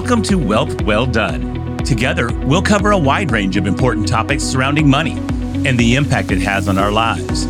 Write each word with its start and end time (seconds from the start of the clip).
Welcome 0.00 0.22
to 0.22 0.36
Wealth 0.38 0.80
Well 0.82 1.06
Done. 1.06 1.76
Together, 1.78 2.32
we'll 2.44 2.62
cover 2.62 2.92
a 2.92 2.96
wide 2.96 3.32
range 3.32 3.56
of 3.56 3.66
important 3.66 4.06
topics 4.06 4.44
surrounding 4.44 4.88
money 4.88 5.18
and 5.66 5.76
the 5.76 5.96
impact 5.96 6.30
it 6.30 6.38
has 6.38 6.68
on 6.68 6.78
our 6.78 6.92
lives. 6.92 7.46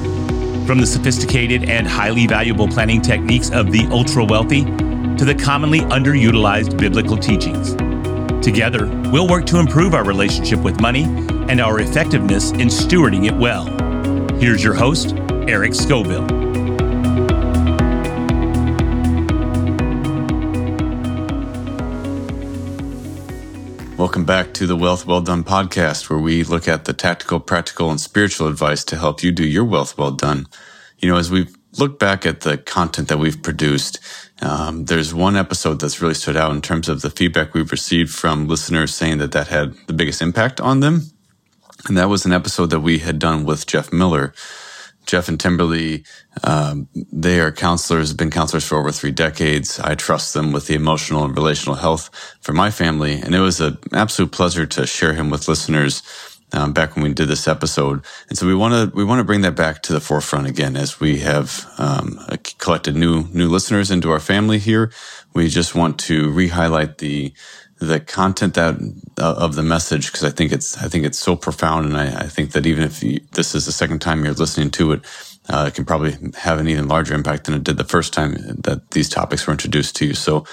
From 0.66 0.80
the 0.80 0.86
sophisticated 0.86 1.68
and 1.68 1.86
highly 1.86 2.26
valuable 2.26 2.66
planning 2.66 3.02
techniques 3.02 3.50
of 3.50 3.70
the 3.70 3.86
ultra 3.90 4.24
wealthy 4.24 4.64
to 4.64 5.26
the 5.26 5.34
commonly 5.34 5.80
underutilized 5.80 6.78
biblical 6.78 7.18
teachings. 7.18 7.74
Together, 8.42 8.86
we'll 9.12 9.28
work 9.28 9.44
to 9.44 9.58
improve 9.58 9.92
our 9.92 10.04
relationship 10.04 10.60
with 10.60 10.80
money 10.80 11.04
and 11.50 11.60
our 11.60 11.80
effectiveness 11.80 12.52
in 12.52 12.68
stewarding 12.68 13.26
it 13.26 13.36
well. 13.36 13.66
Here's 14.38 14.64
your 14.64 14.74
host, 14.74 15.14
Eric 15.46 15.72
Scovill. 15.72 16.47
Welcome 23.98 24.24
back 24.24 24.54
to 24.54 24.68
the 24.68 24.76
Wealth 24.76 25.06
Well 25.06 25.22
Done 25.22 25.42
podcast, 25.42 26.08
where 26.08 26.20
we 26.20 26.44
look 26.44 26.68
at 26.68 26.84
the 26.84 26.92
tactical, 26.92 27.40
practical, 27.40 27.90
and 27.90 28.00
spiritual 28.00 28.46
advice 28.46 28.84
to 28.84 28.96
help 28.96 29.24
you 29.24 29.32
do 29.32 29.44
your 29.44 29.64
wealth 29.64 29.98
well 29.98 30.12
done. 30.12 30.46
You 30.98 31.08
know, 31.08 31.16
as 31.16 31.32
we've 31.32 31.52
looked 31.80 31.98
back 31.98 32.24
at 32.24 32.42
the 32.42 32.58
content 32.58 33.08
that 33.08 33.18
we've 33.18 33.42
produced, 33.42 33.98
um, 34.40 34.84
there's 34.84 35.12
one 35.12 35.34
episode 35.34 35.80
that's 35.80 36.00
really 36.00 36.14
stood 36.14 36.36
out 36.36 36.52
in 36.52 36.62
terms 36.62 36.88
of 36.88 37.02
the 37.02 37.10
feedback 37.10 37.54
we've 37.54 37.72
received 37.72 38.14
from 38.14 38.46
listeners 38.46 38.94
saying 38.94 39.18
that 39.18 39.32
that 39.32 39.48
had 39.48 39.74
the 39.88 39.92
biggest 39.92 40.22
impact 40.22 40.60
on 40.60 40.78
them. 40.78 41.10
And 41.88 41.98
that 41.98 42.08
was 42.08 42.24
an 42.24 42.32
episode 42.32 42.70
that 42.70 42.80
we 42.80 42.98
had 42.98 43.18
done 43.18 43.44
with 43.44 43.66
Jeff 43.66 43.92
Miller. 43.92 44.32
Jeff 45.08 45.28
and 45.28 45.40
Timberly, 45.40 46.04
um, 46.44 46.86
they 47.10 47.40
are 47.40 47.50
counselors, 47.50 48.12
been 48.12 48.30
counselors 48.30 48.64
for 48.64 48.76
over 48.76 48.92
three 48.92 49.10
decades. 49.10 49.80
I 49.80 49.94
trust 49.94 50.34
them 50.34 50.52
with 50.52 50.66
the 50.66 50.74
emotional 50.74 51.24
and 51.24 51.34
relational 51.34 51.76
health 51.76 52.10
for 52.42 52.52
my 52.52 52.70
family. 52.70 53.14
And 53.14 53.34
it 53.34 53.40
was 53.40 53.58
an 53.58 53.78
absolute 53.94 54.32
pleasure 54.32 54.66
to 54.66 54.86
share 54.86 55.14
him 55.14 55.30
with 55.30 55.48
listeners 55.48 56.02
um, 56.52 56.74
back 56.74 56.94
when 56.94 57.04
we 57.04 57.14
did 57.14 57.28
this 57.28 57.48
episode. 57.48 58.04
And 58.28 58.36
so 58.36 58.46
we 58.46 58.54
want 58.54 58.74
to 58.74 58.94
we 58.94 59.02
want 59.02 59.20
to 59.20 59.24
bring 59.24 59.40
that 59.42 59.56
back 59.56 59.82
to 59.84 59.94
the 59.94 60.00
forefront 60.00 60.46
again 60.46 60.76
as 60.76 61.00
we 61.00 61.20
have 61.20 61.66
um, 61.78 62.20
collected 62.58 62.94
new 62.94 63.24
new 63.32 63.48
listeners 63.48 63.90
into 63.90 64.10
our 64.10 64.20
family 64.20 64.58
here. 64.58 64.92
We 65.34 65.48
just 65.48 65.74
want 65.74 65.98
to 66.00 66.30
re-highlight 66.30 66.98
the 66.98 67.32
the 67.80 68.00
content 68.00 68.54
that 68.54 68.76
uh, 69.18 69.34
of 69.38 69.54
the 69.54 69.62
message 69.62 70.06
because 70.06 70.24
I 70.24 70.30
think 70.30 70.52
it's 70.52 70.76
I 70.78 70.88
think 70.88 71.04
it's 71.04 71.18
so 71.18 71.36
profound, 71.36 71.86
and 71.86 71.96
I, 71.96 72.22
I 72.22 72.26
think 72.26 72.52
that 72.52 72.66
even 72.66 72.84
if 72.84 73.02
you, 73.02 73.20
this 73.32 73.54
is 73.54 73.66
the 73.66 73.72
second 73.72 74.00
time 74.00 74.24
you're 74.24 74.34
listening 74.34 74.70
to 74.72 74.92
it, 74.92 75.02
uh, 75.48 75.66
it 75.68 75.74
can 75.74 75.84
probably 75.84 76.16
have 76.36 76.58
an 76.58 76.68
even 76.68 76.88
larger 76.88 77.14
impact 77.14 77.44
than 77.44 77.54
it 77.54 77.64
did 77.64 77.76
the 77.76 77.84
first 77.84 78.12
time 78.12 78.34
that 78.34 78.90
these 78.90 79.08
topics 79.08 79.46
were 79.46 79.52
introduced 79.52 79.96
to 79.96 80.06
you. 80.06 80.14
So, 80.14 80.44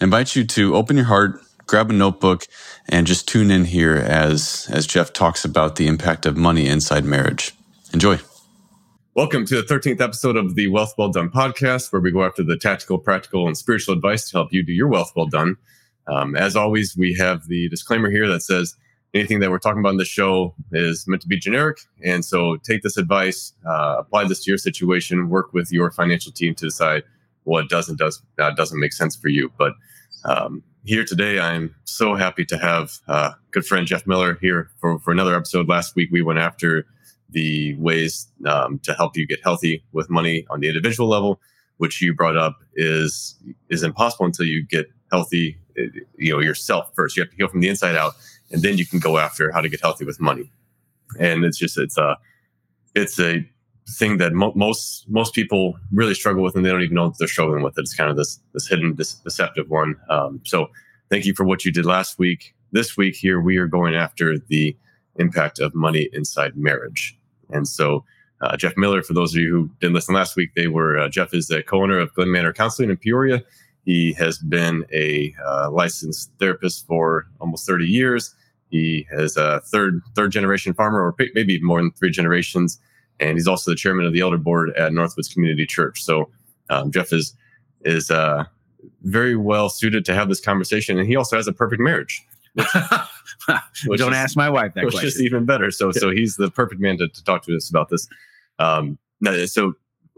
I 0.00 0.04
invite 0.04 0.36
you 0.36 0.44
to 0.44 0.76
open 0.76 0.96
your 0.96 1.06
heart, 1.06 1.40
grab 1.66 1.90
a 1.90 1.94
notebook, 1.94 2.46
and 2.88 3.06
just 3.06 3.26
tune 3.26 3.50
in 3.50 3.64
here 3.64 3.96
as 3.96 4.68
as 4.70 4.86
Jeff 4.86 5.12
talks 5.12 5.44
about 5.44 5.76
the 5.76 5.86
impact 5.86 6.26
of 6.26 6.36
money 6.36 6.66
inside 6.66 7.04
marriage. 7.04 7.52
Enjoy. 7.92 8.18
Welcome 9.14 9.46
to 9.46 9.62
the 9.62 9.62
13th 9.62 10.00
episode 10.00 10.36
of 10.36 10.56
the 10.56 10.66
Wealth 10.66 10.94
Well 10.98 11.10
Done 11.10 11.30
podcast, 11.30 11.92
where 11.92 12.02
we 12.02 12.10
go 12.10 12.24
after 12.24 12.42
the 12.42 12.58
tactical, 12.58 12.98
practical, 12.98 13.46
and 13.46 13.56
spiritual 13.56 13.94
advice 13.94 14.28
to 14.28 14.36
help 14.36 14.52
you 14.52 14.64
do 14.64 14.72
your 14.72 14.88
wealth 14.88 15.12
well 15.14 15.28
done. 15.28 15.56
Um, 16.06 16.36
as 16.36 16.56
always, 16.56 16.96
we 16.96 17.14
have 17.14 17.46
the 17.48 17.68
disclaimer 17.68 18.10
here 18.10 18.28
that 18.28 18.42
says 18.42 18.76
anything 19.14 19.40
that 19.40 19.50
we're 19.50 19.58
talking 19.58 19.80
about 19.80 19.90
in 19.90 19.96
the 19.96 20.04
show 20.04 20.54
is 20.72 21.06
meant 21.06 21.22
to 21.22 21.28
be 21.28 21.38
generic. 21.38 21.78
And 22.04 22.24
so 22.24 22.56
take 22.56 22.82
this 22.82 22.96
advice, 22.96 23.52
uh, 23.66 23.96
apply 23.98 24.24
this 24.24 24.44
to 24.44 24.50
your 24.50 24.58
situation, 24.58 25.30
work 25.30 25.52
with 25.52 25.72
your 25.72 25.90
financial 25.92 26.32
team 26.32 26.54
to 26.56 26.66
decide 26.66 27.04
what 27.44 27.68
does 27.68 27.88
and 27.88 27.96
does, 27.96 28.22
uh, 28.38 28.50
doesn't 28.50 28.80
make 28.80 28.92
sense 28.92 29.14
for 29.16 29.28
you. 29.28 29.52
But 29.56 29.74
um, 30.24 30.62
here 30.84 31.04
today, 31.04 31.38
I'm 31.38 31.74
so 31.84 32.14
happy 32.14 32.44
to 32.46 32.58
have 32.58 32.98
uh, 33.06 33.32
good 33.52 33.64
friend 33.64 33.86
Jeff 33.86 34.06
Miller 34.06 34.36
here 34.40 34.70
for, 34.80 34.98
for 34.98 35.12
another 35.12 35.36
episode. 35.36 35.68
Last 35.68 35.94
week, 35.94 36.10
we 36.10 36.22
went 36.22 36.38
after 36.38 36.86
the 37.30 37.74
ways 37.76 38.28
um, 38.46 38.78
to 38.80 38.94
help 38.94 39.16
you 39.16 39.26
get 39.26 39.40
healthy 39.42 39.84
with 39.92 40.10
money 40.10 40.46
on 40.50 40.60
the 40.60 40.68
individual 40.68 41.08
level, 41.08 41.40
which 41.78 42.00
you 42.00 42.14
brought 42.14 42.36
up 42.36 42.58
is 42.74 43.36
is 43.70 43.82
impossible 43.82 44.26
until 44.26 44.46
you 44.46 44.64
get 44.64 44.86
healthy 45.10 45.58
you 45.76 46.32
know 46.32 46.40
yourself 46.40 46.90
first. 46.94 47.16
You 47.16 47.22
have 47.22 47.30
to 47.30 47.36
heal 47.36 47.48
from 47.48 47.60
the 47.60 47.68
inside 47.68 47.96
out, 47.96 48.14
and 48.50 48.62
then 48.62 48.78
you 48.78 48.86
can 48.86 48.98
go 48.98 49.18
after 49.18 49.50
how 49.52 49.60
to 49.60 49.68
get 49.68 49.80
healthy 49.80 50.04
with 50.04 50.20
money. 50.20 50.50
And 51.18 51.44
it's 51.44 51.58
just 51.58 51.78
it's 51.78 51.98
a 51.98 52.16
it's 52.94 53.18
a 53.18 53.48
thing 53.88 54.18
that 54.18 54.32
mo- 54.32 54.52
most 54.54 55.08
most 55.08 55.34
people 55.34 55.76
really 55.92 56.14
struggle 56.14 56.42
with, 56.42 56.56
and 56.56 56.64
they 56.64 56.70
don't 56.70 56.82
even 56.82 56.94
know 56.94 57.08
that 57.08 57.18
they're 57.18 57.28
struggling 57.28 57.62
with 57.62 57.76
it. 57.78 57.82
It's 57.82 57.94
kind 57.94 58.10
of 58.10 58.16
this 58.16 58.40
this 58.52 58.66
hidden, 58.66 58.94
this 58.96 59.14
deceptive 59.14 59.68
one. 59.68 59.96
Um, 60.08 60.40
so 60.44 60.70
thank 61.10 61.26
you 61.26 61.34
for 61.34 61.44
what 61.44 61.64
you 61.64 61.72
did 61.72 61.86
last 61.86 62.18
week. 62.18 62.54
This 62.72 62.96
week 62.96 63.14
here 63.14 63.40
we 63.40 63.56
are 63.58 63.66
going 63.66 63.94
after 63.94 64.38
the 64.38 64.76
impact 65.16 65.60
of 65.60 65.74
money 65.74 66.08
inside 66.12 66.56
marriage, 66.56 67.16
and 67.50 67.66
so. 67.66 68.04
Uh, 68.40 68.56
Jeff 68.58 68.76
Miller, 68.76 69.02
for 69.02 69.14
those 69.14 69.34
of 69.34 69.40
you 69.40 69.50
who 69.50 69.70
didn't 69.80 69.94
listen 69.94 70.14
last 70.14 70.36
week, 70.36 70.50
they 70.54 70.66
were 70.66 70.98
uh, 70.98 71.08
Jeff 71.08 71.32
is 71.32 71.46
the 71.46 71.62
co-owner 71.62 71.98
of 71.98 72.12
Glen 72.12 72.30
Manor 72.30 72.52
Counseling 72.52 72.90
in 72.90 72.96
Peoria. 72.98 73.42
He 73.84 74.12
has 74.14 74.38
been 74.38 74.84
a 74.92 75.34
uh, 75.44 75.70
licensed 75.70 76.30
therapist 76.38 76.86
for 76.86 77.26
almost 77.40 77.66
30 77.66 77.86
years. 77.86 78.34
He 78.70 79.06
is 79.12 79.36
a 79.36 79.60
third 79.60 80.00
third 80.16 80.32
generation 80.32 80.74
farmer, 80.74 81.00
or 81.00 81.14
maybe 81.34 81.60
more 81.60 81.80
than 81.80 81.92
three 81.92 82.10
generations, 82.10 82.80
and 83.20 83.34
he's 83.34 83.46
also 83.46 83.70
the 83.70 83.76
chairman 83.76 84.06
of 84.06 84.12
the 84.12 84.20
elder 84.20 84.38
board 84.38 84.70
at 84.76 84.92
Northwoods 84.92 85.32
Community 85.32 85.66
Church. 85.66 86.02
So 86.02 86.30
um, 86.70 86.90
Jeff 86.90 87.12
is 87.12 87.36
is 87.84 88.10
uh, 88.10 88.44
very 89.02 89.36
well 89.36 89.68
suited 89.68 90.04
to 90.06 90.14
have 90.14 90.28
this 90.28 90.40
conversation, 90.40 90.98
and 90.98 91.06
he 91.06 91.14
also 91.14 91.36
has 91.36 91.46
a 91.46 91.52
perfect 91.52 91.80
marriage. 91.80 92.24
Which, 92.54 92.66
which 93.86 94.00
Don't 94.00 94.12
is, 94.12 94.18
ask 94.18 94.36
my 94.36 94.48
wife 94.48 94.74
that 94.74 94.84
which 94.84 94.94
question. 94.94 95.08
is 95.08 95.22
even 95.22 95.44
better. 95.44 95.70
So, 95.70 95.90
so 95.90 96.10
he's 96.10 96.36
the 96.36 96.50
perfect 96.50 96.80
man 96.80 96.98
to, 96.98 97.08
to 97.08 97.24
talk 97.24 97.42
to 97.44 97.56
us 97.56 97.68
about 97.68 97.88
this. 97.88 98.08
Um, 98.58 98.98
so 99.46 99.74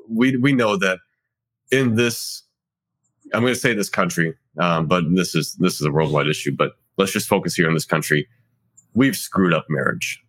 we 0.08 0.36
we 0.36 0.52
know 0.52 0.76
that 0.76 0.98
in 1.70 1.94
this 1.94 2.42
I'm 3.32 3.42
going 3.42 3.54
to 3.54 3.60
say 3.60 3.74
this 3.74 3.88
country, 3.88 4.34
um, 4.58 4.86
but 4.86 5.04
this 5.14 5.34
is 5.34 5.54
this 5.54 5.80
is 5.80 5.86
a 5.86 5.90
worldwide 5.90 6.28
issue. 6.28 6.54
But 6.54 6.72
let's 6.96 7.12
just 7.12 7.28
focus 7.28 7.54
here 7.54 7.68
on 7.68 7.74
this 7.74 7.84
country. 7.84 8.28
We've 8.94 9.16
screwed 9.16 9.52
up 9.52 9.66
marriage, 9.68 10.22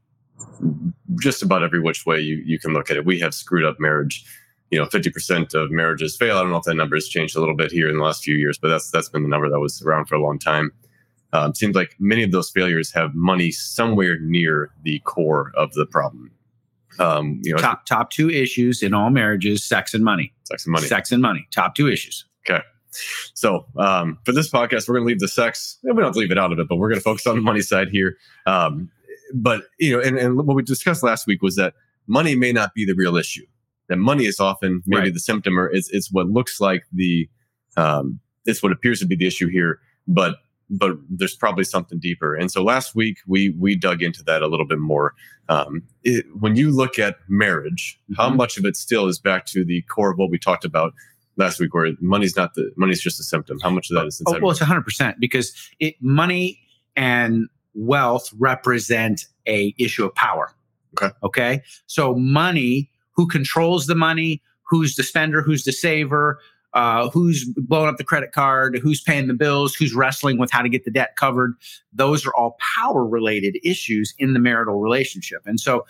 just 1.20 1.42
about 1.42 1.64
every 1.64 1.80
which 1.80 2.06
way 2.06 2.20
you 2.20 2.42
you 2.46 2.60
can 2.60 2.74
look 2.74 2.90
at 2.90 2.98
it. 2.98 3.06
We 3.06 3.20
have 3.20 3.34
screwed 3.34 3.66
up 3.66 3.80
marriage. 3.80 4.26
You 4.70 4.78
know, 4.78 4.86
50% 4.86 5.54
of 5.54 5.72
marriages 5.72 6.18
fail. 6.18 6.38
I 6.38 6.42
don't 6.42 6.52
know 6.52 6.58
if 6.58 6.66
that 6.66 6.76
number 6.76 6.98
has 6.98 7.08
changed 7.08 7.38
a 7.38 7.40
little 7.40 7.56
bit 7.56 7.72
here 7.72 7.88
in 7.88 7.96
the 7.96 8.04
last 8.04 8.22
few 8.26 8.36
years, 8.36 8.58
but 8.58 8.68
that's 8.68 8.92
that's 8.92 9.08
been 9.08 9.24
the 9.24 9.30
number 9.30 9.50
that 9.50 9.60
was 9.60 9.82
around 9.82 10.08
for 10.08 10.16
a 10.16 10.22
long 10.22 10.38
time. 10.38 10.72
Um, 11.34 11.56
seems 11.56 11.76
like 11.76 11.96
many 12.00 12.24
of 12.24 12.32
those 12.32 12.50
failures 12.50 12.92
have 12.94 13.14
money 13.16 13.52
somewhere 13.52 14.20
near 14.20 14.72
the 14.84 15.00
core 15.00 15.52
of 15.56 15.72
the 15.74 15.86
problem. 15.86 16.32
Um, 17.00 17.42
you 17.44 17.54
know, 17.54 17.60
top 17.60 17.86
top 17.86 18.10
two 18.10 18.30
issues 18.30 18.82
in 18.82 18.94
all 18.94 19.10
marriages: 19.10 19.64
sex 19.64 19.94
and 19.94 20.04
money. 20.04 20.34
Sex 20.44 20.66
and 20.66 20.74
money. 20.74 20.88
Sex 20.88 21.12
and 21.12 21.22
money. 21.22 21.48
Top 21.52 21.76
two 21.76 21.88
issues. 21.88 22.26
Okay. 22.50 22.64
So 23.34 23.66
um, 23.78 24.18
for 24.24 24.32
this 24.32 24.50
podcast, 24.52 24.88
we're 24.88 24.96
going 24.96 25.06
to 25.06 25.08
leave 25.08 25.20
the 25.20 25.28
sex. 25.28 25.78
We 25.84 25.92
don't 25.92 26.04
have 26.04 26.14
to 26.14 26.20
leave 26.20 26.32
it 26.32 26.38
out 26.38 26.52
of 26.52 26.60
it, 26.60 26.68
but 26.68 26.78
we're 26.78 26.90
going 26.90 27.00
to 27.00 27.04
focus 27.04 27.28
on 27.28 27.36
the 27.36 27.42
money 27.42 27.62
side 27.62 27.90
here. 27.90 28.18
Um, 28.46 28.90
but 29.34 29.64
you 29.80 29.96
know, 29.96 30.02
and, 30.02 30.18
and 30.18 30.38
what 30.38 30.56
we 30.56 30.64
discussed 30.64 31.04
last 31.04 31.28
week 31.28 31.42
was 31.42 31.56
that 31.56 31.74
money 32.08 32.36
may 32.36 32.52
not 32.52 32.74
be 32.74 32.86
the 32.86 32.94
real 32.94 33.16
issue. 33.16 33.46
That 33.90 33.98
money 33.98 34.26
is 34.26 34.40
often 34.40 34.82
maybe 34.86 35.04
right. 35.04 35.14
the 35.14 35.20
symptom, 35.20 35.58
or 35.60 35.68
it's 35.68 35.90
it's 35.90 36.12
what 36.12 36.28
looks 36.28 36.60
like 36.60 36.84
the 36.92 37.30
um, 37.78 38.20
it's 38.46 38.62
what 38.62 38.72
appears 38.72 39.00
to 39.00 39.06
be 39.06 39.16
the 39.16 39.28
issue 39.28 39.50
here. 39.50 39.80
But 40.08 40.36
but 40.70 40.98
there's 41.10 41.36
probably 41.36 41.64
something 41.64 42.00
deeper. 42.00 42.36
And 42.36 42.52
so 42.52 42.64
last 42.64 42.96
week 42.96 43.20
we 43.28 43.52
we 43.52 43.76
dug 43.76 44.02
into 44.02 44.24
that 44.24 44.42
a 44.42 44.48
little 44.48 44.66
bit 44.66 44.80
more. 44.80 45.14
Um, 45.50 45.84
it, 46.04 46.26
when 46.38 46.56
you 46.56 46.72
look 46.72 47.00
at 47.00 47.18
marriage, 47.30 48.00
mm-hmm. 48.04 48.22
how 48.22 48.30
much 48.30 48.58
of 48.58 48.66
it 48.66 48.76
still 48.76 49.08
is 49.08 49.20
back 49.20 49.46
to 49.48 49.64
the 49.64 49.82
core 49.84 50.12
of 50.12 50.18
what 50.18 50.30
we 50.30 50.38
talked 50.38 50.66
about 50.66 50.94
last 51.38 51.60
week 51.60 51.74
where 51.74 51.94
money's 52.02 52.36
not 52.36 52.54
the 52.56 52.72
money's 52.76 53.02
just 53.02 53.20
a 53.20 53.24
symptom. 53.24 53.60
How 53.62 53.70
much 53.70 53.90
of 53.90 53.96
that 53.96 54.08
is? 54.08 54.22
Oh, 54.28 54.40
well, 54.42 54.52
it's 54.52 54.60
hundred 54.60 54.84
percent 54.84 55.18
because 55.20 55.54
it 55.80 55.96
money 56.02 56.60
and 56.96 57.48
wealth 57.74 58.32
represent 58.38 59.26
a 59.48 59.74
issue 59.78 60.06
of 60.06 60.14
power. 60.16 60.52
Okay. 61.02 61.14
Okay. 61.24 61.62
So 61.86 62.16
money, 62.16 62.90
who 63.12 63.28
controls 63.28 63.86
the 63.86 63.96
money, 63.96 64.42
who's 64.64 64.96
the 64.96 65.04
spender, 65.04 65.42
who's 65.42 65.64
the 65.64 65.72
saver, 65.72 66.40
uh, 66.74 67.10
who's 67.10 67.46
blowing 67.56 67.90
up 67.90 67.98
the 67.98 68.04
credit 68.04 68.32
card, 68.32 68.80
who's 68.82 69.02
paying 69.02 69.28
the 69.28 69.34
bills, 69.34 69.76
who's 69.76 69.94
wrestling 69.94 70.38
with 70.38 70.52
how 70.52 70.62
to 70.62 70.70
get 70.70 70.86
the 70.86 70.92
debt 70.92 71.16
covered. 71.16 71.54
Those 71.94 72.26
are 72.26 72.34
all 72.36 72.58
power 72.76 73.06
related 73.06 73.58
issues 73.64 74.14
in 74.18 74.34
the 74.34 74.40
marital 74.40 74.80
relationship. 74.80 75.42
And 75.46 75.60
so 75.60 75.86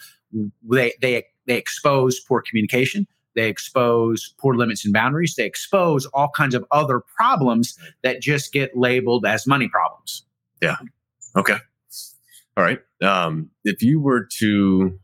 they 0.70 0.94
they 1.02 1.26
they 1.46 1.58
expose 1.58 2.20
poor 2.20 2.42
communication 2.42 3.08
they 3.38 3.48
expose 3.50 4.34
poor 4.40 4.56
limits 4.56 4.84
and 4.84 4.92
boundaries. 4.94 5.36
They 5.36 5.46
expose 5.46 6.08
all 6.08 6.30
kinds 6.36 6.56
of 6.56 6.66
other 6.72 7.00
problems 7.00 7.78
that 8.02 8.20
just 8.20 8.52
get 8.52 8.76
labeled 8.76 9.28
as 9.28 9.46
money 9.46 9.70
problems. 9.70 10.26
Yeah. 10.60 10.78
Okay. 11.36 11.58
All 12.58 12.64
right. 12.64 12.80
Um, 13.04 13.52
if 13.64 13.84
you 13.84 14.02
were 14.02 14.28
to, 14.40 15.00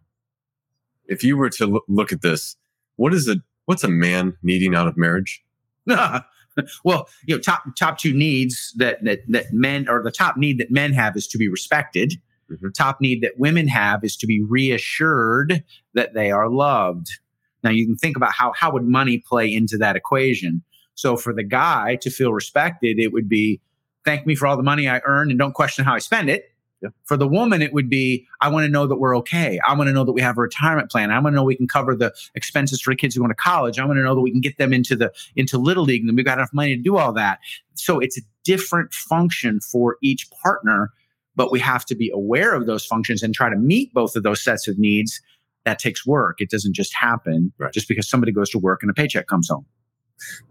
if 1.05 1.23
you 1.23 1.37
were 1.37 1.51
to 1.51 1.79
look 1.87 2.11
at 2.11 2.23
this, 2.23 2.55
what 2.95 3.13
is 3.13 3.27
it? 3.27 3.37
What's 3.65 3.83
a 3.83 3.87
man 3.87 4.35
needing 4.41 4.73
out 4.73 4.87
of 4.87 4.97
marriage? 4.97 5.43
well, 5.85 7.07
you 7.27 7.35
know, 7.35 7.39
top 7.39 7.63
top 7.77 7.99
two 7.99 8.13
needs 8.13 8.73
that 8.77 9.03
that 9.03 9.19
that 9.27 9.53
men 9.53 9.87
or 9.87 10.01
the 10.01 10.11
top 10.11 10.37
need 10.37 10.57
that 10.57 10.71
men 10.71 10.91
have 10.91 11.15
is 11.15 11.27
to 11.27 11.37
be 11.37 11.47
respected. 11.47 12.13
Mhm. 12.51 12.73
Top 12.73 12.99
need 12.99 13.21
that 13.21 13.37
women 13.37 13.67
have 13.67 14.03
is 14.03 14.17
to 14.17 14.27
be 14.27 14.41
reassured 14.41 15.63
that 15.93 16.13
they 16.13 16.31
are 16.31 16.49
loved. 16.49 17.19
Now 17.63 17.71
you 17.71 17.85
can 17.85 17.95
think 17.95 18.17
about 18.17 18.33
how 18.33 18.53
how 18.53 18.71
would 18.71 18.85
money 18.85 19.19
play 19.19 19.53
into 19.53 19.77
that 19.77 19.95
equation. 19.95 20.63
So 20.95 21.17
for 21.17 21.33
the 21.33 21.43
guy 21.43 21.97
to 22.01 22.09
feel 22.09 22.33
respected, 22.33 22.99
it 22.99 23.11
would 23.11 23.27
be 23.27 23.61
thank 24.05 24.25
me 24.25 24.35
for 24.35 24.47
all 24.47 24.57
the 24.57 24.63
money 24.63 24.87
I 24.87 25.01
earn 25.05 25.29
and 25.29 25.39
don't 25.39 25.53
question 25.53 25.85
how 25.85 25.93
I 25.93 25.99
spend 25.99 26.29
it. 26.29 26.49
Yeah. 26.81 26.89
For 27.05 27.15
the 27.15 27.27
woman, 27.27 27.61
it 27.61 27.71
would 27.71 27.89
be 27.89 28.27
I 28.41 28.49
want 28.49 28.65
to 28.65 28.69
know 28.69 28.85
that 28.87 28.97
we're 28.97 29.15
okay. 29.17 29.57
I 29.65 29.73
want 29.73 29.87
to 29.87 29.93
know 29.93 30.03
that 30.03 30.11
we 30.11 30.21
have 30.21 30.37
a 30.37 30.41
retirement 30.41 30.91
plan. 30.91 31.11
I 31.11 31.19
want 31.19 31.33
to 31.33 31.35
know 31.37 31.43
we 31.43 31.55
can 31.55 31.67
cover 31.67 31.95
the 31.95 32.13
expenses 32.35 32.81
for 32.81 32.91
the 32.91 32.97
kids 32.97 33.15
who 33.15 33.21
go 33.21 33.27
to 33.27 33.33
college. 33.33 33.79
I 33.79 33.85
want 33.85 33.97
to 33.97 34.03
know 34.03 34.13
that 34.13 34.21
we 34.21 34.31
can 34.31 34.41
get 34.41 34.57
them 34.57 34.73
into 34.73 34.95
the 34.95 35.11
into 35.37 35.57
little 35.57 35.85
league 35.85 36.01
and 36.01 36.09
that 36.09 36.15
we've 36.15 36.25
got 36.25 36.37
enough 36.37 36.53
money 36.53 36.75
to 36.75 36.81
do 36.81 36.97
all 36.97 37.13
that. 37.13 37.39
So 37.75 37.99
it's 37.99 38.17
a 38.17 38.21
different 38.43 38.93
function 38.93 39.61
for 39.61 39.97
each 40.03 40.29
partner, 40.43 40.91
but 41.37 41.53
we 41.53 41.59
have 41.61 41.85
to 41.85 41.95
be 41.95 42.11
aware 42.13 42.53
of 42.53 42.65
those 42.65 42.85
functions 42.85 43.23
and 43.23 43.33
try 43.33 43.49
to 43.49 43.55
meet 43.55 43.93
both 43.93 44.17
of 44.17 44.23
those 44.23 44.43
sets 44.43 44.67
of 44.67 44.77
needs. 44.77 45.21
That 45.65 45.79
takes 45.79 46.05
work. 46.05 46.41
It 46.41 46.49
doesn't 46.49 46.73
just 46.75 46.93
happen 46.93 47.53
Right. 47.57 47.73
just 47.73 47.87
because 47.87 48.09
somebody 48.09 48.31
goes 48.31 48.49
to 48.51 48.59
work 48.59 48.81
and 48.81 48.89
a 48.91 48.93
paycheck 48.93 49.27
comes 49.27 49.47
home. 49.49 49.65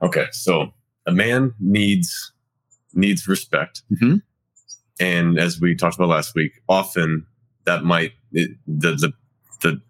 Okay, 0.03 0.27
so 0.33 0.73
a 1.07 1.13
man 1.13 1.55
needs 1.61 2.33
needs 2.95 3.27
respect, 3.27 3.83
Mhm. 3.93 4.21
and 5.01 5.39
as 5.39 5.59
we 5.61 5.75
talked 5.75 5.95
about 5.97 6.09
last 6.09 6.35
week, 6.35 6.61
often 6.69 7.27
that 7.65 7.85
might 7.85 8.13
it, 8.33 8.51
the 8.67 8.93
the 8.95 9.13
the 9.63 9.81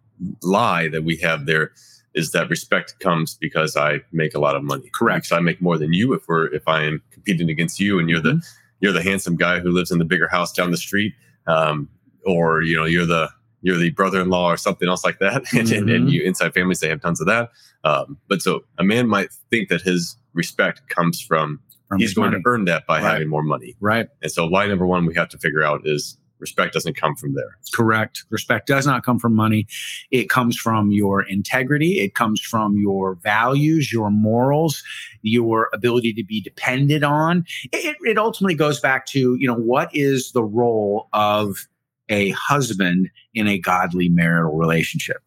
lie 0.43 0.89
that 0.89 1.03
we 1.05 1.17
have 1.17 1.47
there 1.47 1.73
is 2.15 2.31
that 2.33 2.49
respect 2.51 2.95
comes 3.01 3.35
because 3.41 3.77
I 3.77 4.03
make 4.13 4.35
a 4.35 4.39
lot 4.39 4.55
of 4.55 4.63
money. 4.63 4.89
Correct. 4.95 5.27
So 5.27 5.37
I 5.37 5.41
make 5.41 5.61
more 5.63 5.79
than 5.79 5.93
you 5.95 6.13
if 6.13 6.23
we're 6.29 6.47
if 6.53 6.69
I 6.69 6.85
am 6.85 7.03
competing 7.11 7.49
against 7.51 7.81
you, 7.81 7.99
and 7.99 8.09
you're 8.11 8.21
the 8.21 8.41
you're 8.81 8.93
the 8.93 9.03
handsome 9.03 9.37
guy 9.37 9.61
who 9.61 9.71
lives 9.71 9.91
in 9.91 9.99
the 9.99 10.05
bigger 10.05 10.29
house 10.29 10.53
down 10.53 10.71
the 10.71 10.77
street, 10.77 11.15
um, 11.47 11.89
or 12.25 12.63
you 12.63 12.77
know 12.77 12.85
you're 12.85 13.07
the 13.07 13.31
you're 13.63 13.77
the 13.79 13.91
brother-in-law 13.91 14.51
or 14.53 14.57
something 14.57 14.89
else 14.89 15.05
like 15.05 15.19
that, 15.21 15.45
and, 15.55 15.71
and, 15.71 15.89
and 15.91 16.09
Mhm. 16.09 16.13
you 16.13 16.23
inside 16.23 16.53
families 16.55 16.81
they 16.81 16.89
have 16.89 17.01
tons 17.01 17.21
of 17.21 17.27
that. 17.27 17.51
Um, 17.85 18.19
but 18.29 18.43
so 18.43 18.61
a 18.79 18.85
man 18.85 19.09
might 19.09 19.31
think 19.51 19.69
that 19.71 19.81
his 19.83 20.17
respect 20.35 20.83
comes 20.89 21.21
from 21.21 21.61
From 21.89 21.99
he's 22.01 22.15
going 22.15 22.31
money. 22.33 22.43
to 22.43 22.49
earn 22.49 22.65
that 22.67 22.87
by 22.87 23.01
Right. 23.01 23.13
having 23.13 23.29
more 23.29 23.43
money. 23.43 23.77
right. 23.81 24.09
And 24.23 24.31
so 24.31 24.47
lie 24.47 24.67
number 24.67 24.87
one 24.87 25.07
we 25.07 25.15
have 25.15 25.29
to 25.31 25.39
figure 25.39 25.63
out 25.63 25.83
is 25.85 26.17
respect 26.39 26.75
doesn't 26.75 26.97
come 26.97 27.15
from 27.15 27.35
there. 27.35 27.57
Correct. 27.73 28.25
Respect 28.31 28.67
does 28.67 28.85
not 28.85 29.05
come 29.05 29.17
from 29.21 29.33
money. 29.33 29.65
It 30.11 30.29
comes 30.29 30.57
from 30.57 30.91
your 30.91 31.23
integrity. 31.23 32.01
It 32.01 32.17
comes 32.17 32.41
from 32.41 32.77
your 32.77 33.15
values, 33.23 33.93
your 33.93 34.11
morals, 34.11 34.83
your 35.23 35.69
ability 35.73 36.13
to 36.15 36.25
be 36.25 36.41
depended 36.41 37.05
on. 37.05 37.45
It, 37.73 37.97
it 38.01 38.19
ultimately 38.19 38.57
goes 38.57 38.81
back 38.81 39.07
to, 39.07 39.37
you 39.39 39.47
know, 39.47 39.55
what 39.55 39.89
is 39.95 40.33
the 40.33 40.43
role 40.43 41.09
of 41.13 41.59
a 42.09 42.31
husband 42.31 43.11
in 43.35 43.47
a 43.49 43.59
godly 43.59 44.09
marital 44.09 44.57
relationship? 44.57 45.19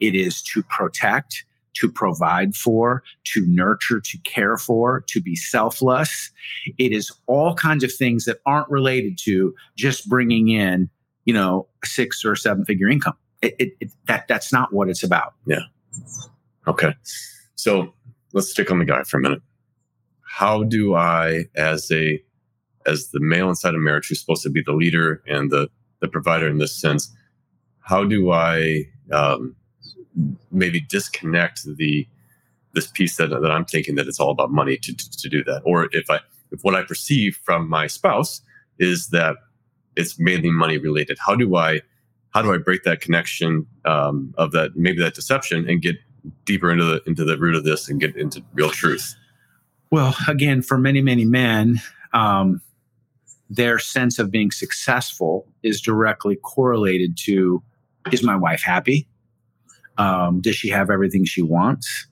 It 0.00 0.14
is 0.14 0.42
to 0.42 0.62
protect, 0.64 1.44
to 1.74 1.90
provide 1.90 2.54
for, 2.54 3.02
to 3.24 3.46
nurture, 3.46 4.00
to 4.00 4.18
care 4.18 4.56
for, 4.56 5.04
to 5.08 5.20
be 5.20 5.36
selfless. 5.36 6.30
It 6.78 6.92
is 6.92 7.12
all 7.26 7.54
kinds 7.54 7.84
of 7.84 7.92
things 7.92 8.24
that 8.24 8.38
aren't 8.46 8.70
related 8.70 9.18
to 9.24 9.54
just 9.76 10.08
bringing 10.08 10.48
in 10.48 10.90
you 11.24 11.34
know, 11.34 11.66
six 11.84 12.24
or 12.24 12.36
seven 12.36 12.64
figure 12.64 12.88
income. 12.88 13.14
It, 13.40 13.54
it, 13.58 13.72
it, 13.80 13.92
that 14.06 14.28
that's 14.28 14.52
not 14.52 14.72
what 14.72 14.88
it's 14.88 15.02
about. 15.02 15.34
Yeah. 15.46 15.62
Okay. 16.66 16.94
So 17.54 17.92
let's 18.32 18.50
stick 18.50 18.70
on 18.70 18.78
the 18.78 18.84
guy 18.84 19.02
for 19.02 19.18
a 19.18 19.20
minute. 19.20 19.42
How 20.22 20.62
do 20.62 20.94
I, 20.94 21.44
as 21.56 21.90
a 21.90 22.22
as 22.86 23.10
the 23.10 23.20
male 23.20 23.48
inside 23.48 23.74
of 23.74 23.80
marriage 23.80 24.08
who's 24.08 24.20
supposed 24.20 24.42
to 24.42 24.50
be 24.50 24.62
the 24.62 24.72
leader 24.72 25.22
and 25.26 25.50
the 25.50 25.68
the 26.02 26.08
provider 26.08 26.46
in 26.46 26.58
this 26.58 26.76
sense, 26.76 27.10
how 27.80 28.04
do 28.04 28.30
I 28.30 28.84
um, 29.10 29.56
maybe 30.50 30.80
disconnect 30.80 31.64
the 31.78 32.06
this 32.74 32.86
piece 32.86 33.16
that, 33.16 33.28
that 33.28 33.50
I'm 33.50 33.66
thinking 33.66 33.96
that 33.96 34.06
it's 34.08 34.18
all 34.18 34.30
about 34.30 34.50
money 34.50 34.76
to, 34.76 34.94
to 34.94 35.10
to 35.10 35.28
do 35.30 35.42
that, 35.44 35.62
or 35.64 35.88
if 35.92 36.10
I 36.10 36.20
if 36.50 36.62
what 36.62 36.74
I 36.74 36.82
perceive 36.82 37.38
from 37.42 37.68
my 37.68 37.86
spouse 37.86 38.42
is 38.78 39.08
that 39.08 39.36
it's 39.96 40.18
mainly 40.18 40.50
money 40.50 40.76
related, 40.76 41.16
how 41.24 41.34
do 41.34 41.56
I 41.56 41.80
how 42.34 42.42
do 42.42 42.52
I 42.52 42.58
break 42.58 42.82
that 42.84 43.00
connection 43.00 43.66
um, 43.84 44.34
of 44.36 44.52
that 44.52 44.76
maybe 44.76 45.00
that 45.00 45.14
deception 45.14 45.68
and 45.68 45.80
get 45.80 45.96
deeper 46.44 46.70
into 46.70 46.84
the 46.84 47.02
into 47.06 47.24
the 47.24 47.38
root 47.38 47.56
of 47.56 47.64
this 47.64 47.88
and 47.88 48.00
get 48.00 48.16
into 48.16 48.42
real 48.54 48.70
truth. 48.70 49.14
Well, 49.90 50.16
again, 50.28 50.62
for 50.62 50.78
many 50.78 51.00
many 51.00 51.24
men, 51.24 51.80
um, 52.12 52.60
their 53.54 53.78
sense 53.78 54.18
of 54.18 54.30
being 54.30 54.50
successful 54.50 55.46
is 55.62 55.80
directly 55.80 56.36
correlated 56.36 57.16
to: 57.24 57.62
Is 58.10 58.22
my 58.22 58.36
wife 58.36 58.62
happy? 58.62 59.06
Um, 59.98 60.40
does 60.40 60.56
she 60.56 60.68
have 60.70 60.90
everything 60.90 61.24
she 61.24 61.42
wants? 61.42 62.06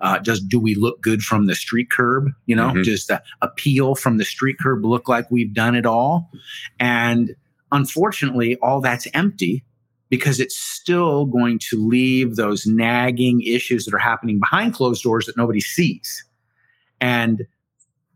Uh, 0.00 0.18
does 0.18 0.40
do 0.40 0.58
we 0.60 0.74
look 0.74 1.00
good 1.00 1.22
from 1.22 1.46
the 1.46 1.54
street 1.54 1.90
curb? 1.90 2.28
You 2.46 2.56
know, 2.56 2.70
Mhm. 2.70 2.84
does 2.84 3.06
the 3.06 3.22
appeal 3.42 3.94
from 3.94 4.16
the 4.16 4.24
street 4.24 4.56
curb 4.58 4.84
look 4.84 5.08
like 5.08 5.30
we've 5.30 5.52
done 5.52 5.74
it 5.74 5.84
all? 5.86 6.30
And 6.78 7.34
unfortunately, 7.72 8.56
all 8.62 8.80
that's 8.80 9.08
empty 9.12 9.64
because 10.08 10.40
it's 10.40 10.56
still 10.56 11.26
going 11.26 11.58
to 11.58 11.76
leave 11.86 12.36
those 12.36 12.66
nagging 12.66 13.42
issues 13.42 13.84
that 13.84 13.92
are 13.92 13.98
happening 13.98 14.38
behind 14.38 14.72
closed 14.72 15.02
doors 15.02 15.26
that 15.26 15.36
nobody 15.36 15.60
sees. 15.60 16.24
And 17.00 17.46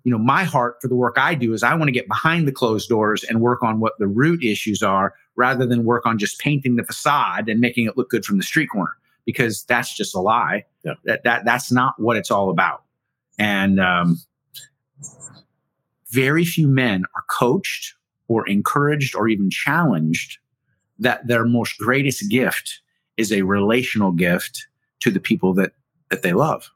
you 0.05 0.11
know, 0.11 0.19
my 0.19 0.45
heart 0.45 0.77
for 0.81 0.89
the 0.89 0.97
work 0.97 1.17
I 1.17 1.35
do 1.35 1.53
is 1.53 1.63
I 1.63 1.75
want 1.75 1.89
to 1.89 1.93
get 1.93 2.09
behind 2.09 2.49
the 2.49 2.53
closed 2.53 2.89
doors 2.89 3.25
and 3.25 3.41
work 3.41 3.63
on 3.63 3.81
what 3.81 3.99
the 3.99 4.09
root 4.09 4.43
issues 4.43 4.83
are 4.83 5.15
rather 5.37 5.65
than 5.67 5.85
work 5.85 6.07
on 6.07 6.19
just 6.19 6.39
painting 6.39 6.77
the 6.77 6.85
facade 6.85 7.49
and 7.49 7.61
making 7.61 7.87
it 7.87 7.97
look 7.97 8.11
good 8.11 8.25
from 8.25 8.37
the 8.37 8.43
street 8.43 8.69
corner 8.69 8.97
because 9.25 9.65
that's 9.65 9.97
just 9.97 10.15
a 10.15 10.21
lie. 10.21 10.65
Yeah. 10.85 10.95
That 11.05 11.25
that 11.25 11.45
that's 11.45 11.71
not 11.71 11.95
what 11.99 12.17
it's 12.17 12.31
all 12.31 12.51
about. 12.51 12.83
And 13.39 13.81
um, 13.81 14.21
very 16.11 16.45
few 16.45 16.69
men 16.69 17.05
are 17.15 17.25
coached 17.31 17.95
or 18.29 18.49
encouraged 18.49 19.15
or 19.15 19.29
even 19.29 19.51
challenged 19.51 20.39
that 20.99 21.27
their 21.27 21.45
most 21.45 21.79
greatest 21.79 22.29
gift 22.31 22.81
is 23.17 23.33
a 23.33 23.43
relational 23.43 24.13
gift 24.13 24.67
to 25.01 25.11
the 25.11 25.21
people 25.21 25.55
that 25.55 25.73
that 26.11 26.23
they 26.23 26.33
love. 26.33 26.71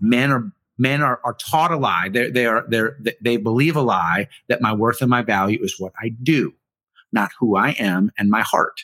Men 0.00 0.30
are 0.30 0.50
men 0.80 1.02
are, 1.02 1.20
are 1.22 1.34
taught 1.34 1.70
a 1.70 1.76
lie. 1.76 2.08
They 2.08 2.30
they 2.30 2.46
are 2.46 2.64
they 2.68 3.14
they 3.20 3.36
believe 3.36 3.76
a 3.76 3.82
lie 3.82 4.28
that 4.48 4.60
my 4.60 4.72
worth 4.72 5.00
and 5.00 5.10
my 5.10 5.22
value 5.22 5.58
is 5.62 5.78
what 5.78 5.92
I 6.02 6.08
do, 6.22 6.52
not 7.12 7.30
who 7.38 7.56
I 7.56 7.70
am 7.72 8.10
and 8.18 8.30
my 8.30 8.42
heart. 8.42 8.80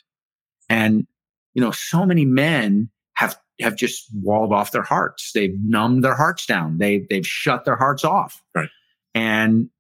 And 0.69 1.07
you 1.55 1.63
know, 1.63 1.71
so 1.71 2.05
many 2.05 2.25
men 2.25 2.91
have 3.15 3.37
have 3.61 3.77
just 3.77 4.07
walled 4.15 4.53
off 4.53 4.73
their 4.73 4.83
hearts. 4.83 5.33
They've 5.33 5.59
numbed 5.65 6.05
their 6.05 6.15
hearts 6.15 6.47
down. 6.47 6.79
They 6.79 7.07
they've 7.11 7.27
shut 7.27 7.65
their 7.65 7.77
hearts 7.77 8.05
off. 8.05 8.43
Right. 8.55 8.69
And 9.15 9.71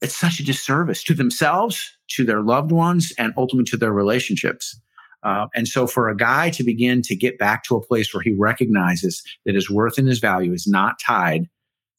it's 0.00 0.16
such 0.16 0.40
a 0.40 0.44
disservice 0.44 1.02
to 1.04 1.14
themselves, 1.14 1.92
to 2.10 2.24
their 2.24 2.40
loved 2.40 2.72
ones, 2.72 3.12
and 3.18 3.34
ultimately 3.36 3.68
to 3.70 3.76
their 3.76 3.92
relationships. 3.92 4.80
Uh, 5.22 5.46
and 5.54 5.66
so, 5.66 5.86
for 5.86 6.08
a 6.08 6.16
guy 6.16 6.50
to 6.50 6.62
begin 6.62 7.02
to 7.02 7.16
get 7.16 7.38
back 7.38 7.64
to 7.64 7.76
a 7.76 7.84
place 7.84 8.12
where 8.14 8.22
he 8.22 8.32
recognizes 8.32 9.22
that 9.44 9.54
his 9.54 9.68
worth 9.68 9.98
and 9.98 10.08
his 10.08 10.20
value 10.20 10.52
is 10.52 10.66
not 10.66 11.00
tied 11.00 11.48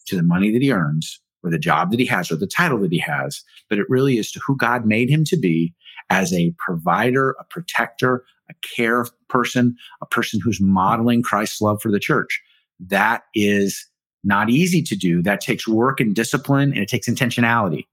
to 0.06 0.16
the 0.16 0.24
money 0.24 0.52
that 0.52 0.62
he 0.62 0.72
earns, 0.72 1.20
or 1.44 1.50
the 1.50 1.60
job 1.60 1.92
that 1.92 2.00
he 2.00 2.06
has, 2.06 2.32
or 2.32 2.38
the 2.38 2.48
title 2.48 2.80
that 2.80 2.92
he 2.92 3.00
has, 3.00 3.44
but 3.70 3.78
it 3.78 3.90
really 3.90 4.18
is 4.18 4.32
to 4.32 4.40
who 4.46 4.56
God 4.56 4.86
made 4.86 5.10
him 5.10 5.24
to 5.26 5.38
be 5.38 5.74
as 6.10 6.34
a 6.34 6.54
provider, 6.58 7.36
a 7.40 7.44
protector, 7.44 8.24
a 8.50 8.54
care 8.76 9.06
person, 9.28 9.76
a 10.02 10.06
person 10.06 10.40
who's 10.42 10.60
modeling 10.60 11.22
Christ's 11.22 11.62
love 11.62 11.82
for 11.82 11.92
the 11.92 12.00
church. 12.00 12.42
That 12.80 13.24
is 13.36 13.86
not 14.24 14.50
easy 14.50 14.82
to 14.84 14.96
do. 14.96 15.22
That 15.22 15.42
takes 15.42 15.68
work 15.68 16.00
and 16.00 16.16
discipline, 16.16 16.72
and 16.72 16.82
it 16.82 16.90
takes 16.90 17.08
intentionality 17.08 17.86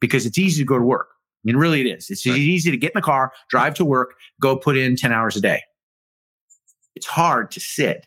because 0.00 0.26
it's 0.26 0.38
easy 0.38 0.62
to 0.62 0.66
go 0.66 0.78
to 0.78 0.84
work. 0.84 1.08
I 1.38 1.42
mean, 1.44 1.56
really, 1.56 1.80
it 1.80 1.86
is. 1.98 2.10
It's 2.10 2.26
Right. 2.26 2.36
easy 2.38 2.70
to 2.70 2.76
get 2.76 2.92
in 2.94 2.98
the 2.98 3.02
car, 3.02 3.32
drive 3.48 3.74
to 3.74 3.84
work, 3.84 4.14
go 4.40 4.56
put 4.56 4.76
in 4.76 4.96
10 4.96 5.12
hours 5.12 5.36
a 5.36 5.40
day. 5.40 5.62
It's 6.94 7.06
hard 7.06 7.50
to 7.52 7.60
sit 7.60 8.06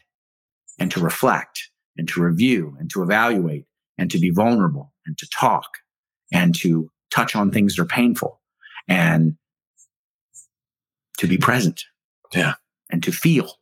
and 0.79 0.91
to 0.91 1.00
reflect 1.00 1.69
and 1.97 2.07
to 2.09 2.21
review 2.21 2.75
and 2.79 2.89
to 2.91 3.01
evaluate 3.03 3.65
and 3.97 4.11
to 4.11 4.19
be 4.19 4.29
vulnerable 4.31 4.93
and 5.05 5.17
to 5.17 5.27
talk 5.33 5.69
and 6.31 6.53
to 6.55 6.91
touch 7.13 7.35
on 7.35 7.51
things 7.51 7.75
that 7.75 7.81
are 7.81 7.85
painful 7.85 8.41
and 8.88 9.38
to 11.17 11.27
be 11.27 11.38
present. 11.38 11.83
Yeah. 12.33 12.55
And 12.89 13.01
to 13.03 13.11
feel. 13.11 13.53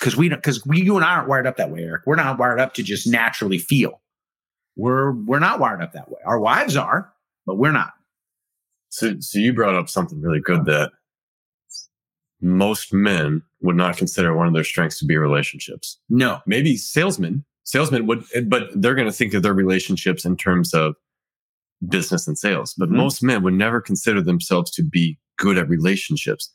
Because 0.00 0.16
we 0.16 0.28
don't, 0.28 0.38
because 0.38 0.64
we, 0.66 0.80
you 0.82 0.96
and 0.96 1.04
I 1.04 1.14
aren't 1.16 1.28
wired 1.28 1.46
up 1.46 1.56
that 1.58 1.70
way, 1.70 1.82
Eric. 1.82 2.02
We're 2.06 2.16
not 2.16 2.38
wired 2.38 2.58
up 2.60 2.74
to 2.74 2.82
just 2.82 3.06
naturally 3.06 3.58
feel. 3.58 4.00
We're, 4.76 5.12
we're 5.12 5.38
not 5.38 5.60
wired 5.60 5.82
up 5.82 5.92
that 5.92 6.10
way. 6.10 6.18
Our 6.24 6.40
wives 6.40 6.76
are, 6.76 7.12
but 7.46 7.56
we're 7.56 7.72
not. 7.72 7.92
So, 8.88 9.14
so 9.20 9.38
you 9.38 9.52
brought 9.52 9.74
up 9.74 9.88
something 9.88 10.20
really 10.20 10.40
good 10.40 10.64
that 10.66 10.92
most 12.40 12.92
men 12.92 13.42
would 13.62 13.76
not 13.76 13.96
consider 13.96 14.36
one 14.36 14.46
of 14.46 14.54
their 14.54 14.64
strengths 14.64 14.98
to 15.00 15.06
be 15.06 15.16
relationships. 15.16 15.98
No. 16.08 16.40
Maybe 16.46 16.76
salesmen 16.76 17.44
salesmen 17.64 18.06
would, 18.06 18.22
but 18.46 18.68
they're 18.76 18.94
going 18.94 19.08
to 19.08 19.12
think 19.12 19.34
of 19.34 19.42
their 19.42 19.52
relationships 19.52 20.24
in 20.24 20.36
terms 20.36 20.72
of 20.72 20.94
business 21.88 22.28
and 22.28 22.38
sales. 22.38 22.74
But 22.78 22.88
Mhm. 22.90 22.96
most 22.96 23.22
men 23.24 23.42
would 23.42 23.54
never 23.54 23.80
consider 23.80 24.22
themselves 24.22 24.70
to 24.72 24.84
be 24.84 25.18
good 25.36 25.58
at 25.58 25.68
relationships. 25.68 26.52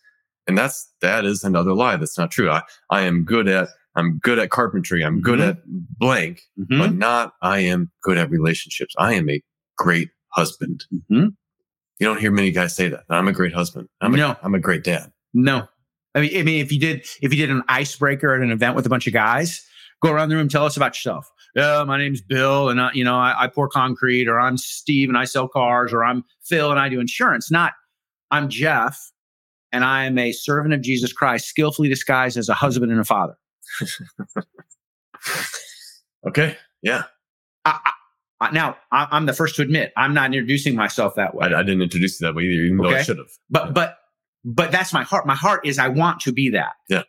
And 0.48 0.58
that's, 0.58 0.90
that 1.02 1.26
is 1.26 1.44
another 1.44 1.74
lie. 1.74 1.98
That's 1.98 2.18
not 2.18 2.32
true. 2.32 2.50
I, 2.50 2.62
I 2.90 3.02
am 3.02 3.26
good 3.26 3.50
at, 3.50 3.68
I'm 3.96 4.20
good 4.20 4.40
at 4.40 4.52
carpentry. 4.52 5.04
I'm 5.04 5.20
good 5.20 5.40
Mhm. 5.40 5.50
at 5.50 5.58
blank, 5.68 6.44
Mhm. 6.58 6.80
but 6.80 6.94
not, 6.96 7.34
I 7.42 7.60
am 7.60 7.92
good 8.02 8.18
at 8.18 8.30
relationships. 8.30 8.96
I 8.98 9.14
am 9.14 9.30
a 9.30 9.42
great 9.78 10.12
husband. 10.30 10.86
You 12.02 12.08
don't 12.08 12.20
hear 12.20 12.32
many 12.32 12.50
guys 12.50 12.76
say 12.76 12.90
that. 12.90 13.04
I'm 13.12 13.28
a 13.28 13.32
great 13.32 13.54
husband. 13.54 13.88
I'm 14.02 14.16
a, 14.16 14.18
No. 14.18 14.36
I'm 14.42 14.56
a 14.56 14.60
great 14.60 14.84
dad. 14.84 15.12
No. 15.36 15.68
I 16.16 16.22
mean, 16.22 16.36
I 16.36 16.42
mean, 16.42 16.60
if 16.60 16.72
you 16.72 16.80
did, 16.80 17.06
if 17.22 17.32
you 17.32 17.38
did 17.38 17.52
an 17.52 17.62
icebreaker 17.68 18.34
at 18.34 18.42
an 18.42 18.50
event 18.50 18.76
with 18.76 18.88
a 18.88 18.90
bunch 18.90 19.06
of 19.06 19.14
guys, 19.14 19.64
go 20.02 20.12
around 20.12 20.30
the 20.30 20.36
room, 20.36 20.50
tell 20.50 20.66
us 20.66 20.76
about 20.76 20.96
yourself. 20.96 21.32
Yeah, 21.56 21.84
my 21.86 22.00
name's 22.00 22.22
Bill, 22.22 22.70
and 22.70 22.82
I, 22.82 22.90
you 22.94 23.04
know, 23.04 23.16
I, 23.18 23.44
I 23.44 23.48
pour 23.48 23.70
concrete, 23.70 24.28
or 24.28 24.40
I'm 24.40 24.58
Steve, 24.58 25.10
and 25.10 25.18
I 25.18 25.26
sell 25.26 25.48
cars, 25.48 25.94
or 25.94 26.04
I'm 26.04 26.24
Phil, 26.44 26.72
and 26.72 26.80
I 26.80 26.90
do 26.90 27.00
insurance. 27.00 27.52
Not, 27.52 27.74
I'm 28.32 28.50
Jeff, 28.50 29.00
and 29.72 29.86
I 29.86 30.06
am 30.06 30.18
a 30.18 30.32
servant 30.32 30.74
of 30.74 30.82
Jesus 30.82 31.14
Christ, 31.14 31.46
skillfully 31.46 31.88
disguised 31.88 32.36
as 32.36 32.50
a 32.50 32.56
husband 32.56 32.92
and 32.92 33.00
a 33.00 33.06
father. 33.06 33.36
Okay. 36.28 36.56
Yeah. 36.84 37.06
I, 37.66 37.80
now, 38.50 38.76
I, 38.92 39.08
I'm 39.12 39.26
the 39.28 39.34
first 39.34 39.56
to 39.58 39.62
admit 39.62 39.94
I'm 39.96 40.14
not 40.14 40.34
introducing 40.34 40.76
myself 40.76 41.14
that 41.16 41.36
way. 41.36 41.48
I, 41.54 41.60
I 41.60 41.64
didn't 41.64 41.82
introduce 41.84 42.20
you 42.20 42.28
that 42.28 42.34
way 42.36 42.44
either, 42.44 42.64
even 42.64 42.78
though 42.78 42.90
I 42.90 43.04
should 43.04 43.18
have. 43.20 43.28
but 43.50 43.74
but 43.74 43.98
but 44.44 44.72
that's 44.72 44.92
my 44.92 45.04
heart 45.04 45.28
my 45.28 45.36
heart 45.36 45.64
is 45.68 45.78
i 45.78 45.88
want 45.88 46.20
to 46.22 46.32
be 46.32 46.50
that 46.50 46.74
Yeah. 46.90 47.04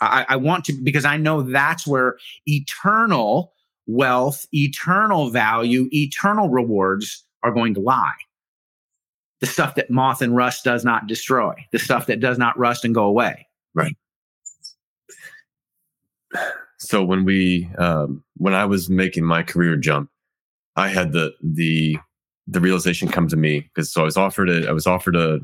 I, 0.00 0.24
I 0.30 0.36
want 0.36 0.64
to 0.64 0.72
because 0.72 1.04
i 1.04 1.18
know 1.18 1.42
that's 1.42 1.86
where 1.86 2.16
eternal 2.46 3.52
wealth 3.86 4.46
eternal 4.54 5.28
value 5.28 5.90
eternal 5.92 6.48
rewards 6.48 7.24
are 7.42 7.52
going 7.52 7.74
to 7.74 7.80
lie 7.80 8.14
the 9.42 9.46
stuff 9.46 9.74
that 9.74 9.90
moth 9.90 10.22
and 10.22 10.34
rust 10.34 10.64
does 10.64 10.82
not 10.82 11.06
destroy 11.06 11.52
the 11.72 11.78
stuff 11.78 12.06
that 12.06 12.20
does 12.20 12.38
not 12.38 12.58
rust 12.58 12.82
and 12.86 12.94
go 12.94 13.04
away 13.04 13.46
Right. 13.74 13.94
so 16.78 17.04
when 17.04 17.24
we 17.26 17.68
um, 17.78 18.22
when 18.38 18.54
I 18.54 18.64
was 18.64 18.88
making 18.90 19.24
my 19.24 19.42
career 19.42 19.76
jump, 19.76 20.10
I 20.76 20.88
had 20.88 21.12
the 21.12 21.32
the 21.42 21.98
the 22.46 22.60
realization 22.60 23.08
come 23.08 23.28
to 23.28 23.36
me 23.36 23.60
because 23.60 23.92
so 23.92 24.02
I 24.02 24.04
was 24.04 24.16
offered 24.16 24.48
it. 24.48 24.68
I 24.68 24.72
was 24.72 24.86
offered 24.86 25.16
a 25.16 25.40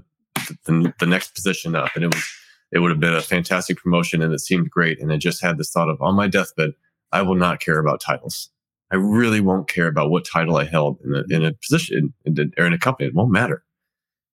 the, 0.67 0.93
the 0.99 1.07
next 1.07 1.35
position 1.35 1.75
up, 1.75 1.91
and 1.95 2.05
it 2.05 2.15
was 2.15 2.25
it 2.71 2.79
would 2.79 2.91
have 2.91 3.01
been 3.01 3.15
a 3.15 3.23
fantastic 3.23 3.79
promotion, 3.79 4.23
and 4.23 4.33
it 4.33 4.41
seemed 4.41 4.71
great, 4.71 5.01
and 5.01 5.13
I 5.13 5.17
just 5.17 5.43
had 5.43 5.59
this 5.59 5.71
thought 5.71 5.89
of 5.89 6.01
on 6.01 6.15
my 6.15 6.29
deathbed, 6.29 6.73
I 7.13 7.23
will 7.23 7.35
not 7.35 7.61
care 7.61 7.79
about 7.79 8.01
titles. 8.01 8.51
I 8.91 8.97
really 8.97 9.41
won't 9.41 9.69
care 9.69 9.87
about 9.89 10.11
what 10.11 10.27
title 10.31 10.57
I 10.57 10.65
held 10.65 10.99
in 11.03 11.15
a, 11.15 11.35
in 11.35 11.45
a 11.45 11.53
position 11.55 12.13
in, 12.27 12.39
in, 12.39 12.53
or 12.59 12.67
in 12.67 12.75
a 12.75 12.79
company. 12.79 13.09
It 13.09 13.15
won't 13.15 13.31
matter. 13.31 13.65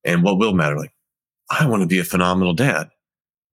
And 0.04 0.22
what 0.22 0.38
will 0.38 0.52
matter? 0.52 0.76
Like, 0.76 0.92
I 1.50 1.66
want 1.66 1.82
to 1.82 1.86
be 1.86 1.98
a 1.98 2.04
phenomenal 2.04 2.52
dad. 2.52 2.88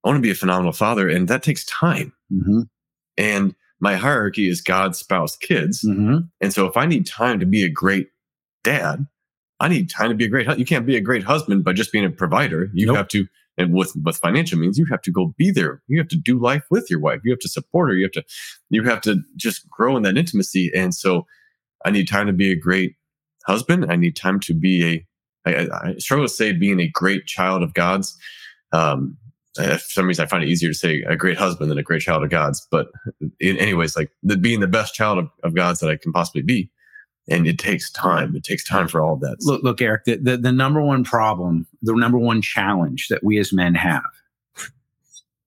I 0.04 0.08
want 0.08 0.18
to 0.18 0.22
be 0.22 0.30
a 0.30 0.34
phenomenal 0.34 0.72
father, 0.72 1.08
and 1.08 1.26
that 1.28 1.42
takes 1.42 1.64
time. 1.64 2.12
mm-hmm. 2.32 2.62
And 3.16 3.54
my 3.80 3.96
hierarchy 3.96 4.48
is 4.48 4.60
God, 4.60 4.96
spouse, 4.96 5.36
kids. 5.36 5.84
Mm-hmm. 5.84 6.18
And 6.40 6.52
so 6.52 6.66
if 6.66 6.76
I 6.76 6.86
need 6.86 7.06
time 7.06 7.40
to 7.40 7.46
be 7.46 7.64
a 7.64 7.68
great 7.68 8.08
dad, 8.64 9.06
I 9.60 9.68
need 9.68 9.90
time 9.90 10.10
to 10.10 10.14
be 10.14 10.24
a 10.24 10.28
great 10.28 10.46
husband. 10.46 10.60
You 10.60 10.66
can't 10.66 10.86
be 10.86 10.96
a 10.96 11.00
great 11.00 11.24
husband 11.24 11.64
by 11.64 11.72
just 11.72 11.92
being 11.92 12.04
a 12.04 12.10
provider. 12.10 12.70
You 12.72 12.86
Nope. 12.86 12.96
have 12.96 13.08
to, 13.08 13.26
and 13.56 13.74
with, 13.74 13.92
with 14.04 14.16
financial 14.16 14.58
means, 14.58 14.78
you 14.78 14.86
have 14.86 15.02
to 15.02 15.10
go 15.10 15.34
be 15.36 15.50
there. 15.50 15.82
You 15.88 15.98
have 15.98 16.08
to 16.08 16.16
do 16.16 16.38
life 16.38 16.64
with 16.70 16.90
your 16.90 17.00
wife. 17.00 17.20
You 17.24 17.32
have 17.32 17.40
to 17.40 17.48
support 17.48 17.90
her. 17.90 17.96
You 17.96 18.04
have 18.04 18.12
to, 18.12 18.24
you 18.70 18.84
have 18.84 19.00
to 19.02 19.16
just 19.36 19.68
grow 19.68 19.96
in 19.96 20.02
that 20.04 20.16
intimacy. 20.16 20.70
And 20.74 20.94
so 20.94 21.26
I 21.84 21.90
need 21.90 22.06
time 22.08 22.26
to 22.26 22.32
be 22.32 22.52
a 22.52 22.56
great 22.56 22.96
husband. 23.46 23.90
I 23.90 23.96
need 23.96 24.14
time 24.16 24.40
to 24.40 24.54
be 24.54 25.04
a, 25.46 25.48
I, 25.48 25.68
I, 25.72 25.94
struggle 25.98 26.26
to 26.26 26.32
say 26.32 26.52
being 26.52 26.80
a 26.80 26.88
great 26.88 27.26
child 27.26 27.62
of 27.62 27.74
God's. 27.74 28.16
Um, 28.72 29.16
for 29.56 29.78
some 29.78 30.06
reason, 30.06 30.24
I 30.24 30.28
find 30.28 30.42
it 30.44 30.48
easier 30.48 30.70
to 30.70 30.74
say 30.74 31.02
a 31.02 31.16
great 31.16 31.36
husband 31.36 31.70
than 31.70 31.78
a 31.78 31.82
great 31.82 32.02
child 32.02 32.22
of 32.22 32.30
God's. 32.30 32.66
But 32.70 32.88
in, 33.40 33.56
anyways, 33.56 33.96
like 33.96 34.10
the, 34.22 34.36
being 34.36 34.60
the 34.60 34.68
best 34.68 34.94
child 34.94 35.18
of, 35.18 35.28
of 35.42 35.54
God's 35.54 35.80
that 35.80 35.90
I 35.90 35.96
can 35.96 36.12
possibly 36.12 36.42
be. 36.42 36.70
And 37.30 37.46
it 37.46 37.58
takes 37.58 37.90
time. 37.90 38.34
It 38.36 38.44
takes 38.44 38.64
time 38.64 38.88
for 38.88 39.02
all 39.02 39.14
of 39.14 39.20
that. 39.20 39.36
look 39.40 39.62
look 39.62 39.82
eric 39.82 40.04
the, 40.04 40.16
the 40.16 40.36
the 40.38 40.52
number 40.52 40.80
one 40.80 41.04
problem 41.04 41.66
the 41.82 41.94
number 41.94 42.16
one 42.18 42.40
challenge 42.40 43.08
that 43.08 43.22
we 43.22 43.38
as 43.38 43.52
men 43.52 43.74
have 43.74 44.02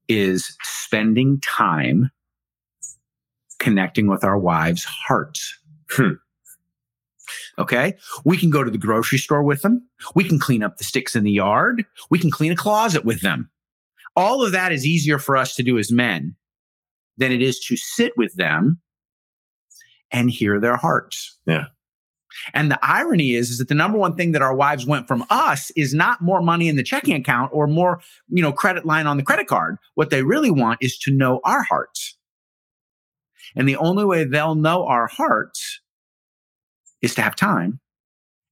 is 0.08 0.56
spending 0.62 1.40
time 1.42 2.12
connecting 3.60 4.08
with 4.08 4.24
our 4.24 4.38
wives 4.38 4.84
hearts 4.84 5.58
Hmm. 5.90 6.14
okay 7.60 7.96
we 8.24 8.38
can 8.38 8.50
go 8.50 8.64
to 8.64 8.72
the 8.72 8.78
grocery 8.78 9.18
store 9.18 9.44
with 9.44 9.62
them 9.62 9.86
we 10.16 10.24
can 10.24 10.40
clean 10.40 10.64
up 10.64 10.78
the 10.78 10.84
sticks 10.84 11.16
in 11.16 11.24
the 11.24 11.32
yard 11.32 11.84
we 12.10 12.20
can 12.20 12.32
clean 12.32 12.52
a 12.52 12.56
closet 12.56 13.04
with 13.06 13.22
them 13.22 13.50
all 14.16 14.44
of 14.46 14.52
that 14.52 14.72
is 14.72 14.86
easier 14.86 15.18
for 15.20 15.38
us 15.38 15.56
to 15.56 15.64
do 15.64 15.78
as 15.78 15.92
men 15.92 16.36
than 17.18 17.32
it 17.32 17.42
is 17.42 17.60
to 17.60 17.76
sit 17.78 18.14
with 18.18 18.34
them 18.36 18.80
and 20.12 20.30
hear 20.30 20.60
their 20.60 20.76
hearts 20.76 21.38
Yeah. 21.46 21.66
and 22.54 22.70
the 22.72 22.80
irony 22.82 23.36
is, 23.36 23.50
is 23.50 23.58
that 23.60 23.68
the 23.68 23.76
number 23.76 23.98
one 23.98 24.16
thing 24.16 24.32
that 24.34 24.42
our 24.42 24.56
wives 24.56 24.86
want 24.86 25.08
from 25.08 25.26
us 25.30 25.72
is 25.76 25.94
not 25.94 26.22
more 26.22 26.42
money 26.42 26.68
in 26.68 26.76
the 26.76 26.84
checking 26.84 27.16
account 27.16 27.52
or 27.54 27.68
more, 27.68 28.02
you 28.30 28.42
know, 28.42 28.52
credit 28.52 28.86
line 28.86 29.08
on 29.08 29.18
the 29.18 29.24
credit 29.24 29.48
card. 29.48 29.78
What 29.96 30.10
they 30.10 30.24
really 30.24 30.52
want 30.52 30.80
is 30.82 30.98
to 31.00 31.12
know 31.12 31.40
our 31.44 31.64
hearts. 31.64 32.18
And 33.56 33.68
the 33.68 33.76
only 33.78 34.06
way 34.06 34.24
they'll 34.24 34.56
know 34.56 34.86
our 34.86 35.08
hearts 35.08 35.82
is 37.02 37.16
to 37.16 37.22
have 37.22 37.36
time 37.36 37.80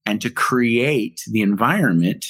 and 0.05 0.21
to 0.21 0.29
create 0.29 1.21
the 1.29 1.41
environment 1.41 2.25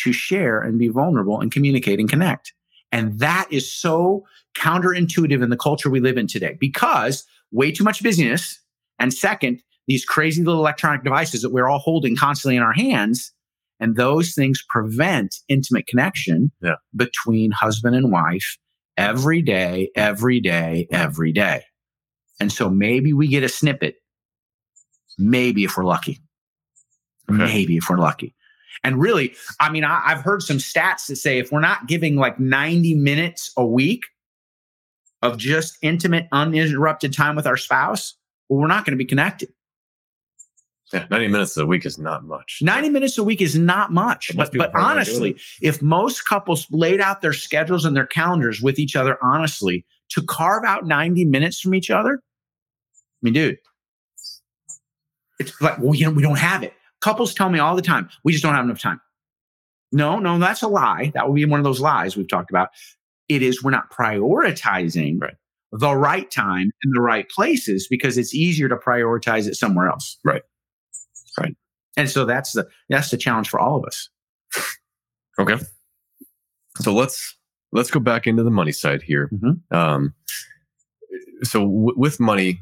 to 0.00 0.12
share 0.12 0.60
and 0.60 0.78
be 0.78 0.88
vulnerable 0.88 1.40
and 1.40 1.50
communicate 1.50 1.98
and 1.98 2.08
connect. 2.08 2.52
And 2.96 3.18
that 3.18 3.46
is 3.50 3.70
so 3.70 4.24
counterintuitive 4.56 5.42
in 5.42 5.50
the 5.50 5.56
culture 5.56 5.90
we 5.90 6.00
live 6.00 6.16
in 6.16 6.26
today 6.26 6.56
because 6.58 7.24
way 7.52 7.70
too 7.70 7.84
much 7.84 8.02
busyness. 8.02 8.58
And 8.98 9.12
second, 9.12 9.60
these 9.86 10.04
crazy 10.06 10.42
little 10.42 10.60
electronic 10.62 11.04
devices 11.04 11.42
that 11.42 11.50
we're 11.52 11.68
all 11.68 11.78
holding 11.78 12.16
constantly 12.16 12.56
in 12.56 12.62
our 12.62 12.72
hands. 12.72 13.32
And 13.80 13.96
those 13.96 14.32
things 14.34 14.64
prevent 14.70 15.36
intimate 15.48 15.86
connection 15.86 16.50
Yeah. 16.62 16.76
between 16.94 17.50
husband 17.50 17.94
and 17.94 18.10
wife 18.10 18.56
every 18.96 19.42
day, 19.42 19.90
every 19.94 20.40
day, 20.40 20.88
every 20.90 21.32
day. 21.32 21.64
And 22.40 22.50
so 22.50 22.70
maybe 22.70 23.12
we 23.12 23.28
get 23.28 23.44
a 23.44 23.48
snippet, 23.50 23.96
maybe 25.18 25.64
if 25.64 25.76
we're 25.76 25.84
lucky. 25.84 26.22
Okay. 27.30 27.38
Maybe 27.38 27.76
if 27.76 27.90
we're 27.90 27.98
lucky. 27.98 28.34
And 28.84 29.00
really, 29.00 29.34
I 29.60 29.70
mean, 29.70 29.84
I, 29.84 30.02
I've 30.04 30.20
heard 30.20 30.42
some 30.42 30.58
stats 30.58 31.06
that 31.08 31.16
say 31.16 31.38
if 31.38 31.52
we're 31.52 31.60
not 31.60 31.86
giving 31.86 32.16
like 32.16 32.38
90 32.38 32.94
minutes 32.94 33.52
a 33.56 33.64
week 33.66 34.04
of 35.22 35.38
just 35.38 35.78
intimate, 35.82 36.28
uninterrupted 36.32 37.12
time 37.12 37.36
with 37.36 37.46
our 37.46 37.56
spouse, 37.56 38.14
well, 38.48 38.60
we're 38.60 38.66
not 38.68 38.84
going 38.84 38.92
to 38.92 38.98
be 38.98 39.04
connected. 39.04 39.48
Yeah, 40.92 41.06
90 41.10 41.28
minutes 41.28 41.56
a 41.56 41.66
week 41.66 41.84
is 41.84 41.98
not 41.98 42.24
much. 42.24 42.60
90 42.62 42.90
minutes 42.90 43.18
a 43.18 43.24
week 43.24 43.40
is 43.40 43.58
not 43.58 43.92
much. 43.92 44.30
But, 44.36 44.52
but 44.52 44.70
probably 44.70 44.96
aren't 44.96 45.06
doing 45.06 45.16
honestly, 45.18 45.40
if 45.60 45.82
most 45.82 46.26
couples 46.26 46.66
laid 46.70 47.00
out 47.00 47.22
their 47.22 47.32
schedules 47.32 47.84
and 47.84 47.96
their 47.96 48.06
calendars 48.06 48.62
with 48.62 48.78
each 48.78 48.94
other 48.94 49.18
honestly 49.20 49.84
to 50.10 50.22
carve 50.22 50.64
out 50.64 50.86
90 50.86 51.24
minutes 51.24 51.60
from 51.60 51.74
each 51.74 51.90
other, 51.90 52.22
I 52.22 53.18
mean, 53.22 53.34
dude, 53.34 53.58
it's 55.40 55.60
like, 55.60 55.78
well, 55.78 55.94
you 55.94 56.04
know, 56.04 56.12
we 56.12 56.22
don't 56.22 56.38
have 56.38 56.62
it. 56.62 56.72
Couples 57.00 57.34
tell 57.34 57.50
me 57.50 57.58
all 57.58 57.76
the 57.76 57.82
time, 57.82 58.08
we 58.24 58.32
just 58.32 58.42
don't 58.42 58.54
have 58.54 58.64
enough 58.64 58.80
time. 58.80 59.00
No, 59.92 60.18
no, 60.18 60.38
that's 60.38 60.62
a 60.62 60.68
lie. 60.68 61.12
That 61.14 61.28
would 61.28 61.34
be 61.36 61.44
one 61.44 61.60
of 61.60 61.64
those 61.64 61.80
lies 61.80 62.16
we've 62.16 62.28
talked 62.28 62.50
about. 62.50 62.70
It 63.28 63.42
is 63.42 63.62
we're 63.62 63.70
not 63.70 63.90
prioritizing 63.90 65.20
Right. 65.20 65.34
the 65.72 65.94
right 65.94 66.30
time 66.30 66.70
in 66.84 66.90
the 66.92 67.00
right 67.00 67.28
places 67.28 67.86
because 67.88 68.18
it's 68.18 68.34
easier 68.34 68.68
to 68.68 68.76
prioritize 68.76 69.46
it 69.46 69.54
somewhere 69.56 69.88
else. 69.88 70.18
Right. 70.24 70.42
Right. 71.38 71.54
And 71.96 72.08
so 72.10 72.24
that's 72.24 72.52
the 72.52 72.66
that's 72.88 73.10
the 73.10 73.16
challenge 73.16 73.48
for 73.48 73.60
all 73.60 73.76
of 73.76 73.84
us. 73.84 74.08
Okay. 75.38 75.56
So 76.80 76.92
let's 76.92 77.36
let's 77.72 77.90
go 77.90 78.00
back 78.00 78.26
into 78.26 78.42
the 78.42 78.50
money 78.50 78.72
side 78.72 79.02
here. 79.02 79.30
Mhm. 79.32 79.60
Um, 79.74 80.14
so 81.42 81.60
w- 81.60 81.94
with 81.96 82.18
money, 82.20 82.60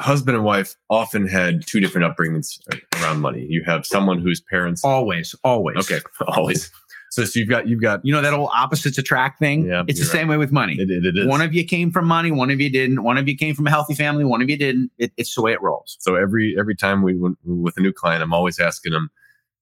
husband 0.00 0.36
and 0.36 0.44
wife 0.44 0.76
often 0.88 1.26
had 1.26 1.66
two 1.66 1.80
different 1.80 2.06
upbringings 2.14 2.58
around 3.02 3.20
money. 3.20 3.46
You 3.48 3.62
have 3.66 3.84
someone 3.86 4.20
whose 4.20 4.40
parents. 4.40 4.84
Always, 4.84 5.34
always. 5.44 5.76
Okay, 5.78 6.00
always. 6.28 6.70
So, 7.10 7.24
so 7.24 7.40
you've 7.40 7.48
got 7.48 7.66
you've 7.66 7.80
got 7.82 8.04
You 8.04 8.12
know 8.12 8.22
that 8.22 8.32
old 8.32 8.50
opposites 8.54 8.96
attract 8.96 9.40
thing? 9.40 9.66
Yeah, 9.66 9.82
it's 9.88 9.98
the 9.98 10.04
you're 10.04 10.12
same 10.12 10.28
way 10.28 10.36
with 10.36 10.52
money. 10.52 10.74
it, 10.78 10.90
it, 10.90 11.04
it 11.04 11.18
is. 11.18 11.26
One 11.26 11.40
of 11.40 11.52
you 11.52 11.64
came 11.64 11.90
from 11.90 12.06
money, 12.06 12.30
one 12.30 12.50
of 12.50 12.60
you 12.60 12.70
didn't. 12.70 13.02
One 13.02 13.18
of 13.18 13.26
you 13.28 13.36
came 13.36 13.54
from 13.56 13.66
a 13.66 13.70
healthy 13.70 13.94
family, 13.94 14.24
one 14.24 14.40
of 14.42 14.48
you 14.48 14.56
didn't. 14.56 14.92
It, 14.96 15.12
it's 15.16 15.34
the 15.34 15.42
way 15.42 15.52
it 15.52 15.60
rolls. 15.60 15.96
so 16.00 16.14
every 16.14 16.54
every 16.58 16.76
time 16.76 17.02
we 17.02 17.14
with 17.44 17.76
a 17.76 17.80
new 17.80 17.92
client, 17.92 18.22
I'm 18.22 18.32
always 18.32 18.60
asking 18.60 18.92
them, 18.92 19.10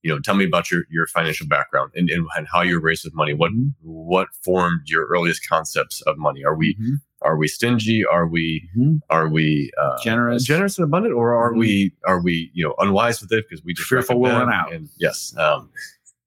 you 0.03 0.13
know, 0.13 0.21
tell 0.21 0.35
me 0.35 0.45
about 0.45 0.71
your 0.71 0.83
your 0.91 1.07
financial 1.07 1.47
background 1.47 1.93
and, 1.95 2.11
and, 2.11 2.47
how 2.53 2.61
you 2.61 2.75
were 2.75 2.81
raised 2.83 3.05
with 3.05 3.15
money. 3.15 3.33
What 3.33 3.53
Mhm. 3.53 3.73
what 3.81 4.29
formed 4.45 4.83
your 4.89 5.07
earliest 5.07 5.49
concepts 5.49 6.03
of 6.03 6.19
money? 6.19 6.45
Are 6.45 6.55
we 6.55 6.75
Mhm. 6.75 6.97
Are 7.23 7.37
we 7.37 7.49
stingy? 7.49 8.05
Are 8.05 8.27
we 8.27 8.69
Mhm. 8.77 9.01
are 9.11 9.29
we 9.29 9.71
uh, 9.81 9.97
Generous. 10.03 10.45
generous 10.45 10.79
and 10.79 10.85
abundant, 10.85 11.15
or 11.15 11.35
are 11.35 11.53
Mhm. 11.53 11.59
we 11.59 11.93
are 12.07 12.21
we 12.23 12.51
you 12.55 12.65
know 12.65 12.75
unwise 12.79 13.21
with 13.21 13.33
it 13.33 13.45
because 13.49 13.65
we 13.65 13.75
just 13.75 13.89
Fearful 13.89 14.21
we'll 14.21 14.33
run 14.33 14.53
out. 14.53 14.73
And 14.73 14.89
yes, 14.99 15.35
um, 15.37 15.71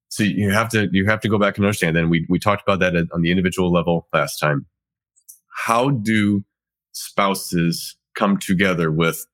so 0.08 0.22
you 0.22 0.50
have 0.50 0.68
to 0.70 0.88
you 0.92 1.06
have 1.06 1.20
to 1.20 1.28
go 1.28 1.38
back 1.38 1.56
and 1.56 1.64
understand. 1.64 1.96
Then 1.96 2.10
we 2.10 2.26
we 2.28 2.38
talked 2.38 2.62
about 2.62 2.78
that 2.80 2.94
at, 2.94 3.06
on 3.12 3.22
the 3.22 3.30
individual 3.30 3.72
level 3.72 4.06
last 4.12 4.38
time. 4.38 4.66
How 5.64 5.90
do 5.90 6.44
spouses 6.92 7.96
come 8.14 8.36
together 8.36 8.90
with 8.90 9.26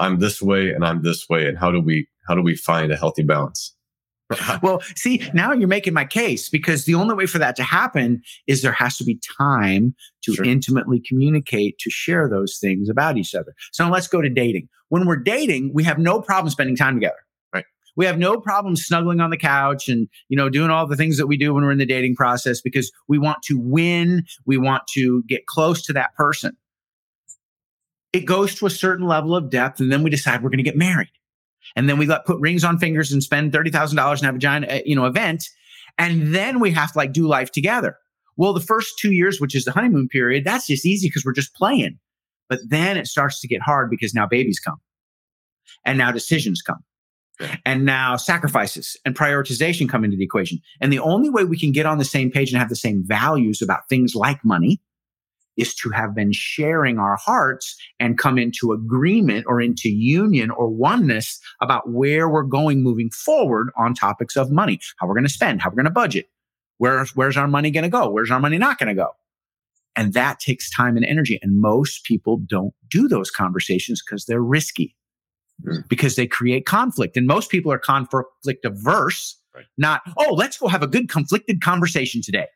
I'm 0.00 0.18
this 0.18 0.42
way 0.42 0.70
and 0.70 0.84
I'm 0.84 1.02
this 1.02 1.28
way, 1.28 1.46
and 1.46 1.56
how 1.56 1.70
do 1.70 1.80
we 1.80 2.08
how 2.26 2.34
do 2.34 2.42
we 2.42 2.56
find 2.56 2.90
a 2.90 2.96
healthy 2.96 3.22
balance? 3.22 3.75
Well, 4.62 4.80
see, 4.96 5.22
now 5.34 5.52
you're 5.52 5.68
making 5.68 5.94
my 5.94 6.04
case 6.04 6.48
because 6.48 6.84
the 6.84 6.94
only 6.94 7.14
way 7.14 7.26
for 7.26 7.38
that 7.38 7.56
to 7.56 7.62
happen 7.62 8.22
is 8.46 8.62
there 8.62 8.72
has 8.72 8.96
to 8.98 9.04
be 9.04 9.20
time 9.38 9.94
to 10.24 10.34
Sure. 10.34 10.44
intimately 10.44 11.00
communicate, 11.06 11.78
to 11.78 11.90
share 11.90 12.28
those 12.28 12.58
things 12.58 12.88
about 12.88 13.16
each 13.16 13.34
other. 13.34 13.54
So 13.72 13.88
let's 13.88 14.08
go 14.08 14.20
to 14.20 14.28
dating. 14.28 14.68
When 14.88 15.06
we're 15.06 15.16
dating, 15.16 15.72
we 15.74 15.84
have 15.84 15.98
no 15.98 16.20
problem 16.20 16.50
spending 16.50 16.76
time 16.76 16.94
together. 16.94 17.16
Right. 17.54 17.64
We 17.96 18.04
have 18.06 18.18
no 18.18 18.40
problem 18.40 18.76
snuggling 18.76 19.20
on 19.20 19.30
the 19.30 19.36
couch 19.36 19.88
and, 19.88 20.08
you 20.28 20.36
know, 20.36 20.48
doing 20.48 20.70
all 20.70 20.86
the 20.86 20.96
things 20.96 21.16
that 21.18 21.26
we 21.26 21.36
do 21.36 21.54
when 21.54 21.64
we're 21.64 21.72
in 21.72 21.78
the 21.78 21.86
dating 21.86 22.16
process 22.16 22.60
because 22.60 22.90
we 23.08 23.18
want 23.18 23.42
to 23.44 23.58
win. 23.58 24.24
We 24.44 24.56
want 24.58 24.86
to 24.94 25.22
get 25.28 25.46
close 25.46 25.82
to 25.86 25.92
that 25.92 26.14
person. 26.14 26.56
It 28.12 28.24
goes 28.24 28.54
to 28.56 28.66
a 28.66 28.70
certain 28.70 29.06
level 29.06 29.36
of 29.36 29.50
depth, 29.50 29.78
and 29.78 29.92
then 29.92 30.02
we 30.02 30.10
decide 30.10 30.42
we're 30.42 30.48
going 30.50 30.58
to 30.58 30.64
get 30.64 30.76
married 30.76 31.10
and 31.74 31.88
then 31.88 31.98
we 31.98 32.06
let 32.06 32.24
put 32.24 32.38
rings 32.38 32.64
on 32.64 32.78
fingers 32.78 33.12
and 33.12 33.22
spend 33.22 33.52
thirty 33.52 33.70
thousand 33.70 33.96
dollars 33.96 34.20
and 34.20 34.26
have 34.26 34.36
a 34.36 34.38
giant 34.38 34.70
uh, 34.70 34.80
you 34.84 34.94
know 34.94 35.06
event, 35.06 35.44
and 35.98 36.34
then 36.34 36.60
we 36.60 36.70
have 36.70 36.92
to 36.92 36.98
like 36.98 37.12
do 37.12 37.26
life 37.26 37.50
together. 37.50 37.96
Well, 38.36 38.52
the 38.52 38.60
first 38.60 38.98
two 38.98 39.12
years, 39.12 39.40
which 39.40 39.54
is 39.54 39.64
the 39.64 39.72
honeymoon 39.72 40.08
period, 40.08 40.44
that's 40.44 40.66
just 40.66 40.84
easy 40.84 41.08
because 41.08 41.24
we're 41.24 41.32
just 41.32 41.54
playing. 41.54 41.98
But 42.48 42.60
then 42.68 42.96
it 42.96 43.06
starts 43.06 43.40
to 43.40 43.48
get 43.48 43.62
hard 43.62 43.90
because 43.90 44.14
now 44.14 44.26
babies 44.26 44.60
come, 44.60 44.80
and 45.84 45.98
now 45.98 46.12
decisions 46.12 46.62
come, 46.62 46.84
and 47.64 47.84
now 47.84 48.16
sacrifices 48.16 48.96
and 49.04 49.16
prioritization 49.16 49.88
come 49.88 50.04
into 50.04 50.16
the 50.16 50.24
equation. 50.24 50.58
And 50.80 50.92
the 50.92 51.00
only 51.00 51.30
way 51.30 51.44
we 51.44 51.58
can 51.58 51.72
get 51.72 51.86
on 51.86 51.98
the 51.98 52.04
same 52.04 52.30
page 52.30 52.52
and 52.52 52.58
have 52.58 52.68
the 52.68 52.76
same 52.76 53.02
values 53.04 53.62
about 53.62 53.88
things 53.88 54.14
like 54.14 54.44
money 54.44 54.80
is 55.56 55.74
to 55.74 55.90
have 55.90 56.14
been 56.14 56.32
sharing 56.32 56.98
our 56.98 57.16
hearts 57.16 57.76
and 57.98 58.18
come 58.18 58.38
into 58.38 58.72
agreement 58.72 59.44
or 59.48 59.60
into 59.60 59.88
union 59.88 60.50
or 60.50 60.68
oneness 60.68 61.40
about 61.60 61.90
where 61.90 62.28
we're 62.28 62.42
going 62.42 62.82
moving 62.82 63.10
forward 63.10 63.68
on 63.76 63.94
topics 63.94 64.36
of 64.36 64.50
money, 64.50 64.78
how 64.98 65.06
we're 65.06 65.14
going 65.14 65.24
to 65.24 65.32
spend, 65.32 65.60
how 65.62 65.70
we're 65.70 65.76
going 65.76 65.84
to 65.84 65.90
budget, 65.90 66.28
where's 66.78 67.14
where's 67.16 67.36
our 67.36 67.48
money 67.48 67.70
going 67.70 67.84
to 67.84 67.88
go, 67.90 68.08
where's 68.10 68.30
our 68.30 68.40
money 68.40 68.58
not 68.58 68.78
going 68.78 68.88
to 68.88 68.94
go, 68.94 69.10
and 69.96 70.12
that 70.12 70.40
takes 70.40 70.70
time 70.70 70.96
and 70.96 71.06
energy. 71.06 71.38
And 71.42 71.60
most 71.60 72.04
people 72.04 72.36
don't 72.46 72.74
do 72.90 73.08
those 73.08 73.30
conversations 73.30 74.02
because 74.04 74.26
they're 74.26 74.42
risky, 74.42 74.94
Mm. 75.64 75.88
because 75.88 76.16
they 76.16 76.26
create 76.26 76.66
conflict. 76.66 77.16
And 77.16 77.26
most 77.26 77.50
people 77.50 77.72
are 77.72 77.78
conflict 77.78 78.62
averse, 78.64 79.38
Right. 79.54 79.64
not 79.78 80.02
oh, 80.18 80.34
let's 80.34 80.58
go 80.58 80.68
have 80.68 80.82
a 80.82 80.86
good 80.86 81.08
conflicted 81.08 81.62
conversation 81.62 82.20
today. 82.20 82.46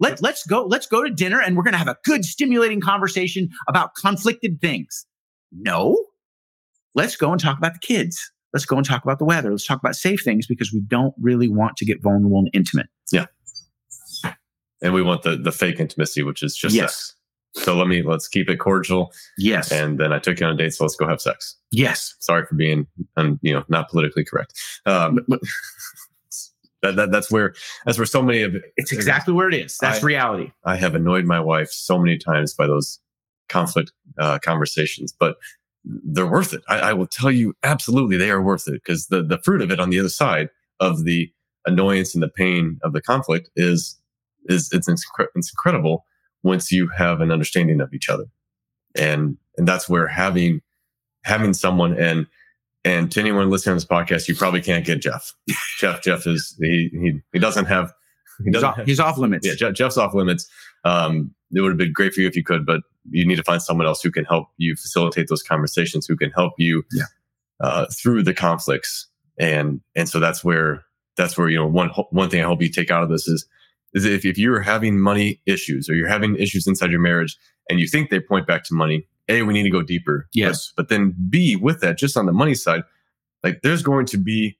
Let, 0.00 0.22
let's 0.22 0.46
go 0.46 0.64
let's 0.64 0.86
go 0.86 1.02
to 1.04 1.10
dinner 1.10 1.40
and 1.40 1.56
we're 1.56 1.62
going 1.62 1.72
to 1.72 1.78
have 1.78 1.88
a 1.88 1.96
good 2.04 2.24
stimulating 2.24 2.80
conversation 2.80 3.48
about 3.68 3.94
conflicted 3.94 4.60
things 4.60 5.06
no 5.52 5.96
let's 6.94 7.16
go 7.16 7.30
and 7.32 7.40
talk 7.40 7.58
about 7.58 7.74
the 7.74 7.78
kids 7.86 8.18
let's 8.54 8.64
go 8.64 8.76
and 8.76 8.86
talk 8.86 9.02
about 9.04 9.18
the 9.18 9.24
weather 9.24 9.50
let's 9.50 9.66
talk 9.66 9.78
about 9.78 9.94
safe 9.96 10.22
things 10.24 10.46
because 10.46 10.72
we 10.72 10.80
don't 10.80 11.14
really 11.20 11.48
want 11.48 11.76
to 11.76 11.84
get 11.84 12.02
vulnerable 12.02 12.38
and 12.38 12.50
intimate 12.54 12.86
Yeah. 13.12 13.26
And 14.82 14.94
we 14.94 15.02
want 15.02 15.22
the 15.22 15.36
the 15.36 15.52
fake 15.52 15.78
intimacy, 15.78 16.22
which 16.22 16.42
is 16.42 16.56
just 16.56 16.74
Yes. 16.74 16.94
sex. 16.94 17.14
So 17.66 17.76
let 17.76 17.86
me 17.88 18.02
let's 18.02 18.28
keep 18.28 18.48
it 18.48 18.56
cordial. 18.56 19.12
yes 19.36 19.70
And 19.72 19.98
then 20.00 20.12
I 20.12 20.18
took 20.18 20.40
you 20.40 20.46
on 20.46 20.54
a 20.54 20.56
date, 20.56 20.72
so 20.72 20.84
let's 20.84 20.96
go 20.96 21.06
have 21.06 21.20
sex. 21.20 21.56
yes 21.70 22.14
Sorry 22.20 22.46
for 22.46 22.54
being, 22.54 22.86
um, 23.18 23.38
you 23.42 23.52
know, 23.52 23.64
not 23.68 23.90
politically 23.90 24.24
correct. 24.24 24.54
Um, 24.86 25.18
that, 26.82 26.96
that 26.96 27.10
that's 27.10 27.30
where 27.30 27.54
that's 27.84 27.98
where 27.98 28.06
so 28.06 28.22
many 28.22 28.42
of 28.42 28.56
it's 28.76 28.92
exactly 28.92 29.34
where 29.34 29.48
it 29.48 29.54
is. 29.54 29.76
That's 29.78 30.02
I- 30.02 30.06
reality. 30.06 30.52
I 30.64 30.76
have 30.76 30.94
annoyed 30.94 31.24
my 31.24 31.40
wife 31.40 31.70
so 31.70 31.98
many 31.98 32.18
times 32.18 32.54
by 32.54 32.66
those 32.66 32.98
conflict 33.48 33.92
uh, 34.18 34.38
conversations, 34.38 35.12
but 35.18 35.36
they're 35.84 36.26
worth 36.26 36.52
it. 36.52 36.62
I, 36.68 36.78
I 36.78 36.92
will 36.92 37.06
tell 37.06 37.30
you, 37.30 37.54
absolutely, 37.62 38.16
they 38.16 38.30
are 38.30 38.42
worth 38.42 38.68
it 38.68 38.82
because 38.84 39.06
the 39.08 39.22
the 39.22 39.38
fruit 39.38 39.62
of 39.62 39.70
it 39.70 39.80
on 39.80 39.90
the 39.90 39.98
other 39.98 40.08
side 40.08 40.48
of 40.78 41.04
the 41.04 41.30
annoyance 41.66 42.14
and 42.14 42.22
the 42.22 42.28
pain 42.28 42.78
of 42.82 42.92
the 42.92 43.02
conflict 43.02 43.50
is 43.56 43.98
is 44.46 44.70
it's 44.72 44.88
incre- 44.88 45.28
it's 45.34 45.52
incredible 45.52 46.04
once 46.42 46.72
you 46.72 46.88
have 46.88 47.20
an 47.20 47.30
understanding 47.30 47.80
of 47.80 47.92
each 47.92 48.08
other, 48.08 48.24
and 48.94 49.36
and 49.56 49.68
that's 49.68 49.88
where 49.88 50.06
having 50.06 50.60
having 51.24 51.52
someone 51.52 51.98
and 51.98 52.26
and 52.84 53.10
to 53.12 53.20
anyone 53.20 53.50
listening 53.50 53.72
to 53.78 53.84
this 53.84 53.86
podcast, 53.86 54.28
you 54.28 54.34
probably 54.34 54.60
can't 54.62 54.84
get 54.84 55.00
Jeff. 55.02 55.32
Jeff 55.78 56.02
Jeff 56.02 56.26
is 56.26 56.56
he 56.60 56.88
he 56.92 57.20
he 57.32 57.38
doesn't 57.38 57.66
have 57.66 57.92
he 58.38 58.44
he's 58.44 58.52
doesn't 58.54 58.68
off, 58.68 58.76
have, 58.76 58.86
he's 58.86 59.00
off 59.00 59.18
limits 59.18 59.46
yeah, 59.46 59.54
Je- 59.54 59.72
Jeff's 59.72 59.96
off 59.98 60.14
limits. 60.14 60.48
Um, 60.84 61.34
it 61.54 61.60
would 61.60 61.70
have 61.70 61.78
been 61.78 61.92
great 61.92 62.14
for 62.14 62.20
you 62.20 62.26
if 62.28 62.36
you 62.36 62.44
could, 62.44 62.64
but 62.64 62.80
you 63.10 63.26
need 63.26 63.36
to 63.36 63.42
find 63.42 63.60
someone 63.62 63.86
else 63.86 64.02
who 64.02 64.10
can 64.10 64.24
help 64.24 64.48
you 64.56 64.76
facilitate 64.76 65.28
those 65.28 65.42
conversations, 65.42 66.06
who 66.06 66.16
can 66.16 66.30
help 66.30 66.52
you 66.58 66.84
Yeah. 66.92 67.04
uh, 67.60 67.86
through 67.92 68.22
the 68.22 68.34
conflicts. 68.34 69.08
And 69.38 69.80
and 69.96 70.08
so 70.08 70.20
that's 70.20 70.42
where 70.44 70.84
that's 71.16 71.36
where 71.36 71.48
you 71.48 71.56
know 71.58 71.66
one 71.66 71.88
one 72.10 72.30
thing 72.30 72.40
I 72.42 72.46
hope 72.46 72.62
you 72.62 72.68
take 72.70 72.90
out 72.90 73.02
of 73.02 73.08
this 73.10 73.26
is 73.28 73.46
is 73.94 74.04
if 74.04 74.24
if 74.24 74.38
you're 74.38 74.60
having 74.60 75.00
money 75.00 75.40
issues 75.46 75.88
or 75.88 75.94
you're 75.94 76.08
having 76.08 76.36
issues 76.36 76.66
inside 76.66 76.90
your 76.90 77.00
marriage 77.00 77.36
and 77.68 77.80
you 77.80 77.86
think 77.88 78.10
they 78.10 78.20
point 78.20 78.46
back 78.46 78.64
to 78.64 78.74
money, 78.74 79.06
a 79.30 79.42
we 79.42 79.52
need 79.54 79.62
to 79.62 79.70
go 79.70 79.82
deeper. 79.82 80.28
Yes. 80.34 80.72
but, 80.76 80.82
but 80.82 80.88
then 80.94 81.14
b 81.30 81.56
with 81.56 81.80
that, 81.80 81.96
just 81.98 82.16
on 82.16 82.26
the 82.26 82.32
money 82.32 82.54
side, 82.54 82.82
like 83.42 83.60
there's 83.62 83.82
going 83.82 84.06
to 84.06 84.18
be 84.18 84.58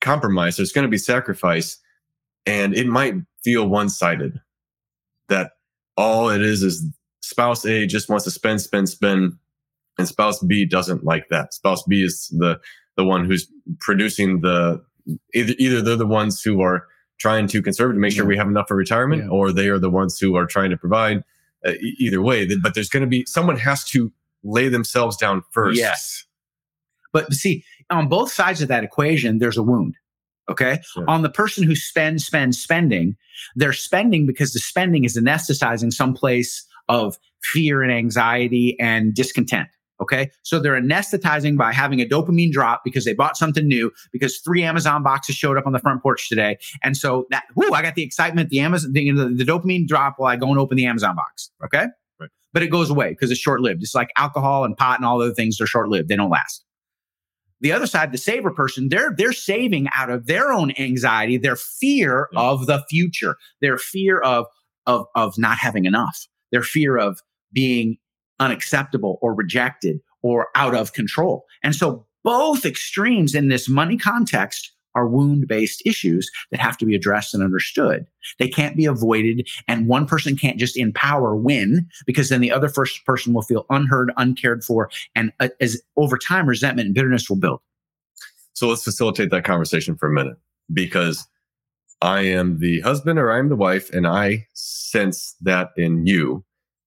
compromise. 0.00 0.56
There's 0.56 0.72
going 0.72 0.84
to 0.86 0.90
be 0.90 0.98
sacrifice, 0.98 1.78
and 2.46 2.74
it 2.74 2.86
might 2.86 3.14
feel 3.44 3.68
one 3.68 3.88
sided 3.88 4.40
that 5.28 5.52
all 5.96 6.28
it 6.30 6.40
is 6.42 6.62
is 6.62 6.84
spouse 7.20 7.64
A 7.64 7.86
just 7.86 8.08
wants 8.08 8.24
to 8.24 8.30
spend, 8.30 8.60
spend, 8.60 8.88
spend, 8.88 9.32
and 9.98 10.08
spouse 10.08 10.40
B 10.42 10.64
doesn't 10.64 11.04
like 11.04 11.28
that. 11.28 11.54
Spouse 11.54 11.82
B 11.84 12.02
is 12.02 12.28
the 12.38 12.58
the 12.96 13.04
one 13.04 13.24
who's 13.24 13.46
producing 13.80 14.40
the 14.40 14.82
either 15.34 15.54
either 15.58 15.82
they're 15.82 15.96
the 15.96 16.06
ones 16.06 16.42
who 16.42 16.60
are 16.62 16.86
trying 17.18 17.46
to 17.46 17.60
conserve 17.62 17.92
to 17.92 17.98
make 17.98 18.12
sure 18.12 18.24
we 18.24 18.36
have 18.36 18.48
enough 18.48 18.68
for 18.68 18.76
retirement, 18.76 19.24
Yeah. 19.24 19.28
or 19.30 19.52
they 19.52 19.68
are 19.68 19.78
the 19.78 19.90
ones 19.90 20.18
who 20.18 20.36
are 20.36 20.46
trying 20.46 20.70
to 20.70 20.76
provide. 20.76 21.22
Uh, 21.66 21.72
either 21.98 22.22
way, 22.22 22.48
but 22.62 22.74
there's 22.74 22.88
going 22.88 23.02
to 23.02 23.06
be 23.06 23.24
someone 23.26 23.56
has 23.58 23.84
to 23.84 24.10
lay 24.42 24.68
themselves 24.68 25.16
down 25.16 25.42
first. 25.50 25.78
Yes. 25.78 26.24
But 27.12 27.32
see, 27.34 27.64
on 27.90 28.08
both 28.08 28.32
sides 28.32 28.62
of 28.62 28.68
that 28.68 28.82
equation, 28.82 29.38
there's 29.38 29.58
a 29.58 29.62
wound. 29.62 29.94
Okay. 30.48 30.80
Sure. 30.82 31.04
On 31.08 31.22
the 31.22 31.28
person 31.28 31.62
who 31.62 31.76
spends, 31.76 32.24
spends, 32.24 32.60
spending, 32.60 33.14
they're 33.56 33.72
spending 33.74 34.26
because 34.26 34.52
the 34.52 34.58
spending 34.58 35.04
is 35.04 35.18
anesthetizing 35.18 35.92
some 35.92 36.14
place 36.14 36.66
of 36.88 37.18
fear 37.42 37.82
and 37.82 37.92
anxiety 37.92 38.76
and 38.80 39.14
discontent. 39.14 39.68
Okay. 40.00 40.30
So 40.42 40.58
they're 40.58 40.80
anesthetizing 40.80 41.56
by 41.58 41.72
having 41.72 42.00
a 42.00 42.06
dopamine 42.06 42.50
drop 42.50 42.82
because 42.84 43.04
they 43.04 43.12
bought 43.12 43.36
something 43.36 43.66
new 43.68 43.90
because 44.12 44.38
three 44.38 44.62
Amazon 44.62 45.02
boxes 45.02 45.36
showed 45.36 45.58
up 45.58 45.66
on 45.66 45.72
the 45.72 45.78
front 45.78 46.02
porch 46.02 46.28
today. 46.28 46.56
And 46.82 46.96
so 46.96 47.26
that, 47.30 47.44
whoo, 47.54 47.72
I 47.72 47.82
got 47.82 47.94
the 47.96 48.02
excitement, 48.02 48.48
the 48.50 48.60
Amazon, 48.60 48.92
the, 48.92 49.10
the 49.12 49.44
dopamine 49.44 49.86
drop 49.86 50.14
while 50.16 50.32
I 50.32 50.36
go 50.36 50.48
and 50.48 50.58
open 50.58 50.76
the 50.76 50.86
Amazon 50.86 51.16
box. 51.16 51.50
Okay. 51.64 51.86
Right. 52.18 52.30
But 52.52 52.62
it 52.62 52.68
goes 52.68 52.88
away 52.90 53.10
because 53.10 53.30
it's 53.30 53.40
short 53.40 53.60
lived. 53.60 53.82
It's 53.82 53.94
like 53.94 54.10
alcohol 54.16 54.64
and 54.64 54.76
pot 54.76 54.98
and 54.98 55.04
all 55.04 55.20
other 55.20 55.34
things. 55.34 55.58
They're 55.58 55.66
short 55.66 55.88
lived. 55.88 56.08
They 56.08 56.16
don't 56.16 56.30
last. 56.30 56.64
The 57.62 57.72
other 57.72 57.86
side, 57.86 58.10
the 58.10 58.16
saver 58.18 58.50
person, 58.50 58.88
they're 58.88 59.12
they're 59.14 59.34
saving 59.34 59.88
out 59.94 60.08
of 60.08 60.26
their 60.26 60.50
own 60.50 60.72
anxiety, 60.78 61.36
their 61.36 61.56
fear 61.56 62.28
Yeah. 62.32 62.40
of 62.40 62.66
the 62.66 62.82
future, 62.88 63.36
their 63.60 63.76
fear 63.76 64.18
of 64.18 64.46
of 64.86 65.04
of 65.14 65.36
not 65.36 65.58
having 65.58 65.84
enough, 65.84 66.26
their 66.52 66.62
fear 66.62 66.96
of 66.96 67.20
being 67.52 67.98
unacceptable 68.40 69.18
or 69.22 69.34
rejected 69.34 70.00
or 70.22 70.48
out 70.54 70.74
of 70.74 70.92
control. 70.92 71.44
And 71.62 71.74
so 71.74 72.04
both 72.24 72.64
extremes 72.64 73.34
in 73.34 73.48
this 73.48 73.68
money 73.68 73.96
context 73.96 74.72
are 74.94 75.06
wound 75.06 75.46
based 75.46 75.82
issues 75.86 76.28
that 76.50 76.60
have 76.60 76.76
to 76.78 76.84
be 76.84 76.94
addressed 76.94 77.32
and 77.32 77.42
understood. 77.42 78.06
They 78.38 78.48
can't 78.48 78.76
be 78.76 78.86
avoided. 78.86 79.48
And 79.68 79.86
one 79.86 80.06
person 80.06 80.36
can't 80.36 80.58
just 80.58 80.76
in 80.76 80.92
power 80.92 81.36
win 81.36 81.88
because 82.06 82.28
then 82.28 82.40
the 82.40 82.50
other 82.50 82.68
first 82.68 83.04
person 83.06 83.32
will 83.32 83.42
feel 83.42 83.66
unheard, 83.70 84.12
uncared 84.16 84.64
for. 84.64 84.90
And 85.14 85.32
uh, 85.38 85.48
as 85.60 85.80
over 85.96 86.18
time, 86.18 86.48
resentment 86.48 86.86
and 86.86 86.94
bitterness 86.94 87.30
will 87.30 87.36
build. 87.36 87.60
So 88.52 88.68
let's 88.68 88.82
facilitate 88.82 89.30
that 89.30 89.44
conversation 89.44 89.96
for 89.96 90.08
a 90.08 90.12
minute 90.12 90.36
because 90.72 91.26
I 92.02 92.22
am 92.22 92.58
the 92.58 92.80
husband 92.80 93.18
or 93.18 93.30
I'm 93.30 93.48
the 93.48 93.56
wife, 93.56 93.90
and 93.90 94.06
I 94.06 94.46
sense 94.54 95.36
that 95.42 95.70
in 95.76 96.06
you 96.06 96.44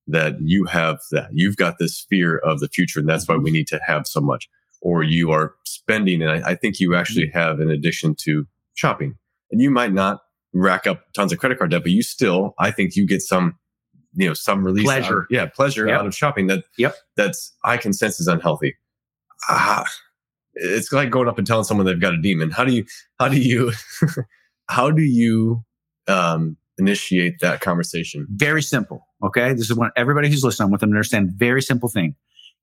that 0.07 0.35
you 0.41 0.65
have 0.65 0.99
that. 1.11 1.29
You've 1.33 1.55
got 1.57 1.77
this 1.79 2.05
fear 2.09 2.37
of 2.39 2.59
the 2.59 2.67
future, 2.67 2.99
and 2.99 3.07
that's 3.09 3.27
why 3.27 3.37
we 3.37 3.51
need 3.51 3.67
to 3.67 3.79
have 3.85 4.07
so 4.07 4.19
much. 4.21 4.49
Or 4.81 5.01
you 5.03 5.31
are 5.31 5.55
spending, 5.65 6.21
and 6.21 6.29
I, 6.31 6.51
I 6.51 6.55
think 6.55 6.79
you 6.79 6.93
actually 6.95 7.29
have 7.33 7.59
in 7.61 7.69
addition 7.69 8.15
to 8.21 8.45
shopping. 8.73 9.15
And 9.51 9.61
you 9.61 9.71
might 9.71 9.93
not 9.93 10.21
rack 10.53 10.85
up 10.87 11.05
tons 11.13 11.31
of 11.31 11.39
credit 11.39 11.57
card 11.57 11.71
debt, 11.71 11.83
but 11.83 11.91
you 11.91 12.03
still, 12.03 12.53
I 12.59 12.69
think 12.71 12.95
you 12.95 13.05
get 13.05 13.21
some 13.21 13.57
you 14.15 14.27
know 14.27 14.33
some 14.35 14.63
release 14.63 14.83
Pleasure. 14.83 15.21
out- 15.21 15.27
yeah 15.31 15.45
pleasure 15.47 15.87
Yep. 15.87 15.99
out 15.99 16.05
of 16.05 16.13
shopping 16.13 16.45
that 16.45 16.63
Yep. 16.77 16.95
that's 17.15 17.51
i 17.63 17.77
can 17.77 17.93
sense 17.93 18.19
is 18.19 18.27
unhealthy 18.27 18.75
ah, 19.49 19.85
it's 20.53 20.91
like 20.91 21.09
going 21.09 21.27
up 21.27 21.39
and 21.39 21.47
telling 21.47 21.63
someone 21.63 21.87
they've 21.87 21.99
got 21.99 22.13
a 22.13 22.21
demon 22.21 22.51
how 22.51 22.63
do 22.63 22.71
you 22.73 22.85
how 23.19 23.27
do 23.27 23.39
you 23.39 23.71
how 24.69 24.91
do 24.91 25.01
you 25.01 25.63
um 26.07 26.55
initiate 26.77 27.39
that 27.39 27.61
conversation 27.61 28.27
Very 28.35 28.61
simple. 28.61 29.07
Okay. 29.23 29.53
This 29.53 29.69
is 29.69 29.77
what 29.77 29.91
everybody 29.95 30.29
who's 30.29 30.43
listening, 30.43 30.67
I 30.67 30.69
want 30.69 30.81
them 30.81 30.91
to 30.91 30.95
understand 30.95 31.31
very 31.33 31.61
simple 31.61 31.89
thing. 31.89 32.15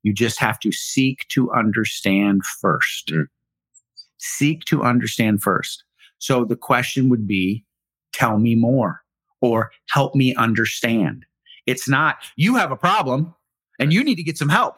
You 0.03 0.13
just 0.13 0.39
have 0.39 0.59
to 0.61 0.73
seek 0.73 1.27
to 1.29 1.51
understand 1.53 2.43
first. 2.61 3.09
Mm. 3.09 3.27
Seek 4.19 4.65
to 4.67 4.83
understand 4.83 5.43
first. 5.43 5.85
So 6.19 6.45
the 6.45 6.57
question 6.57 7.09
would 7.09 7.27
be, 7.27 7.65
tell 8.13 8.39
me 8.39 8.55
more 8.55 9.03
or 9.41 9.71
help 9.89 10.15
me 10.15 10.35
understand. 10.35 11.25
It's 11.67 11.89
not, 11.89 12.19
you 12.37 12.57
have 12.57 12.71
a 12.71 12.77
problem 12.77 13.35
and 13.79 13.93
you 13.93 14.05
need 14.05 14.17
to 14.17 14.23
get 14.23 14.37
some 14.37 14.49
help 14.49 14.77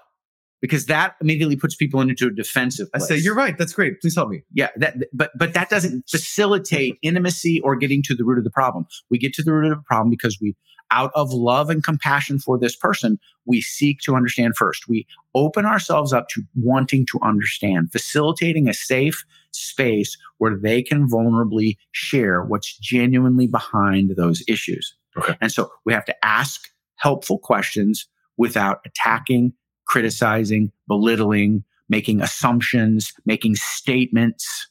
because 0.62 0.86
that 0.86 1.16
immediately 1.20 1.56
puts 1.56 1.74
people 1.74 2.00
into 2.00 2.28
a 2.28 2.30
defensive 2.30 2.88
i 2.94 2.98
say 2.98 3.16
you're 3.16 3.34
right 3.34 3.58
that's 3.58 3.74
great 3.74 4.00
please 4.00 4.14
help 4.14 4.30
me 4.30 4.42
Yeah, 4.52 4.68
that 4.76 4.96
but 5.12 5.30
but 5.36 5.54
that 5.54 5.68
doesn't 5.70 6.04
facilitate 6.10 6.98
intimacy 7.02 7.60
or 7.60 7.76
getting 7.76 8.02
to 8.04 8.14
the 8.14 8.24
root 8.24 8.38
of 8.38 8.44
the 8.44 8.50
problem. 8.50 8.86
We 9.10 9.18
get 9.18 9.34
to 9.34 9.42
the 9.42 9.52
root 9.52 9.70
of 9.70 9.78
the 9.78 9.84
problem 9.84 10.10
because 10.10 10.38
we 10.40 10.54
out 10.90 11.10
of 11.14 11.32
love 11.32 11.70
and 11.70 11.82
compassion 11.82 12.38
for 12.38 12.58
this 12.58 12.76
person, 12.76 13.18
we 13.46 13.62
seek 13.62 14.00
to 14.00 14.14
understand 14.14 14.54
first. 14.56 14.88
We 14.88 15.06
open 15.34 15.64
ourselves 15.64 16.12
up 16.12 16.28
to 16.30 16.42
wanting 16.54 17.06
to 17.06 17.18
understand, 17.22 17.90
facilitating 17.92 18.68
a 18.68 18.74
safe 18.74 19.24
space 19.52 20.18
where 20.36 20.54
they 20.54 20.82
can 20.82 21.08
vulnerably 21.08 21.76
share 21.92 22.42
what's 22.42 22.76
genuinely 22.76 23.46
behind 23.46 24.12
those 24.16 24.42
issues. 24.46 24.94
Okay. 25.16 25.34
And 25.40 25.50
so 25.50 25.70
we 25.86 25.94
have 25.94 26.04
to 26.04 26.24
ask 26.24 26.68
helpful 26.96 27.38
questions 27.38 28.06
without 28.36 28.80
attacking, 28.84 29.54
criticizing, 29.86 30.72
belittling, 30.88 31.64
making 31.88 32.20
assumptions, 32.20 33.12
making 33.26 33.54
statements. 33.56 34.68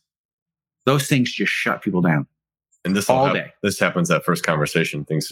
Those 0.86 1.08
things 1.08 1.32
just 1.32 1.52
shut 1.52 1.82
people 1.82 2.02
down. 2.02 2.28
and 2.84 2.96
this 2.96 3.10
All 3.10 3.26
hap- 3.26 3.36
day. 3.36 3.54
this 3.62 3.80
happens 3.80 4.10
that 4.10 4.26
first 4.26 4.44
conversation 4.44 5.06
things 5.06 5.32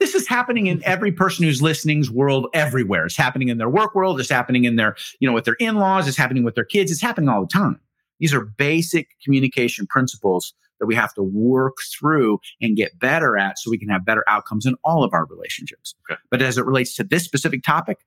This 0.00 0.14
is 0.14 0.26
happening 0.26 0.66
in 0.66 0.82
every 0.84 1.12
person 1.12 1.44
who's 1.44 1.60
listening's 1.60 2.10
world 2.10 2.46
everywhere. 2.54 3.04
It's 3.06 3.16
happening 3.16 3.48
in 3.48 3.58
their 3.58 3.68
work 3.68 3.94
world. 3.94 4.18
It's 4.20 4.30
happening 4.30 4.64
in 4.64 4.76
their, 4.76 4.96
you 5.20 5.28
know, 5.28 5.34
with 5.34 5.44
their 5.44 5.56
in-laws. 5.60 6.08
It's 6.08 6.16
happening 6.16 6.42
with 6.44 6.54
their 6.54 6.64
kids. 6.64 6.90
It's 6.90 7.02
happening 7.02 7.28
all 7.28 7.42
the 7.42 7.46
time. 7.52 7.80
These 8.20 8.32
are 8.32 8.40
basic 8.42 9.08
communication 9.22 9.86
principles 9.86 10.54
that 10.80 10.86
we 10.86 10.94
have 10.94 11.12
to 11.14 11.22
work 11.22 11.76
through 11.98 12.38
and 12.60 12.76
get 12.76 12.98
better 12.98 13.36
at 13.36 13.58
so 13.58 13.70
we 13.70 13.78
can 13.78 13.88
have 13.88 14.04
better 14.04 14.24
outcomes 14.26 14.64
in 14.66 14.74
all 14.84 15.04
of 15.04 15.12
our 15.12 15.26
relationships. 15.26 15.94
Okay. 16.10 16.18
But 16.30 16.40
as 16.42 16.56
it 16.58 16.64
relates 16.64 16.94
to 16.96 17.04
this 17.04 17.24
specific 17.24 17.62
topic, 17.62 17.98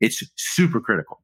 it's 0.00 0.22
super 0.36 0.80
critical. 0.80 1.22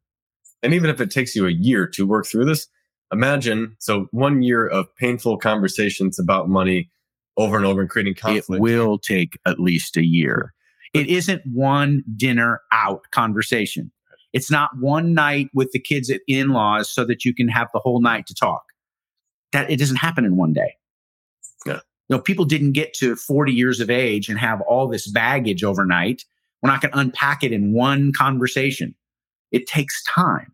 And 0.62 0.74
even 0.74 0.90
if 0.90 1.00
it 1.00 1.10
takes 1.10 1.34
you 1.34 1.46
a 1.46 1.50
year 1.50 1.86
to 1.88 2.06
work 2.06 2.26
through 2.26 2.44
this, 2.44 2.68
imagine 3.12 3.76
so 3.78 4.06
one 4.10 4.42
year 4.42 4.66
of 4.66 4.86
painful 4.96 5.38
conversations 5.38 6.18
about 6.18 6.48
money 6.48 6.90
over 7.36 7.56
and 7.56 7.66
over 7.66 7.80
and 7.80 7.90
creating 7.90 8.14
conflict. 8.14 8.58
It 8.58 8.60
will 8.60 8.98
take 8.98 9.38
at 9.46 9.58
least 9.58 9.96
a 9.96 10.04
year. 10.04 10.54
It 10.94 11.06
isn't 11.06 11.42
one 11.46 12.04
dinner 12.16 12.60
out 12.70 13.02
conversation. 13.10 13.90
It's 14.32 14.50
not 14.50 14.70
one 14.78 15.14
night 15.14 15.48
with 15.54 15.72
the 15.72 15.78
kids 15.78 16.10
at 16.10 16.20
in-laws 16.26 16.90
so 16.90 17.04
that 17.04 17.24
you 17.24 17.34
can 17.34 17.48
have 17.48 17.68
the 17.72 17.80
whole 17.80 18.00
night 18.00 18.26
to 18.26 18.34
talk. 18.34 18.62
That 19.52 19.70
it 19.70 19.78
doesn't 19.78 19.96
happen 19.96 20.24
in 20.24 20.36
one 20.36 20.52
day. 20.52 20.74
Yeah. 21.66 21.80
You 22.08 22.16
know, 22.16 22.18
people 22.18 22.44
didn't 22.44 22.72
get 22.72 22.94
to 22.94 23.16
40 23.16 23.52
years 23.52 23.80
of 23.80 23.90
age 23.90 24.28
and 24.28 24.38
have 24.38 24.60
all 24.62 24.88
this 24.88 25.10
baggage 25.10 25.64
overnight. 25.64 26.24
We're 26.62 26.70
not 26.70 26.80
going 26.80 26.92
to 26.92 26.98
unpack 26.98 27.42
it 27.42 27.52
in 27.52 27.72
one 27.72 28.12
conversation. 28.12 28.94
It 29.50 29.66
takes 29.66 30.02
time. 30.04 30.52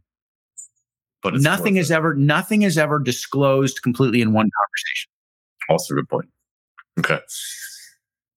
but 1.22 1.34
it's 1.34 1.44
Nothing 1.44 1.76
is 1.76 1.90
it. 1.90 1.94
ever 1.94 2.14
nothing 2.14 2.62
is 2.62 2.78
ever 2.78 2.98
disclosed 2.98 3.82
completely 3.82 4.20
in 4.22 4.32
one 4.32 4.48
conversation. 4.58 5.10
also 5.68 5.94
a 5.94 5.96
good 5.98 6.08
point. 6.08 6.28
Okay. 6.98 7.20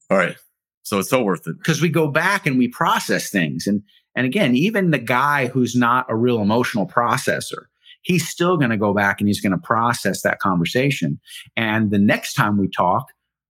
All 0.10 0.18
right. 0.18 0.36
So 0.84 1.00
it's 1.00 1.10
so 1.10 1.24
worth 1.24 1.48
it. 1.48 1.58
because 1.58 1.82
we 1.82 1.90
go 1.90 2.08
back 2.10 2.46
and 2.46 2.58
we 2.58 2.68
process 2.68 3.30
things 3.30 3.66
and 3.66 3.82
and 4.16 4.26
again 4.26 4.56
even 4.56 4.92
the 4.92 4.98
guy 5.00 5.48
who's 5.48 5.76
not 5.76 6.06
a 6.10 6.16
real 6.16 6.42
emotional 6.42 6.86
processor 6.86 7.64
he's 8.02 8.28
still 8.28 8.58
going 8.58 8.72
to 8.72 8.78
go 8.78 8.94
back 8.94 9.22
and 9.22 9.30
he's 9.30 9.40
going 9.40 9.54
to 9.54 9.58
process 9.58 10.22
that 10.24 10.40
conversation 10.40 11.18
and 11.56 11.92
the 11.92 11.98
next 11.98 12.34
time 12.34 12.58
we 12.58 12.68
talk 12.68 13.06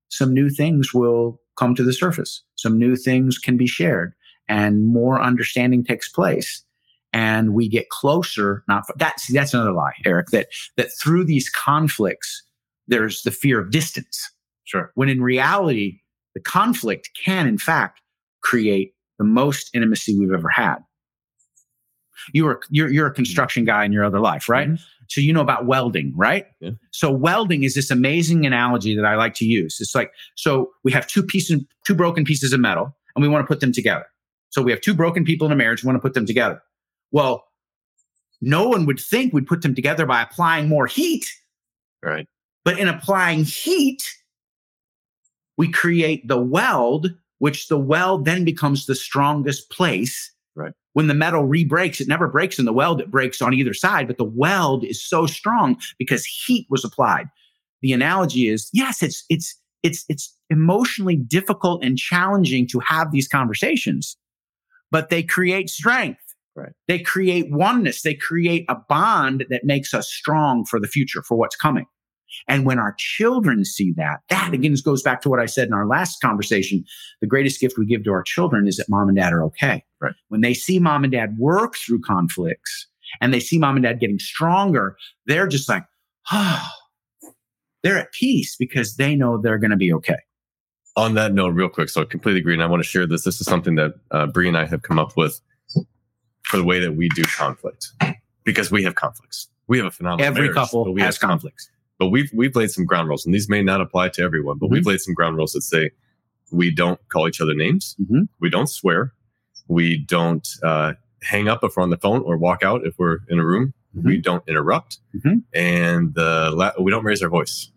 some 0.09 0.33
new 0.35 0.49
things 0.51 0.93
will 0.93 1.40
come 1.61 1.75
to 1.75 1.83
the 1.83 1.93
surface 1.93 2.43
some 2.55 2.77
new 2.77 2.95
things 2.95 3.37
can 3.37 3.57
be 3.57 3.67
shared 3.67 4.13
and 4.47 4.85
more 4.85 5.21
understanding 5.21 5.83
takes 5.83 6.09
place 6.09 6.63
and 7.13 7.53
we 7.53 7.69
get 7.69 7.89
closer 7.89 8.63
not 8.67 8.83
that's 8.97 9.27
that's 9.27 9.53
another 9.53 9.71
lie 9.73 9.93
eric 10.05 10.27
that 10.27 10.47
that 10.77 10.89
through 10.99 11.23
these 11.23 11.49
conflicts 11.49 12.43
there's 12.87 13.21
the 13.21 13.31
fear 13.31 13.59
of 13.59 13.69
distance 13.69 14.31
Sure. 14.71 14.91
when 14.95 15.09
in 15.09 15.21
reality, 15.21 15.99
the 16.33 16.39
conflict 16.39 17.09
can, 17.21 17.45
in 17.45 17.57
fact, 17.57 17.99
create 18.41 18.93
the 19.19 19.25
most 19.25 19.69
intimacy 19.73 20.17
we've 20.17 20.31
ever 20.31 20.47
had. 20.47 20.77
You 22.33 22.45
were 22.45 22.61
you're 22.69 22.89
you're 22.89 23.07
a 23.07 23.13
construction 23.13 23.65
guy 23.65 23.85
in 23.85 23.91
your 23.91 24.03
other 24.03 24.19
life, 24.19 24.47
right? 24.49 24.69
Mhm. 24.69 24.79
So 25.09 25.21
you 25.21 25.33
know 25.33 25.41
about 25.41 25.65
welding, 25.65 26.13
right? 26.15 26.45
Yeah. 26.61 26.71
So 26.91 27.11
welding 27.11 27.63
is 27.63 27.75
this 27.75 27.91
amazing 27.91 28.45
analogy 28.45 28.95
that 28.95 29.05
I 29.05 29.15
like 29.15 29.33
to 29.35 29.45
use. 29.45 29.77
It's 29.81 29.93
like 29.93 30.11
so 30.35 30.71
we 30.83 30.91
have 30.91 31.07
two 31.07 31.23
pieces, 31.23 31.61
two 31.85 31.95
broken 31.95 32.23
pieces 32.23 32.53
of 32.53 32.59
metal, 32.59 32.95
and 33.15 33.21
we 33.21 33.27
want 33.27 33.43
to 33.43 33.47
put 33.47 33.59
them 33.59 33.71
together. 33.73 34.05
So 34.49 34.61
we 34.61 34.71
have 34.71 34.81
two 34.81 34.93
broken 34.93 35.23
people 35.23 35.45
in 35.47 35.53
a 35.53 35.55
marriage, 35.55 35.83
we 35.83 35.87
want 35.87 35.97
to 35.97 36.01
put 36.01 36.13
them 36.13 36.25
together. 36.25 36.61
Well, 37.11 37.45
no 38.41 38.67
one 38.67 38.85
would 38.85 38.99
think 38.99 39.33
we'd 39.33 39.47
put 39.47 39.61
them 39.61 39.75
together 39.75 40.05
by 40.05 40.21
applying 40.21 40.67
more 40.67 40.87
heat. 40.87 41.25
Right. 42.03 42.27
But 42.65 42.79
in 42.79 42.87
applying 42.87 43.43
heat, 43.43 44.03
we 45.57 45.71
create 45.71 46.27
the 46.27 46.41
weld, 46.41 47.13
which 47.39 47.67
the 47.67 47.77
weld 47.77 48.25
then 48.25 48.43
becomes 48.43 48.85
the 48.85 48.95
strongest 48.95 49.69
place. 49.69 50.31
When 50.93 51.07
the 51.07 51.13
metal 51.13 51.45
re-breaks, 51.45 52.01
it 52.01 52.07
never 52.07 52.27
breaks 52.27 52.59
in 52.59 52.65
the 52.65 52.73
weld, 52.73 52.99
it 52.99 53.09
breaks 53.09 53.41
on 53.41 53.53
either 53.53 53.73
side, 53.73 54.07
but 54.07 54.17
the 54.17 54.25
weld 54.25 54.83
is 54.83 55.03
so 55.03 55.25
strong 55.25 55.77
because 55.97 56.25
heat 56.25 56.67
was 56.69 56.83
applied. 56.83 57.27
The 57.81 57.93
analogy 57.93 58.49
is 58.49 58.69
yes, 58.73 59.01
it's 59.01 59.23
it's 59.29 59.55
it's 59.83 60.05
it's 60.09 60.35
emotionally 60.49 61.15
difficult 61.15 61.83
and 61.83 61.97
challenging 61.97 62.67
to 62.67 62.79
have 62.79 63.11
these 63.11 63.27
conversations, 63.27 64.17
but 64.91 65.09
they 65.09 65.23
create 65.23 65.69
strength. 65.69 66.19
Right. 66.53 66.73
They 66.89 66.99
create 66.99 67.49
oneness. 67.49 68.01
They 68.01 68.13
create 68.13 68.65
a 68.67 68.75
bond 68.75 69.45
that 69.49 69.63
makes 69.63 69.93
us 69.93 70.11
strong 70.11 70.65
for 70.65 70.79
the 70.79 70.87
future, 70.87 71.23
for 71.23 71.37
what's 71.37 71.55
coming. 71.55 71.85
And 72.47 72.65
when 72.65 72.79
our 72.79 72.95
children 72.97 73.65
see 73.65 73.93
that, 73.97 74.19
that 74.29 74.53
again 74.53 74.75
goes 74.83 75.01
back 75.01 75.21
to 75.21 75.29
what 75.29 75.39
I 75.39 75.45
said 75.45 75.67
in 75.67 75.73
our 75.73 75.87
last 75.87 76.21
conversation. 76.21 76.83
The 77.21 77.27
greatest 77.27 77.59
gift 77.59 77.77
we 77.77 77.85
give 77.85 78.03
to 78.05 78.11
our 78.11 78.23
children 78.23 78.67
is 78.67 78.77
that 78.77 78.89
mom 78.89 79.09
and 79.09 79.17
dad 79.17 79.33
are 79.33 79.43
okay. 79.45 79.83
Right. 79.99 80.13
When 80.29 80.41
they 80.41 80.53
see 80.53 80.79
mom 80.79 81.03
and 81.03 81.11
dad 81.11 81.37
work 81.37 81.75
through 81.75 82.01
conflicts 82.01 82.87
and 83.19 83.33
they 83.33 83.39
see 83.39 83.57
mom 83.57 83.75
and 83.75 83.83
dad 83.83 83.99
getting 83.99 84.19
stronger, 84.19 84.95
they're 85.25 85.47
just 85.47 85.69
like, 85.69 85.83
oh, 86.31 86.67
they're 87.83 87.97
at 87.97 88.11
peace 88.11 88.55
because 88.57 88.95
they 88.95 89.15
know 89.15 89.39
they're 89.41 89.57
going 89.57 89.71
to 89.71 89.77
be 89.77 89.91
okay. 89.93 90.19
On 90.97 91.13
that 91.15 91.33
note, 91.33 91.49
real 91.49 91.69
quick, 91.69 91.89
so 91.89 92.01
I 92.01 92.05
completely 92.05 92.41
agree, 92.41 92.53
and 92.53 92.61
I 92.61 92.65
want 92.65 92.83
to 92.83 92.87
share 92.87 93.07
this. 93.07 93.23
This 93.23 93.39
is 93.39 93.47
something 93.47 93.75
that 93.75 93.93
uh, 94.11 94.27
Bree 94.27 94.49
and 94.49 94.57
I 94.57 94.65
have 94.65 94.81
come 94.81 94.99
up 94.99 95.15
with 95.15 95.39
for 96.43 96.57
the 96.57 96.65
way 96.65 96.81
that 96.81 96.95
we 96.95 97.07
do 97.09 97.23
conflict, 97.23 97.87
because 98.43 98.71
we 98.71 98.83
have 98.83 98.95
conflicts. 98.95 99.47
We 99.67 99.77
have 99.77 99.87
a 99.87 99.91
phenomenal 99.91 100.27
Every 100.27 100.41
marriage, 100.49 100.55
couple 100.55 100.93
we 100.93 100.99
has 101.01 101.15
have 101.15 101.21
conflict. 101.21 101.55
conflicts. 101.55 101.69
But 102.01 102.07
we've 102.07 102.31
we've 102.33 102.55
laid 102.55 102.71
some 102.71 102.83
ground 102.83 103.09
rules, 103.09 103.27
and 103.27 103.35
these 103.35 103.47
may 103.47 103.61
not 103.61 103.79
apply 103.79 104.09
to 104.09 104.23
everyone, 104.23 104.57
but 104.57 104.65
Mm-hmm. 104.65 104.73
we've 104.73 104.85
laid 104.87 105.01
some 105.01 105.13
ground 105.13 105.37
rules 105.37 105.51
that 105.51 105.61
say 105.61 105.91
we 106.51 106.71
don't 106.71 106.99
call 107.09 107.27
each 107.27 107.39
other 107.39 107.53
names, 107.53 107.95
Mhm. 108.01 108.27
we 108.39 108.49
don't 108.49 108.65
swear, 108.65 109.13
we 109.67 109.97
don't 109.99 110.47
uh, 110.63 110.93
hang 111.21 111.47
up 111.47 111.63
if 111.63 111.77
we're 111.77 111.83
on 111.83 111.91
the 111.91 111.97
phone 111.97 112.23
or 112.23 112.37
walk 112.37 112.63
out 112.63 112.87
if 112.87 112.95
we're 112.97 113.19
in 113.29 113.37
a 113.37 113.45
room, 113.45 113.75
Mm-hmm. 113.95 114.07
we 114.07 114.17
don't 114.17 114.43
interrupt, 114.47 114.97
Mhm. 115.15 115.43
and 115.53 116.15
the 116.15 116.49
la- 116.55 116.71
we 116.81 116.89
don't 116.89 117.03
raise 117.05 117.21
our 117.21 117.29
voice, 117.29 117.69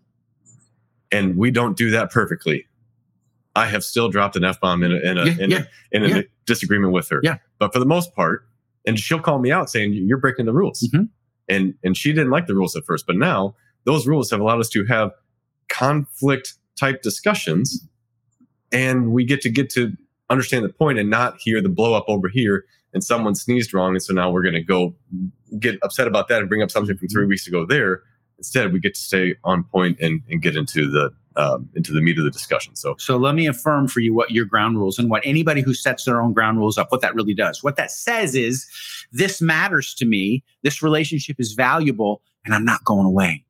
and 1.11 1.37
we 1.37 1.51
don't 1.51 1.77
do 1.77 1.91
that 1.91 2.09
perfectly. 2.11 2.65
I 3.55 3.67
have 3.67 3.83
still 3.83 4.09
dropped 4.09 4.35
an 4.37 4.43
f 4.43 4.59
bomb 4.59 4.81
in 4.81 4.91
a, 4.91 4.95
in 4.95 5.17
a, 5.19 5.25
Yeah, 5.27 5.35
in, 5.39 5.51
yeah, 5.51 5.57
a, 5.93 5.95
in 5.97 6.03
a 6.03 6.07
yeah. 6.07 6.21
disagreement 6.47 6.93
with 6.93 7.07
her. 7.09 7.19
Yeah. 7.23 7.37
but 7.59 7.71
for 7.73 7.77
the 7.79 7.85
most 7.85 8.15
part, 8.15 8.47
and 8.87 8.99
she'll 8.99 9.19
call 9.19 9.37
me 9.37 9.51
out 9.51 9.69
saying 9.69 9.93
you're 9.93 10.17
breaking 10.17 10.47
the 10.47 10.53
rules, 10.53 10.89
Mhm. 10.91 11.09
and 11.47 11.75
and 11.83 11.95
she 11.95 12.11
didn't 12.11 12.31
like 12.31 12.47
the 12.47 12.55
rules 12.55 12.75
at 12.75 12.85
first, 12.85 13.05
but 13.05 13.15
now 13.17 13.55
those 13.85 14.07
rules 14.07 14.29
have 14.31 14.39
allowed 14.39 14.59
us 14.59 14.69
to 14.69 14.85
have 14.85 15.11
conflict 15.69 16.55
type 16.79 17.01
discussions 17.01 17.87
and 18.71 19.11
we 19.11 19.23
get 19.23 19.41
to 19.41 19.49
get 19.49 19.69
to 19.69 19.95
understand 20.29 20.65
the 20.65 20.69
point 20.69 20.99
and 20.99 21.09
not 21.09 21.37
hear 21.39 21.61
the 21.61 21.69
blow 21.69 21.93
up 21.93 22.05
over 22.07 22.27
here 22.27 22.65
and 22.93 23.03
someone 23.03 23.35
sneezed 23.35 23.73
wrong 23.73 23.91
and 23.91 24.03
so 24.03 24.13
now 24.13 24.29
we're 24.29 24.43
going 24.43 24.53
to 24.55 24.63
go 24.63 24.93
get 25.59 25.77
upset 25.83 26.07
about 26.07 26.27
that 26.27 26.39
and 26.39 26.49
bring 26.49 26.61
up 26.61 26.71
something 26.71 26.97
from 26.97 27.07
three 27.07 27.25
weeks 27.25 27.47
ago 27.47 27.65
there 27.65 28.01
instead 28.37 28.73
we 28.73 28.79
get 28.79 28.93
to 28.93 29.01
stay 29.01 29.35
on 29.43 29.63
point 29.63 29.97
and, 30.01 30.21
and 30.29 30.41
get 30.41 30.55
into 30.55 30.89
the 30.89 31.11
um, 31.37 31.69
into 31.75 31.91
the 31.91 32.01
meat 32.01 32.17
of 32.17 32.23
the 32.23 32.31
discussion. 32.31 32.75
So, 32.75 32.95
so 32.97 33.17
let 33.17 33.35
me 33.35 33.47
affirm 33.47 33.87
for 33.87 33.99
you 33.99 34.13
what 34.13 34.31
your 34.31 34.45
ground 34.45 34.77
rules 34.77 34.97
and 34.97 35.09
what 35.09 35.21
anybody 35.25 35.61
who 35.61 35.73
sets 35.73 36.05
their 36.05 36.21
own 36.21 36.33
ground 36.33 36.59
rules 36.59 36.77
up, 36.77 36.91
what 36.91 37.01
that 37.01 37.13
really 37.15 37.33
does. 37.33 37.63
What 37.63 37.75
that 37.75 37.91
says 37.91 38.35
is, 38.35 38.67
this 39.11 39.41
matters 39.41 39.93
to 39.95 40.05
me. 40.05 40.43
This 40.63 40.81
relationship 40.81 41.37
is 41.39 41.53
valuable, 41.53 42.21
and 42.45 42.53
I'm 42.53 42.65
not 42.65 42.83
going 42.83 43.05
away. 43.05 43.43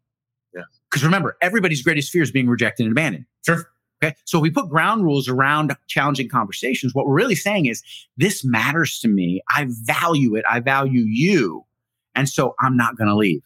Because 0.95 1.03
remember, 1.03 1.35
everybody's 1.41 1.81
greatest 1.81 2.09
fear 2.09 2.23
is 2.23 2.31
being 2.31 2.47
rejected 2.47 2.83
and 2.83 2.93
abandoned. 2.93 3.25
Sure. 3.45 3.69
Okay. 4.01 4.15
So 4.23 4.39
we 4.39 4.49
put 4.49 4.69
ground 4.69 5.03
rules 5.03 5.27
around 5.27 5.75
challenging 5.87 6.29
conversations. 6.29 6.95
What 6.95 7.05
we're 7.05 7.15
really 7.15 7.35
saying 7.35 7.65
is, 7.65 7.83
this 8.15 8.45
matters 8.45 8.97
to 8.99 9.09
me. 9.09 9.41
I 9.49 9.67
value 9.83 10.35
it. 10.35 10.45
I 10.49 10.61
value 10.61 11.03
you. 11.05 11.65
And 12.15 12.29
so 12.29 12.55
I'm 12.61 12.77
not 12.77 12.95
going 12.95 13.09
to 13.09 13.15
leave. 13.15 13.41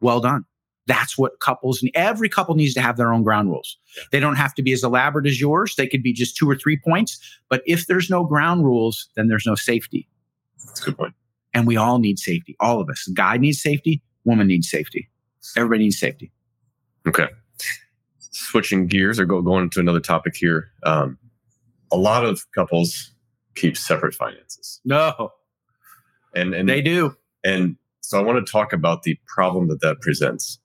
Well 0.00 0.20
done. 0.20 0.46
That's 0.86 1.18
what 1.18 1.38
couples, 1.40 1.82
and 1.82 1.90
every 1.94 2.30
couple 2.30 2.54
needs 2.54 2.72
to 2.74 2.80
have 2.80 2.96
their 2.96 3.12
own 3.12 3.22
ground 3.22 3.50
rules. 3.50 3.76
They 4.10 4.18
don't 4.18 4.36
have 4.36 4.54
to 4.54 4.62
be 4.62 4.72
as 4.72 4.82
elaborate 4.82 5.26
as 5.26 5.38
yours. 5.38 5.74
They 5.76 5.86
could 5.86 6.02
be 6.02 6.14
just 6.14 6.34
two 6.34 6.48
or 6.48 6.56
three 6.56 6.78
points. 6.78 7.20
But 7.50 7.62
if 7.66 7.88
there's 7.88 8.08
no 8.08 8.24
ground 8.24 8.64
rules, 8.64 9.06
then 9.16 9.28
there's 9.28 9.44
no 9.44 9.54
safety. 9.54 10.08
That's 10.64 10.80
a 10.80 10.84
good 10.86 10.96
point. 10.96 11.14
And 11.52 11.66
we 11.66 11.76
all 11.76 11.98
need 11.98 12.18
safety. 12.18 12.56
All 12.58 12.80
of 12.80 12.88
us. 12.88 13.06
Guy 13.12 13.36
needs 13.36 13.60
safety. 13.60 14.00
Woman 14.24 14.46
needs 14.46 14.70
safety. 14.70 15.10
Everybody 15.56 15.84
needs 15.84 15.98
safety. 15.98 16.32
Okay. 17.06 17.28
Switching 18.18 18.86
gears 18.86 19.18
or 19.18 19.24
go, 19.24 19.42
going 19.42 19.70
to 19.70 19.80
another 19.80 20.00
topic 20.00 20.36
here. 20.36 20.70
Um, 20.84 21.18
a 21.90 21.96
lot 21.96 22.24
of 22.24 22.44
couples 22.54 23.12
keep 23.54 23.76
separate 23.76 24.14
finances. 24.14 24.80
No. 24.84 25.30
And, 26.34 26.54
and 26.54 26.68
they 26.68 26.80
do. 26.80 27.14
And 27.44 27.76
so 28.00 28.18
I 28.18 28.22
want 28.22 28.44
to 28.44 28.50
talk 28.50 28.72
about 28.72 29.02
the 29.02 29.18
problem 29.26 29.68
that 29.68 29.80
that 29.82 30.00
presents. 30.00 30.58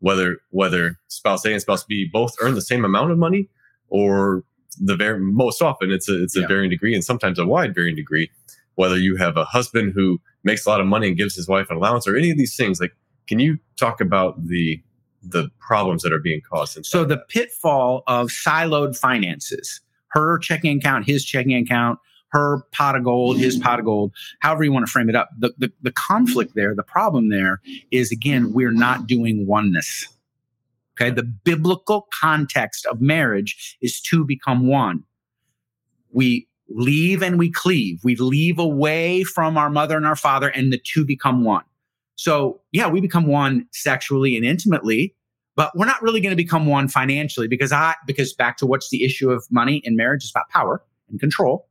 Whether 0.00 0.38
whether 0.50 0.98
spouse 1.06 1.44
A 1.44 1.52
and 1.52 1.60
spouse 1.62 1.84
B 1.84 2.08
both 2.12 2.34
earn 2.40 2.54
the 2.56 2.60
same 2.60 2.84
amount 2.84 3.12
of 3.12 3.18
money, 3.18 3.48
or 3.88 4.42
the 4.80 4.96
very 4.96 5.20
most 5.20 5.62
often 5.62 5.92
it's 5.92 6.08
a 6.08 6.24
it's 6.24 6.36
a 6.36 6.40
Yeah. 6.40 6.48
varying 6.48 6.70
degree, 6.70 6.92
and 6.92 7.04
sometimes 7.04 7.38
a 7.38 7.46
wide 7.46 7.72
varying 7.72 7.94
degree. 7.94 8.28
Whether 8.74 8.98
you 8.98 9.14
have 9.18 9.36
a 9.36 9.44
husband 9.44 9.92
who 9.94 10.20
makes 10.42 10.66
a 10.66 10.70
lot 10.70 10.80
of 10.80 10.88
money 10.88 11.06
and 11.06 11.16
gives 11.16 11.36
his 11.36 11.46
wife 11.46 11.68
an 11.70 11.76
allowance, 11.76 12.08
or 12.08 12.16
any 12.16 12.32
of 12.32 12.36
these 12.36 12.56
things, 12.56 12.80
like 12.80 12.96
can 13.26 13.38
you 13.38 13.58
talk 13.78 14.00
about 14.00 14.46
the 14.46 14.82
the 15.22 15.48
problems 15.60 16.02
that 16.02 16.12
are 16.12 16.18
being 16.18 16.40
caused? 16.40 16.84
So 16.84 17.04
the 17.04 17.18
pitfall 17.18 18.02
of 18.06 18.28
siloed 18.28 18.96
finances, 18.96 19.80
her 20.08 20.38
checking 20.38 20.78
account, 20.78 21.06
his 21.06 21.24
checking 21.24 21.54
account, 21.54 22.00
her 22.32 22.62
pot 22.72 22.96
of 22.96 23.04
gold, 23.04 23.38
his 23.38 23.58
pot 23.58 23.78
of 23.78 23.84
gold, 23.84 24.12
however 24.40 24.64
you 24.64 24.72
want 24.72 24.86
to 24.86 24.90
frame 24.90 25.08
it 25.08 25.14
up. 25.14 25.28
The, 25.38 25.52
the, 25.58 25.72
the 25.82 25.92
conflict 25.92 26.54
there, 26.54 26.74
the 26.74 26.82
problem 26.82 27.28
there 27.28 27.60
is 27.90 28.10
again, 28.10 28.52
we're 28.52 28.72
not 28.72 29.06
doing 29.06 29.46
oneness. 29.46 30.08
Okay. 30.94 31.10
The 31.10 31.22
biblical 31.22 32.08
context 32.20 32.86
of 32.86 33.00
marriage 33.00 33.76
is 33.80 34.00
to 34.02 34.24
become 34.24 34.66
one. 34.66 35.04
We 36.10 36.48
leave 36.68 37.22
and 37.22 37.38
we 37.38 37.50
cleave. 37.50 38.00
We 38.02 38.16
leave 38.16 38.58
away 38.58 39.24
from 39.24 39.56
our 39.56 39.70
mother 39.70 39.96
and 39.96 40.06
our 40.06 40.16
father, 40.16 40.48
and 40.48 40.72
the 40.72 40.78
two 40.78 41.04
become 41.04 41.44
one. 41.44 41.64
So, 42.16 42.60
yeah, 42.72 42.88
we 42.88 43.00
become 43.00 43.26
one 43.26 43.66
sexually 43.72 44.36
and 44.36 44.44
intimately, 44.44 45.14
but 45.56 45.72
we're 45.76 45.86
not 45.86 46.02
really 46.02 46.20
going 46.20 46.30
to 46.30 46.36
become 46.36 46.66
one 46.66 46.88
financially 46.88 47.48
because 47.48 47.72
I, 47.72 47.94
because 48.06 48.32
back 48.32 48.56
to 48.58 48.66
what's 48.66 48.90
the 48.90 49.04
issue 49.04 49.30
of 49.30 49.46
money 49.50 49.82
in 49.84 49.96
marriage 49.96 50.24
is 50.24 50.30
about 50.30 50.48
power 50.50 50.82
and 51.10 51.18
control. 51.20 51.68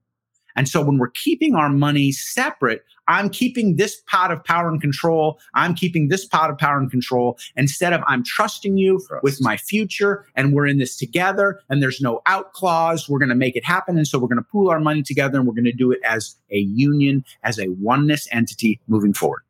And 0.56 0.68
so 0.68 0.82
when 0.84 0.98
we're 0.98 1.12
keeping 1.12 1.56
our 1.56 1.70
money 1.70 2.12
separate, 2.12 2.84
I'm 3.08 3.30
keeping 3.30 3.76
this 3.76 4.02
pot 4.08 4.32
of 4.32 4.44
power 4.44 4.70
and 4.70 4.82
control. 4.82 5.40
I'm 5.56 5.74
keeping 5.74 6.08
this 6.08 6.26
pot 6.26 6.50
of 6.50 6.58
power 6.58 6.78
and 6.78 6.90
control 6.90 7.38
instead 7.56 7.94
of 7.94 8.02
I'm 8.08 8.24
trusting 8.24 8.78
you 8.78 9.00
Trust. 9.08 9.24
with 9.24 9.42
my 9.42 9.58
future 9.58 10.26
and 10.36 10.54
we're 10.54 10.68
in 10.68 10.78
this 10.78 10.98
together 10.98 11.60
and 11.70 11.82
there's 11.82 12.02
no 12.02 12.22
out 12.26 12.54
clause. 12.54 13.10
We're 13.10 13.20
going 13.20 13.30
to 13.30 13.36
make 13.36 13.56
it 13.56 13.66
happen. 13.66 13.98
And 13.98 14.08
so 14.08 14.20
we're 14.20 14.28
going 14.28 14.38
to 14.38 14.50
pool 14.50 14.70
our 14.70 14.80
money 14.80 15.04
together 15.04 15.38
and 15.38 15.48
we're 15.48 15.54
going 15.54 15.66
to 15.66 15.72
do 15.72 15.92
it 15.92 16.00
as 16.04 16.36
a 16.52 16.60
union, 16.60 17.26
as 17.44 17.60
a 17.60 17.70
oneness 17.70 18.28
entity 18.32 18.80
moving 18.88 19.14
forward. 19.14 19.44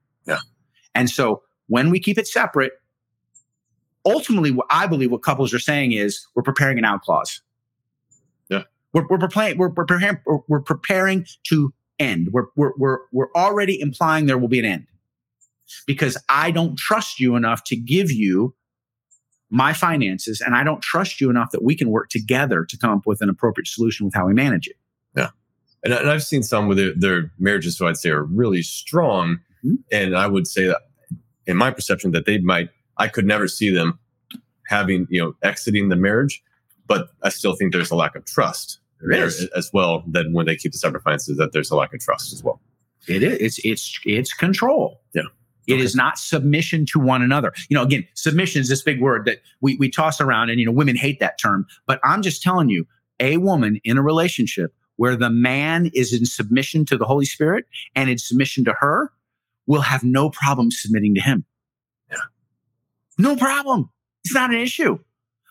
Yeah. 0.93 1.01
And 1.01 1.09
so 1.09 1.43
when 1.67 1.89
we 1.89 1.99
keep 1.99 2.17
it 2.17 2.27
separate, 2.27 2.73
ultimately, 4.05 4.51
what 4.51 4.67
I 4.69 4.87
believe 4.87 5.11
what 5.11 5.21
couples 5.21 5.53
are 5.53 5.59
saying 5.59 5.91
is 5.93 6.25
we're 6.35 6.43
preparing 6.43 6.77
an 6.77 6.85
out 6.85 7.01
clause. 7.01 7.41
Yeah. 8.49 8.63
We're, 8.93 9.07
we're, 9.09 9.17
preparing, 9.17 9.57
we're, 9.57 9.69
we're 9.69 9.85
preparing, 9.85 10.17
we're, 10.47 10.61
preparing 10.61 11.25
to 11.45 11.73
end. 11.99 12.29
We're, 12.31 12.45
we're, 12.55 12.73
we're, 12.77 12.99
we're 13.11 13.31
already 13.35 13.79
implying 13.79 14.25
there 14.25 14.37
will 14.37 14.47
be 14.47 14.59
an 14.59 14.65
end 14.65 14.87
because 15.85 16.17
I 16.27 16.51
don't 16.51 16.77
trust 16.77 17.19
you 17.19 17.35
enough 17.35 17.63
to 17.65 17.75
give 17.75 18.11
you 18.11 18.53
my 19.49 19.73
finances 19.73 20.41
and 20.41 20.55
I 20.55 20.63
don't 20.63 20.81
trust 20.81 21.21
you 21.21 21.29
enough 21.29 21.51
that 21.51 21.63
we 21.63 21.75
can 21.75 21.89
work 21.89 22.09
together 22.09 22.65
to 22.65 22.77
come 22.77 22.91
up 22.91 23.05
with 23.05 23.21
an 23.21 23.29
appropriate 23.29 23.67
solution 23.67 24.05
with 24.05 24.15
how 24.15 24.25
we 24.25 24.33
manage 24.33 24.67
it. 24.67 24.77
and, 25.83 25.93
and 25.93 26.09
I've 26.09 26.23
seen 26.23 26.43
some 26.43 26.67
where 26.67 26.75
their, 26.75 26.93
their 26.95 27.31
marriages, 27.37 27.77
who 27.77 27.87
I'd 27.87 27.97
say 27.97 28.09
are 28.09 28.23
really 28.23 28.61
strong, 28.61 29.39
Mhm. 29.65 29.77
and 29.91 30.15
I 30.15 30.27
would 30.27 30.47
say 30.47 30.65
that, 30.67 30.81
in 31.47 31.57
my 31.57 31.71
perception, 31.71 32.11
that 32.11 32.25
they 32.25 32.37
might. 32.39 32.69
I 32.97 33.07
could 33.07 33.25
never 33.25 33.47
see 33.47 33.69
them 33.69 33.99
having, 34.67 35.07
you 35.09 35.21
know, 35.21 35.35
exiting 35.43 35.89
the 35.89 35.95
marriage, 35.95 36.41
but 36.87 37.09
I 37.23 37.29
still 37.29 37.53
think 37.55 37.73
there's 37.73 37.91
a 37.91 37.95
lack 37.95 38.15
of 38.15 38.25
trust 38.25 38.79
There 39.01 39.25
is. 39.25 39.45
as 39.55 39.69
well. 39.73 40.03
That 40.07 40.27
when 40.31 40.45
they 40.45 40.55
keep 40.55 40.71
the 40.71 40.77
separate 40.77 41.03
finances, 41.03 41.37
that 41.37 41.51
there's 41.51 41.71
a 41.71 41.75
lack 41.75 41.93
of 41.93 41.99
trust 41.99 42.31
as 42.33 42.43
well. 42.43 42.61
It 43.07 43.23
is. 43.23 43.37
It's 43.39 43.59
it's 43.65 43.99
it's 44.05 44.33
control. 44.33 45.01
Yeah. 45.13 45.23
It 45.67 45.73
Okay. 45.75 45.83
is 45.83 45.95
not 45.95 46.17
submission 46.17 46.85
to 46.87 46.99
one 46.99 47.21
another. 47.21 47.53
You 47.69 47.75
know, 47.75 47.83
again, 47.83 48.05
submission 48.15 48.61
is 48.61 48.69
this 48.69 48.81
big 48.83 49.01
word 49.01 49.25
that 49.25 49.39
we 49.61 49.75
we 49.77 49.89
toss 49.89 50.21
around, 50.21 50.49
and 50.51 50.59
you 50.59 50.65
know, 50.65 50.71
women 50.71 50.95
hate 50.95 51.19
that 51.19 51.39
term. 51.39 51.65
But 51.87 51.99
I'm 52.03 52.21
just 52.21 52.41
telling 52.43 52.69
you, 52.69 52.85
a 53.19 53.37
woman 53.37 53.79
in 53.83 53.97
a 53.97 54.01
relationship 54.03 54.73
where 54.97 55.15
the 55.15 55.29
man 55.31 55.89
is 55.95 56.13
in 56.13 56.25
submission 56.25 56.85
to 56.85 56.97
the 56.97 57.05
Holy 57.05 57.25
Spirit 57.25 57.65
and 57.95 58.09
in 58.09 58.17
submission 58.19 58.63
to 58.65 58.73
her 58.79 59.11
will 59.67 59.81
have 59.81 60.03
no 60.03 60.29
problem 60.29 60.71
submitting 60.71 61.15
to 61.15 61.21
him. 61.21 61.45
Yeah. 62.09 62.17
No 63.17 63.35
problem. 63.35 63.89
It's 64.23 64.33
not 64.33 64.51
an 64.51 64.59
issue. 64.59 64.99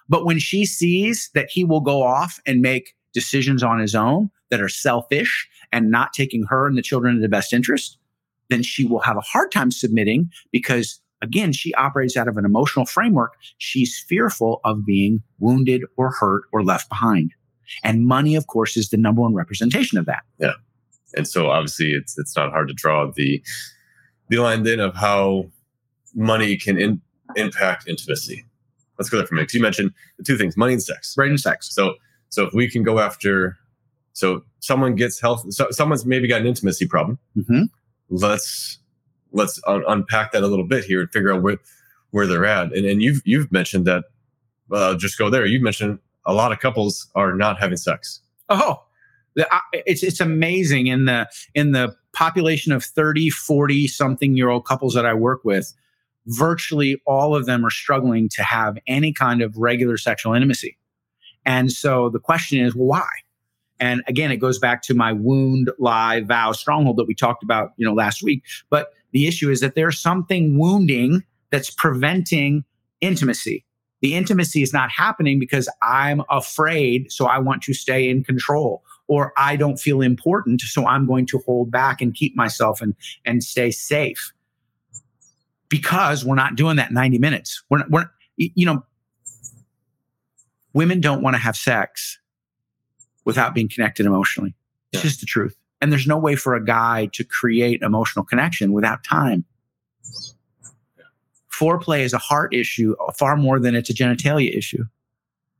But 0.09 0.25
when 0.25 0.38
she 0.38 0.66
sees 0.66 1.31
that 1.35 1.49
he 1.51 1.64
will 1.64 1.81
go 1.81 2.03
off 2.03 2.40
and 2.44 2.61
make 2.61 2.94
decisions 3.12 3.62
on 3.62 3.79
his 3.79 3.94
own 3.94 4.31
that 4.51 4.61
are 4.61 4.68
selfish 4.68 5.49
and 5.73 5.90
not 5.90 6.12
taking 6.12 6.44
her 6.49 6.66
and 6.66 6.77
the 6.77 6.83
children 6.83 7.16
in 7.16 7.23
the 7.23 7.29
best 7.29 7.53
interest, 7.53 7.96
then 8.49 8.62
she 8.62 8.85
will 8.85 9.01
have 9.01 9.16
a 9.16 9.20
hard 9.20 9.53
time 9.53 9.70
submitting 9.70 10.29
because, 10.51 11.01
again, 11.23 11.53
she 11.53 11.73
operates 11.75 12.16
out 12.16 12.27
of 12.27 12.37
an 12.37 12.44
emotional 12.44 12.85
framework. 12.85 13.35
She's 13.59 14.05
fearful 14.09 14.61
of 14.64 14.85
being 14.85 15.23
wounded 15.38 15.85
or 15.96 16.11
hurt 16.11 16.42
or 16.53 16.64
left 16.64 16.88
behind. 16.88 17.33
And 17.85 18.05
money, 18.07 18.35
of 18.35 18.49
course, 18.49 18.77
is 18.77 18.90
the 18.90 18.96
number 18.96 19.23
one 19.23 19.35
representation 19.35 19.96
of 19.96 20.07
that. 20.07 20.25
Yeah. 20.38 20.55
And 21.14 21.27
so, 21.27 21.51
obviously, 21.51 21.92
it's 21.92 22.18
it's 22.18 22.37
not 22.37 22.51
hard 22.51 22.68
to 22.68 22.75
draw 22.75 23.11
the 23.14 23.42
the 24.31 24.38
line 24.38 24.62
then 24.62 24.81
of 24.81 24.95
how 24.97 25.45
money 26.14 26.57
can 26.57 26.79
in, 26.79 27.01
impact 27.37 27.87
intimacy. 27.87 28.47
Let's 28.99 29.09
go 29.11 29.19
there 29.19 29.27
for 29.27 29.35
a 29.35 29.37
minute. 29.37 29.53
you 29.55 29.61
mentioned 29.61 29.93
the 30.19 30.25
two 30.25 30.38
things: 30.38 30.57
money 30.57 30.73
and 30.73 30.83
sex. 30.83 31.14
Right 31.19 31.31
in 31.31 31.37
sex. 31.38 31.75
So 31.75 31.95
so 32.31 32.45
if 32.47 32.55
we 32.55 32.71
can 32.71 32.83
go 32.83 32.99
after 32.99 33.57
so 34.12 34.43
someone 34.61 34.95
gets 34.95 35.21
health 35.21 35.45
so 35.53 35.66
someone's 35.71 36.05
maybe 36.07 36.27
got 36.29 36.40
an 36.40 36.47
intimacy 36.47 36.87
problem. 36.87 37.19
Mhm. 37.37 37.69
Let's 38.09 38.79
let's 39.33 39.61
un- 39.66 39.85
unpack 39.87 40.33
that 40.33 40.43
a 40.43 40.47
little 40.49 40.66
bit 40.66 40.85
here 40.85 41.01
and 41.03 41.11
figure 41.11 41.33
out 41.33 41.43
where 41.43 41.59
where 42.11 42.27
they're 42.27 42.45
at. 42.47 42.73
And 42.73 42.85
and 42.87 43.03
you've 43.03 43.23
you've 43.25 43.51
mentioned 43.53 43.87
that 43.87 44.05
uh, 44.73 44.97
just 44.97 45.19
go 45.19 45.31
there. 45.31 45.47
You've 45.47 45.62
mentioned 45.62 45.99
a 46.27 46.33
lot 46.35 46.53
of 46.53 46.61
couples 46.61 47.09
are 47.14 47.35
not 47.35 47.59
having 47.59 47.77
sex. 47.77 48.21
Oh, 48.49 48.83
it's 49.73 50.03
it's 50.03 50.21
amazing 50.21 50.87
in 50.87 51.05
the 51.05 51.29
in 51.55 51.73
the 51.73 51.95
population 52.12 52.73
of 52.73 52.85
30, 52.85 53.31
40 53.31 53.87
something 53.87 54.37
year 54.37 54.49
old 54.49 54.64
couples 54.64 54.95
that 54.95 55.07
I 55.07 55.14
work 55.14 55.45
with, 55.45 55.73
virtually 56.27 57.01
all 57.07 57.37
of 57.37 57.47
them 57.47 57.64
are 57.64 57.71
struggling 57.71 58.29
to 58.31 58.43
have 58.43 58.79
any 58.87 59.12
kind 59.12 59.43
of 59.43 59.57
regular 59.57 59.97
sexual 59.97 60.35
intimacy. 60.35 60.77
And 61.47 61.73
so 61.73 62.09
the 62.11 62.19
question 62.19 62.64
is, 62.64 62.75
why? 62.75 63.07
And 63.79 64.03
again, 64.07 64.31
it 64.31 64.37
goes 64.37 64.59
back 64.59 64.83
to 64.83 64.95
my 64.95 65.12
wound, 65.12 65.71
lie, 65.79 66.21
vow, 66.21 66.53
stronghold 66.53 66.99
that 66.99 67.07
we 67.07 67.14
talked 67.14 67.43
about, 67.43 67.73
you 67.77 67.87
know, 67.87 67.95
last 67.95 68.23
week. 68.23 68.45
But 68.69 68.93
the 69.12 69.27
issue 69.27 69.51
is 69.51 69.61
that 69.61 69.75
there's 69.75 69.99
something 69.99 70.59
wounding 70.59 71.23
that's 71.51 71.71
preventing 71.71 72.64
intimacy. 73.01 73.64
The 74.03 74.14
intimacy 74.14 74.62
is 74.62 74.73
not 74.73 74.90
happening 74.90 75.38
because 75.38 75.69
I'm 75.83 76.23
afraid, 76.31 77.11
so 77.11 77.27
I 77.27 77.38
want 77.38 77.62
to 77.62 77.75
stay 77.75 78.09
in 78.09 78.23
control, 78.23 78.83
or 79.11 79.33
I 79.37 79.57
don't 79.57 79.77
feel 79.77 80.01
important, 80.03 80.61
so 80.61 80.87
I'm 80.87 81.05
going 81.05 81.27
to 81.27 81.38
hold 81.44 81.68
back 81.73 82.01
and 82.01 82.14
keep 82.14 82.37
myself 82.37 82.81
and 82.81 82.94
and 83.25 83.42
stay 83.42 83.73
safe. 83.73 84.33
Because 85.68 86.25
we're 86.25 86.37
not 86.37 86.55
doing 86.55 86.77
that 86.77 86.92
90 86.92 87.18
minutes. 87.18 87.62
We're 87.68 87.79
not, 87.79 87.90
we're 87.90 88.09
you 88.37 88.64
know, 88.64 88.85
women 90.75 91.01
don't 91.01 91.23
want 91.23 91.35
to 91.35 91.38
have 91.38 91.57
sex 91.57 92.20
without 93.25 93.53
being 93.53 93.68
connected 93.68 94.07
emotionally. 94.07 94.55
It's 94.92 95.03
Yeah. 95.03 95.09
just 95.09 95.20
the 95.20 95.27
truth. 95.27 95.57
And 95.81 95.90
there's 95.90 96.07
no 96.07 96.18
way 96.18 96.37
for 96.37 96.55
a 96.55 96.64
guy 96.64 97.07
to 97.14 97.25
create 97.25 97.83
emotional 97.83 98.25
connection 98.25 98.73
without 98.73 99.03
time. 99.03 99.44
Foreplay 101.53 102.01
is 102.01 102.12
a 102.12 102.18
heart 102.18 102.55
issue 102.55 102.94
far 103.18 103.37
more 103.37 103.59
than 103.59 103.75
it's 103.75 103.90
a 103.90 103.94
genitalia 103.94 104.57
issue. 104.57 104.85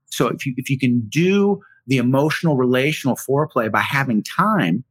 So 0.07 0.29
if 0.29 0.47
you 0.47 0.55
if 0.57 0.71
you 0.71 0.79
can 0.79 1.01
do 1.09 1.61
the 1.87 1.99
emotional 1.99 2.57
relational 2.57 3.17
foreplay 3.17 3.71
by 3.71 3.81
having 3.81 4.23
time, 4.23 4.85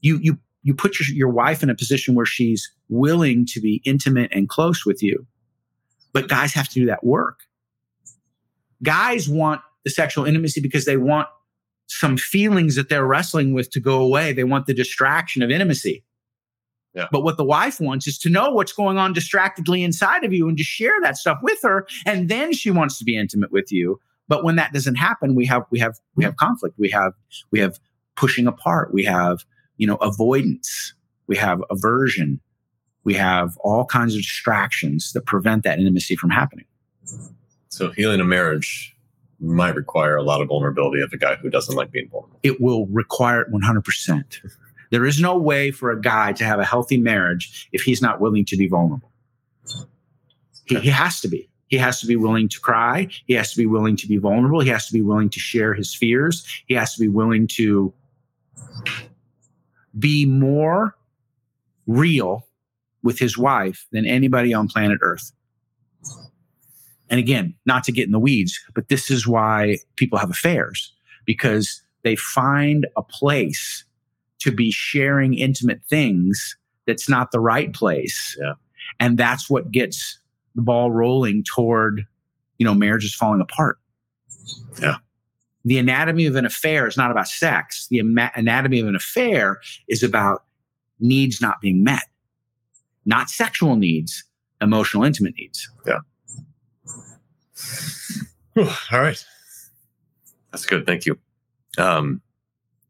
you 0.00 0.18
you 0.22 0.38
you 0.62 0.74
put 0.74 0.98
your, 0.98 1.16
your 1.16 1.28
wife 1.28 1.62
in 1.62 1.70
a 1.70 1.74
position 1.74 2.14
where 2.14 2.26
she's 2.26 2.70
willing 2.88 3.46
to 3.46 3.60
be 3.60 3.80
intimate 3.84 4.30
and 4.32 4.48
close 4.48 4.84
with 4.84 5.02
you. 5.02 5.26
But 6.12 6.28
guys 6.28 6.52
have 6.54 6.68
to 6.68 6.74
do 6.74 6.86
that 6.86 7.04
work. 7.04 7.40
Guys 8.82 9.28
want 9.28 9.60
the 9.84 9.90
sexual 9.90 10.24
intimacy 10.24 10.60
because 10.60 10.84
they 10.84 10.96
want 10.96 11.28
some 11.86 12.16
feelings 12.16 12.76
that 12.76 12.88
they're 12.88 13.06
wrestling 13.06 13.52
with 13.52 13.70
to 13.70 13.80
go 13.80 14.00
away. 14.00 14.32
They 14.32 14.44
want 14.44 14.66
the 14.66 14.74
distraction 14.74 15.42
of 15.42 15.50
intimacy. 15.50 16.04
Yeah. 16.94 17.06
But 17.12 17.22
what 17.22 17.36
the 17.36 17.44
wife 17.44 17.80
wants 17.80 18.06
is 18.06 18.18
to 18.18 18.30
know 18.30 18.50
what's 18.50 18.72
going 18.72 18.98
on 18.98 19.12
distractedly 19.12 19.84
inside 19.84 20.24
of 20.24 20.32
you 20.32 20.48
and 20.48 20.56
to 20.56 20.64
share 20.64 20.94
that 21.02 21.16
stuff 21.16 21.38
with 21.42 21.58
her. 21.62 21.86
And 22.04 22.28
then 22.28 22.52
she 22.52 22.70
wants 22.70 22.98
to 22.98 23.04
be 23.04 23.16
intimate 23.16 23.52
with 23.52 23.70
you. 23.70 24.00
But 24.30 24.44
when 24.44 24.54
that 24.56 24.72
doesn't 24.72 24.94
happen, 24.94 25.34
we 25.34 25.44
have 25.46 25.64
we 25.70 25.80
have 25.80 25.98
we 26.14 26.22
have 26.22 26.36
conflict. 26.36 26.78
We 26.78 26.88
have 26.90 27.14
we 27.50 27.58
have 27.58 27.80
pushing 28.14 28.46
apart. 28.46 28.94
We 28.94 29.02
have 29.02 29.44
you 29.76 29.88
know 29.88 29.96
avoidance. 29.96 30.94
We 31.26 31.36
have 31.36 31.60
aversion. 31.68 32.40
We 33.02 33.14
have 33.14 33.56
all 33.58 33.84
kinds 33.84 34.14
of 34.14 34.20
distractions 34.20 35.12
that 35.14 35.26
prevent 35.26 35.64
that 35.64 35.80
intimacy 35.80 36.14
from 36.14 36.30
happening. 36.30 36.66
So 37.70 37.90
healing 37.90 38.20
a 38.20 38.24
marriage 38.24 38.94
might 39.40 39.74
require 39.74 40.16
a 40.16 40.22
lot 40.22 40.40
of 40.40 40.48
vulnerability 40.48 41.02
of 41.02 41.12
a 41.12 41.16
guy 41.16 41.34
who 41.34 41.50
doesn't 41.50 41.74
like 41.74 41.90
being 41.90 42.08
vulnerable. 42.08 42.38
It 42.44 42.60
will 42.60 42.86
require 42.86 43.40
it 43.40 43.52
100%. 43.52 44.22
There 44.90 45.06
is 45.06 45.20
no 45.20 45.38
way 45.38 45.72
for 45.72 45.90
a 45.90 46.00
guy 46.00 46.34
to 46.34 46.44
have 46.44 46.60
a 46.60 46.64
healthy 46.64 46.98
marriage 46.98 47.68
if 47.72 47.82
he's 47.82 48.02
not 48.02 48.20
willing 48.20 48.44
to 48.44 48.56
be 48.56 48.68
vulnerable. 48.68 49.10
He, 50.66 50.78
he 50.78 50.90
has 50.90 51.20
to 51.22 51.28
be. 51.28 51.49
He 51.70 51.78
has 51.78 52.00
to 52.00 52.06
be 52.06 52.16
willing 52.16 52.48
to 52.48 52.60
cry. 52.60 53.08
He 53.26 53.34
has 53.34 53.52
to 53.52 53.56
be 53.56 53.66
willing 53.66 53.96
to 53.96 54.08
be 54.08 54.18
vulnerable. 54.18 54.60
He 54.60 54.68
has 54.68 54.86
to 54.88 54.92
be 54.92 55.02
willing 55.02 55.30
to 55.30 55.38
share 55.38 55.72
his 55.72 55.94
fears. 55.94 56.44
He 56.66 56.74
has 56.74 56.94
to 56.94 57.00
be 57.00 57.08
willing 57.08 57.46
to 57.48 57.94
be 59.98 60.26
more 60.26 60.96
real 61.86 62.46
with 63.02 63.18
his 63.18 63.38
wife 63.38 63.86
than 63.92 64.04
anybody 64.04 64.52
on 64.52 64.68
planet 64.68 64.98
Earth. 65.00 65.32
And 67.08 67.18
again, 67.18 67.54
not 67.66 67.84
to 67.84 67.92
get 67.92 68.06
in 68.06 68.12
the 68.12 68.20
weeds, 68.20 68.60
but 68.74 68.88
this 68.88 69.10
is 69.10 69.26
why 69.26 69.78
people 69.96 70.18
have 70.18 70.30
affairs 70.30 70.92
because 71.24 71.82
they 72.02 72.16
find 72.16 72.86
a 72.96 73.02
place 73.02 73.84
to 74.40 74.50
be 74.50 74.70
sharing 74.70 75.34
intimate 75.34 75.82
things 75.88 76.56
that's 76.86 77.08
not 77.08 77.30
the 77.30 77.40
right 77.40 77.72
place. 77.72 78.36
Yeah. 78.40 78.54
And 78.98 79.18
that's 79.18 79.50
what 79.50 79.70
gets 79.70 80.19
the 80.54 80.62
ball 80.62 80.90
rolling 80.90 81.44
toward, 81.44 82.06
you 82.58 82.64
know, 82.66 82.74
marriages 82.74 83.14
falling 83.14 83.40
apart. 83.40 83.78
Yeah. 84.80 84.96
The 85.64 85.78
anatomy 85.78 86.26
of 86.26 86.36
an 86.36 86.46
affair 86.46 86.86
is 86.86 86.96
not 86.96 87.10
about 87.10 87.28
sex. 87.28 87.86
The 87.90 88.00
ama- 88.00 88.32
anatomy 88.34 88.80
of 88.80 88.88
an 88.88 88.96
affair 88.96 89.60
is 89.88 90.02
about 90.02 90.44
needs 91.00 91.40
not 91.40 91.60
being 91.60 91.84
met, 91.84 92.04
not 93.04 93.28
sexual 93.28 93.76
needs, 93.76 94.24
emotional, 94.60 95.04
intimate 95.04 95.34
needs. 95.36 95.68
Whew, 98.54 98.68
all 98.90 99.00
right. 99.00 99.24
That's 100.50 100.66
good. 100.66 100.86
Thank 100.86 101.06
you. 101.06 101.18
Um, 101.78 102.20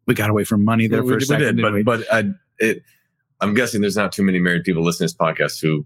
We 0.07 0.15
got 0.15 0.31
away 0.31 0.45
from 0.45 0.65
money 0.65 0.87
there 0.87 1.03
we, 1.03 1.11
for 1.11 1.15
a 1.15 1.19
we 1.19 1.25
second. 1.25 1.57
did, 1.57 1.63
but 1.63 1.85
but 1.85 2.13
I, 2.13 2.31
it, 2.59 2.83
I'm 3.41 3.53
guessing 3.55 3.81
there's 3.81 3.97
not 3.97 4.13
too 4.13 4.23
many 4.23 4.39
married 4.39 4.65
people 4.65 4.83
listening 4.83 5.09
to 5.09 5.15
this 5.15 5.21
podcast 5.21 5.61
who 5.61 5.85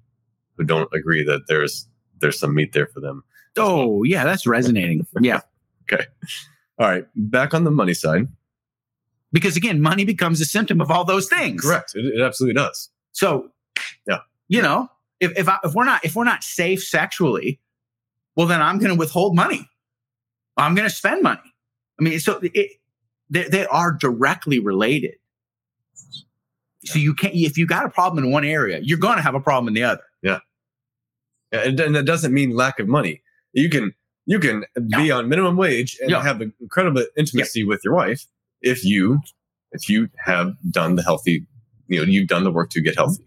who 0.56 0.64
don't 0.64 0.88
agree 0.94 1.24
that 1.24 1.42
there's 1.48 1.88
there's 2.20 2.38
some 2.38 2.54
meat 2.54 2.72
there 2.72 2.86
for 2.86 3.00
them. 3.00 3.22
oh, 3.58 4.02
yeah, 4.04 4.24
that's 4.24 4.46
resonating. 4.46 5.06
Yeah. 5.20 5.40
Okay. 5.92 6.06
All 6.78 6.88
right, 6.88 7.04
back 7.14 7.52
on 7.52 7.64
the 7.64 7.70
money 7.70 7.92
side. 7.92 8.26
Because 9.32 9.54
again, 9.54 9.82
money 9.82 10.06
becomes 10.06 10.40
a 10.40 10.46
symptom 10.46 10.80
of 10.80 10.90
all 10.90 11.04
those 11.04 11.28
things. 11.28 11.60
Correct. 11.60 11.92
It, 11.94 12.06
it 12.06 12.22
absolutely 12.22 12.54
does. 12.54 12.88
So, 13.12 13.50
Yeah. 14.08 14.20
you 14.48 14.62
know, 14.62 14.88
if 15.20 15.36
if, 15.38 15.46
I, 15.46 15.58
if 15.62 15.74
we're 15.74 15.84
not 15.84 16.02
if 16.02 16.16
we're 16.16 16.24
not 16.24 16.42
safe 16.42 16.82
sexually, 16.82 17.60
well, 18.34 18.46
then 18.46 18.62
I'm 18.62 18.78
going 18.78 18.92
to 18.92 18.98
withhold 18.98 19.36
money. 19.36 19.68
I'm 20.56 20.74
going 20.74 20.88
to 20.88 20.94
spend 20.94 21.22
money. 21.22 21.52
I 22.00 22.02
mean, 22.02 22.18
so 22.18 22.40
it, 22.42 22.70
they 23.28 23.42
they 23.44 23.66
are 23.66 23.92
directly 23.92 24.58
related. 24.58 25.16
So 26.84 26.98
you 26.98 27.12
can't 27.14 27.34
if 27.34 27.58
you 27.58 27.66
got 27.66 27.84
a 27.84 27.90
problem 27.90 28.24
in 28.24 28.30
one 28.30 28.44
area, 28.46 28.80
you're 28.82 28.96
going 28.98 29.16
to 29.16 29.22
have 29.22 29.34
a 29.34 29.40
problem 29.40 29.68
in 29.68 29.74
the 29.74 29.82
other. 29.84 30.02
And, 31.52 31.78
and 31.78 31.94
that 31.94 32.04
doesn't 32.04 32.32
mean 32.34 32.50
lack 32.56 32.78
of 32.80 32.88
money. 32.88 33.22
You 33.52 33.68
can 33.70 33.94
you 34.26 34.38
can 34.38 34.64
be 34.96 35.10
on 35.10 35.28
minimum 35.28 35.56
wage 35.56 35.96
and 36.00 36.10
Yeah. 36.10 36.22
have 36.22 36.40
an 36.40 36.52
incredible 36.60 37.04
intimacy 37.16 37.62
with 37.62 37.82
your 37.84 37.94
wife 37.94 38.26
if 38.62 38.84
you 38.84 39.20
if 39.72 39.88
you 39.88 40.08
have 40.24 40.54
done 40.70 40.94
the 40.96 41.02
healthy, 41.02 41.46
you 41.88 41.98
know, 42.00 42.04
you've 42.06 42.28
done 42.28 42.44
the 42.44 42.50
work 42.50 42.70
to 42.70 42.80
get 42.80 42.94
healthy. 42.96 43.24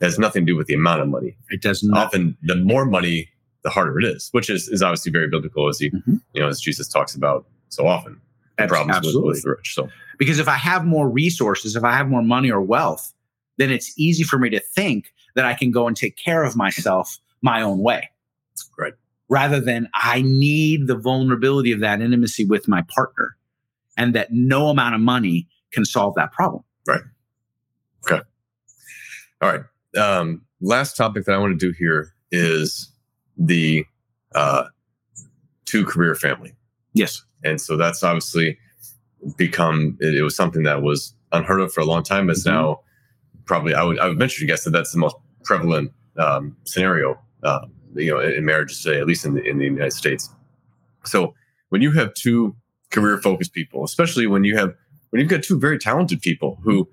It 0.00 0.04
has 0.04 0.18
nothing 0.18 0.44
to 0.44 0.52
do 0.52 0.56
with 0.56 0.66
the 0.66 0.74
amount 0.74 1.00
of 1.00 1.08
money. 1.08 1.36
It 1.48 1.62
does 1.62 1.82
not. 1.82 2.06
Often, 2.08 2.36
the 2.42 2.56
more 2.56 2.84
money, 2.84 3.28
the 3.62 3.70
harder 3.70 3.98
it 3.98 4.04
is, 4.04 4.28
which 4.32 4.50
is 4.50 4.68
is 4.68 4.82
obviously 4.82 5.10
very 5.10 5.28
biblical, 5.28 5.68
as 5.68 5.78
he 5.80 5.90
Mhm. 5.90 6.20
you 6.34 6.40
know 6.40 6.48
as 6.48 6.60
Jesus 6.60 6.86
talks 6.88 7.14
about 7.14 7.46
so 7.70 7.86
often. 7.86 8.20
The 8.58 8.66
problems 8.68 9.06
with, 9.06 9.24
with 9.24 9.42
the 9.42 9.50
rich. 9.50 9.74
So 9.74 9.88
Because 10.18 10.38
if 10.38 10.48
I 10.48 10.54
have 10.56 10.84
more 10.86 11.08
resources, 11.10 11.76
if 11.76 11.84
I 11.84 11.92
have 11.92 12.08
more 12.08 12.22
money 12.22 12.50
or 12.50 12.60
wealth, 12.62 13.12
then 13.58 13.70
it's 13.70 13.92
easy 13.98 14.22
for 14.24 14.38
me 14.38 14.48
to 14.50 14.60
think 14.60 15.12
that 15.36 15.44
I 15.44 15.54
can 15.54 15.70
go 15.70 15.86
and 15.86 15.96
take 15.96 16.16
care 16.16 16.42
of 16.42 16.56
myself 16.56 17.18
my 17.42 17.62
own 17.62 17.78
way. 17.78 18.10
Right. 18.78 18.94
Rather 19.28 19.60
than 19.60 19.88
I 19.94 20.22
need 20.22 20.88
the 20.88 20.96
vulnerability 20.96 21.70
of 21.72 21.80
that 21.80 22.00
intimacy 22.00 22.44
with 22.44 22.66
my 22.66 22.82
partner 22.88 23.36
and 23.96 24.14
that 24.14 24.32
no 24.32 24.68
amount 24.68 24.94
of 24.94 25.00
money 25.00 25.48
can 25.72 25.84
solve 25.84 26.14
that 26.16 26.32
problem. 26.32 26.64
Right. 26.86 27.02
Okay. 28.04 28.22
All 29.42 29.52
right. 29.52 29.62
Um, 30.00 30.42
last 30.60 30.96
topic 30.96 31.24
that 31.26 31.34
I 31.34 31.38
want 31.38 31.58
to 31.58 31.66
do 31.66 31.74
here 31.78 32.12
is 32.30 32.90
the 33.36 33.84
uh, 34.34 34.64
two 35.66 35.84
career 35.84 36.14
family. 36.14 36.54
Yes. 36.92 37.22
And 37.44 37.60
so 37.60 37.76
that's 37.76 38.02
obviously 38.02 38.58
become, 39.36 39.98
it, 40.00 40.14
it 40.14 40.22
was 40.22 40.36
something 40.36 40.62
that 40.62 40.82
was 40.82 41.14
unheard 41.32 41.60
of 41.60 41.72
for 41.72 41.80
a 41.80 41.84
long 41.84 42.02
time. 42.02 42.30
It's 42.30 42.44
Mhm. 42.46 42.52
now 42.52 42.80
probably, 43.44 43.74
I 43.74 43.82
would, 43.82 43.98
I 43.98 44.08
would 44.08 44.18
venture 44.18 44.40
to 44.40 44.46
guess 44.46 44.64
that 44.64 44.70
that's 44.70 44.92
the 44.92 44.98
most 44.98 45.16
prevalent 45.46 45.92
um, 46.18 46.56
scenario, 46.64 47.18
uh, 47.42 47.66
you 47.94 48.10
know, 48.12 48.20
in, 48.20 48.44
marriages 48.44 48.82
today, 48.82 49.00
at 49.00 49.06
least 49.06 49.24
in 49.24 49.34
the, 49.34 49.42
in 49.42 49.58
the 49.58 49.64
United 49.64 49.92
States. 49.92 50.28
So 51.04 51.34
when 51.70 51.80
you 51.80 51.92
have 51.92 52.12
two 52.14 52.54
career 52.90 53.18
focused 53.18 53.52
people, 53.54 53.84
especially 53.84 54.26
when 54.26 54.44
you 54.44 54.56
have, 54.56 54.74
when 55.10 55.20
you've 55.20 55.30
got 55.30 55.42
two 55.42 55.58
very 55.58 55.78
talented 55.78 56.20
people 56.20 56.58
who, 56.62 56.88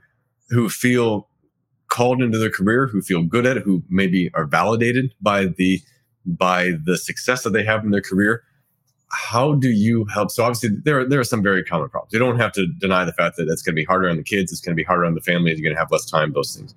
who 0.49 0.69
feel 0.69 1.27
called 1.89 2.21
into 2.21 2.37
their 2.37 2.49
career, 2.49 2.87
who 2.87 3.01
feel 3.01 3.23
good 3.23 3.45
at 3.45 3.57
it, 3.57 3.63
who 3.63 3.83
maybe 3.89 4.31
are 4.33 4.45
validated 4.45 5.13
by 5.21 5.45
the 5.45 5.81
by 6.25 6.71
the 6.85 6.97
success 6.97 7.43
that 7.43 7.51
they 7.51 7.63
have 7.63 7.83
in 7.83 7.91
their 7.91 8.01
career. 8.01 8.43
How 9.11 9.53
do 9.53 9.69
you 9.69 10.05
help? 10.05 10.31
So 10.31 10.43
obviously 10.43 10.69
there 10.83 11.01
are, 11.01 11.05
there 11.05 11.19
are 11.19 11.25
some 11.25 11.43
very 11.43 11.63
common 11.63 11.89
problems. 11.89 12.13
You 12.13 12.19
don't 12.19 12.39
have 12.39 12.51
to 12.53 12.65
deny 12.65 13.05
the 13.05 13.13
fact 13.13 13.35
that 13.37 13.47
it's 13.49 13.61
going 13.61 13.75
to 13.75 13.79
be 13.79 13.83
harder 13.83 14.09
on 14.09 14.17
the 14.17 14.23
kids. 14.23 14.51
It's 14.51 14.61
going 14.61 14.75
to 14.75 14.81
be 14.81 14.85
harder 14.85 15.05
on 15.05 15.15
the 15.15 15.21
family. 15.21 15.51
You're 15.51 15.61
going 15.61 15.75
to 15.75 15.79
have 15.79 15.91
less 15.91 16.09
time. 16.09 16.33
Those 16.33 16.55
things. 16.55 16.73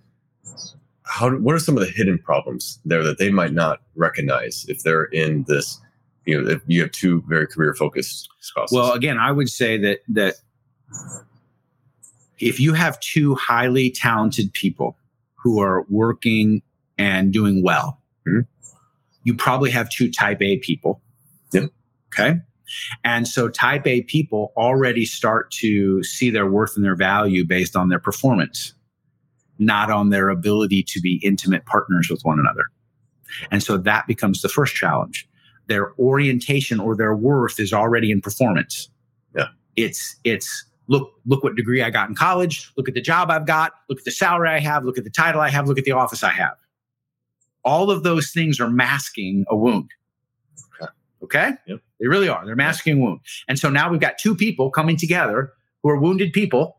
How? 1.06 1.30
do- 1.30 1.38
What 1.40 1.54
are 1.54 1.58
some 1.58 1.76
of 1.76 1.84
the 1.84 1.90
hidden 1.90 2.18
problems 2.18 2.78
there 2.84 3.02
that 3.04 3.18
they 3.18 3.30
might 3.30 3.52
not 3.52 3.80
recognize 3.94 4.64
if 4.68 4.82
they're 4.82 5.04
in 5.04 5.44
this? 5.48 5.80
You 6.24 6.42
know, 6.42 6.50
if 6.50 6.60
you 6.66 6.82
have 6.82 6.90
two 6.90 7.22
very 7.28 7.46
career 7.46 7.74
focused 7.74 8.28
spouses. 8.40 8.74
Well, 8.76 8.92
again, 8.92 9.16
I 9.18 9.30
would 9.32 9.48
say 9.48 9.78
that 9.78 10.00
that 10.08 10.34
if 12.38 12.60
you 12.60 12.74
have 12.74 12.98
two 13.00 13.34
highly 13.36 13.90
talented 13.90 14.52
people 14.52 14.96
who 15.36 15.60
are 15.60 15.86
working 15.88 16.62
and 16.98 17.32
doing 17.32 17.62
well, 17.62 18.00
Mhm. 18.26 18.46
you 19.24 19.34
probably 19.34 19.70
have 19.70 19.88
two 19.90 20.10
type 20.10 20.42
A 20.42 20.58
people. 20.58 21.00
Yep. 21.52 21.70
Okay. 22.12 22.40
And 23.04 23.28
so 23.28 23.48
type 23.48 23.86
A 23.86 24.02
people 24.02 24.52
already 24.56 25.04
start 25.04 25.50
to 25.52 26.02
see 26.02 26.30
their 26.30 26.46
worth 26.50 26.74
and 26.76 26.84
their 26.84 26.96
value 26.96 27.44
based 27.44 27.76
on 27.76 27.88
their 27.88 28.00
performance, 28.00 28.74
not 29.58 29.90
on 29.90 30.10
their 30.10 30.28
ability 30.28 30.82
to 30.88 31.00
be 31.00 31.20
intimate 31.22 31.64
partners 31.66 32.08
with 32.10 32.20
one 32.22 32.38
another. 32.38 32.64
And 33.50 33.62
so 33.62 33.76
that 33.76 34.06
becomes 34.06 34.42
the 34.42 34.48
first 34.48 34.74
challenge. 34.74 35.28
Their 35.66 35.92
orientation 35.98 36.78
or 36.78 36.96
their 36.96 37.14
worth 37.16 37.58
is 37.58 37.72
already 37.72 38.10
in 38.10 38.20
performance. 38.20 38.88
Yeah. 39.34 39.48
It's 39.74 40.16
it's 40.24 40.64
look 40.88 41.10
look 41.26 41.42
what 41.42 41.56
degree 41.56 41.82
I 41.82 41.90
got 41.90 42.08
in 42.08 42.14
college, 42.14 42.70
look 42.76 42.88
at 42.88 42.94
the 42.94 43.00
job 43.00 43.30
I've 43.30 43.46
got, 43.46 43.72
look 43.88 43.98
at 43.98 44.04
the 44.04 44.12
salary 44.12 44.48
I 44.48 44.60
have, 44.60 44.84
look 44.84 44.98
at 44.98 45.04
the 45.04 45.10
title 45.10 45.40
I 45.40 45.50
have, 45.50 45.66
look 45.66 45.78
at 45.78 45.84
the 45.84 45.92
office 45.92 46.22
I 46.22 46.30
have. 46.30 46.54
All 47.64 47.90
of 47.90 48.04
those 48.04 48.30
things 48.30 48.60
are 48.60 48.70
masking 48.70 49.44
a 49.48 49.56
wound. 49.56 49.90
Okay. 50.80 50.92
Okay? 51.24 51.50
Yep. 51.66 51.80
They 51.98 52.06
really 52.06 52.28
are. 52.28 52.46
They're 52.46 52.54
masking 52.54 52.98
a 52.98 53.00
wound. 53.00 53.20
And 53.48 53.58
so 53.58 53.68
now 53.68 53.90
we've 53.90 54.00
got 54.00 54.18
two 54.18 54.36
people 54.36 54.70
coming 54.70 54.96
together 54.96 55.52
who 55.82 55.88
are 55.88 55.98
wounded 55.98 56.32
people 56.32 56.78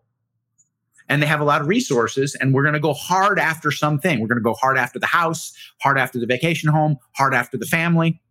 and 1.09 1.21
they 1.21 1.27
have 1.27 1.39
a 1.39 1.45
lot 1.45 1.61
of 1.61 1.67
resources 1.67 2.35
and 2.35 2.53
we're 2.53 2.63
going 2.63 2.73
to 2.73 2.79
go 2.79 2.93
hard 2.93 3.39
after 3.39 3.71
something. 3.71 4.19
We're 4.19 4.27
going 4.27 4.39
to 4.39 4.43
go 4.43 4.53
hard 4.53 4.77
after 4.77 4.99
the 4.99 5.07
house, 5.07 5.53
hard 5.81 5.97
after 5.97 6.19
the 6.19 6.25
vacation 6.25 6.69
home, 6.69 6.97
hard 7.15 7.33
after 7.33 7.57
the 7.57 7.65
family. 7.65 8.21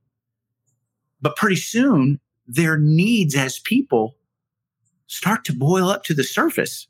But 1.20 1.36
pretty 1.36 1.56
soon 1.56 2.20
their 2.46 2.76
needs 2.78 3.34
as 3.34 3.58
people 3.60 4.16
start 5.06 5.44
to 5.46 5.52
boil 5.52 5.88
up 5.88 6.04
to 6.04 6.14
the 6.14 6.24
surface 6.24 6.86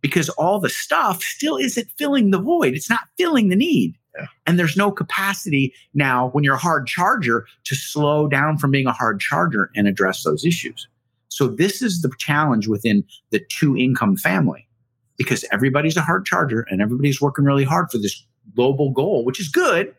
because 0.00 0.28
all 0.30 0.60
the 0.60 0.68
stuff 0.68 1.22
still 1.22 1.56
isn't 1.56 1.88
filling 1.96 2.30
the 2.30 2.40
void. 2.40 2.74
It's 2.74 2.90
not 2.90 3.08
filling 3.16 3.48
the 3.48 3.56
need. 3.56 3.96
Yeah. 4.16 4.26
And 4.46 4.58
there's 4.58 4.76
no 4.76 4.90
capacity 4.90 5.72
now 5.94 6.28
when 6.30 6.44
you're 6.44 6.54
a 6.54 6.58
hard 6.58 6.86
charger 6.86 7.46
to 7.64 7.74
slow 7.74 8.26
down 8.26 8.58
from 8.58 8.70
being 8.70 8.86
a 8.86 8.92
hard 8.92 9.20
charger 9.20 9.70
and 9.76 9.86
address 9.86 10.24
those 10.24 10.44
issues. 10.44 10.88
So 11.28 11.46
this 11.46 11.82
is 11.82 12.02
the 12.02 12.10
challenge 12.18 12.68
within 12.68 13.04
the 13.30 13.40
two 13.50 13.76
income 13.76 14.16
family 14.16 14.67
because 15.18 15.44
everybody's 15.52 15.96
a 15.96 16.02
hard 16.02 16.24
charger 16.24 16.66
and 16.70 16.80
everybody's 16.80 17.20
working 17.20 17.44
really 17.44 17.64
hard 17.64 17.90
for 17.90 17.98
this 17.98 18.24
global 18.54 18.90
goal, 18.90 19.24
which 19.24 19.40
is 19.40 19.48
good. 19.48 19.94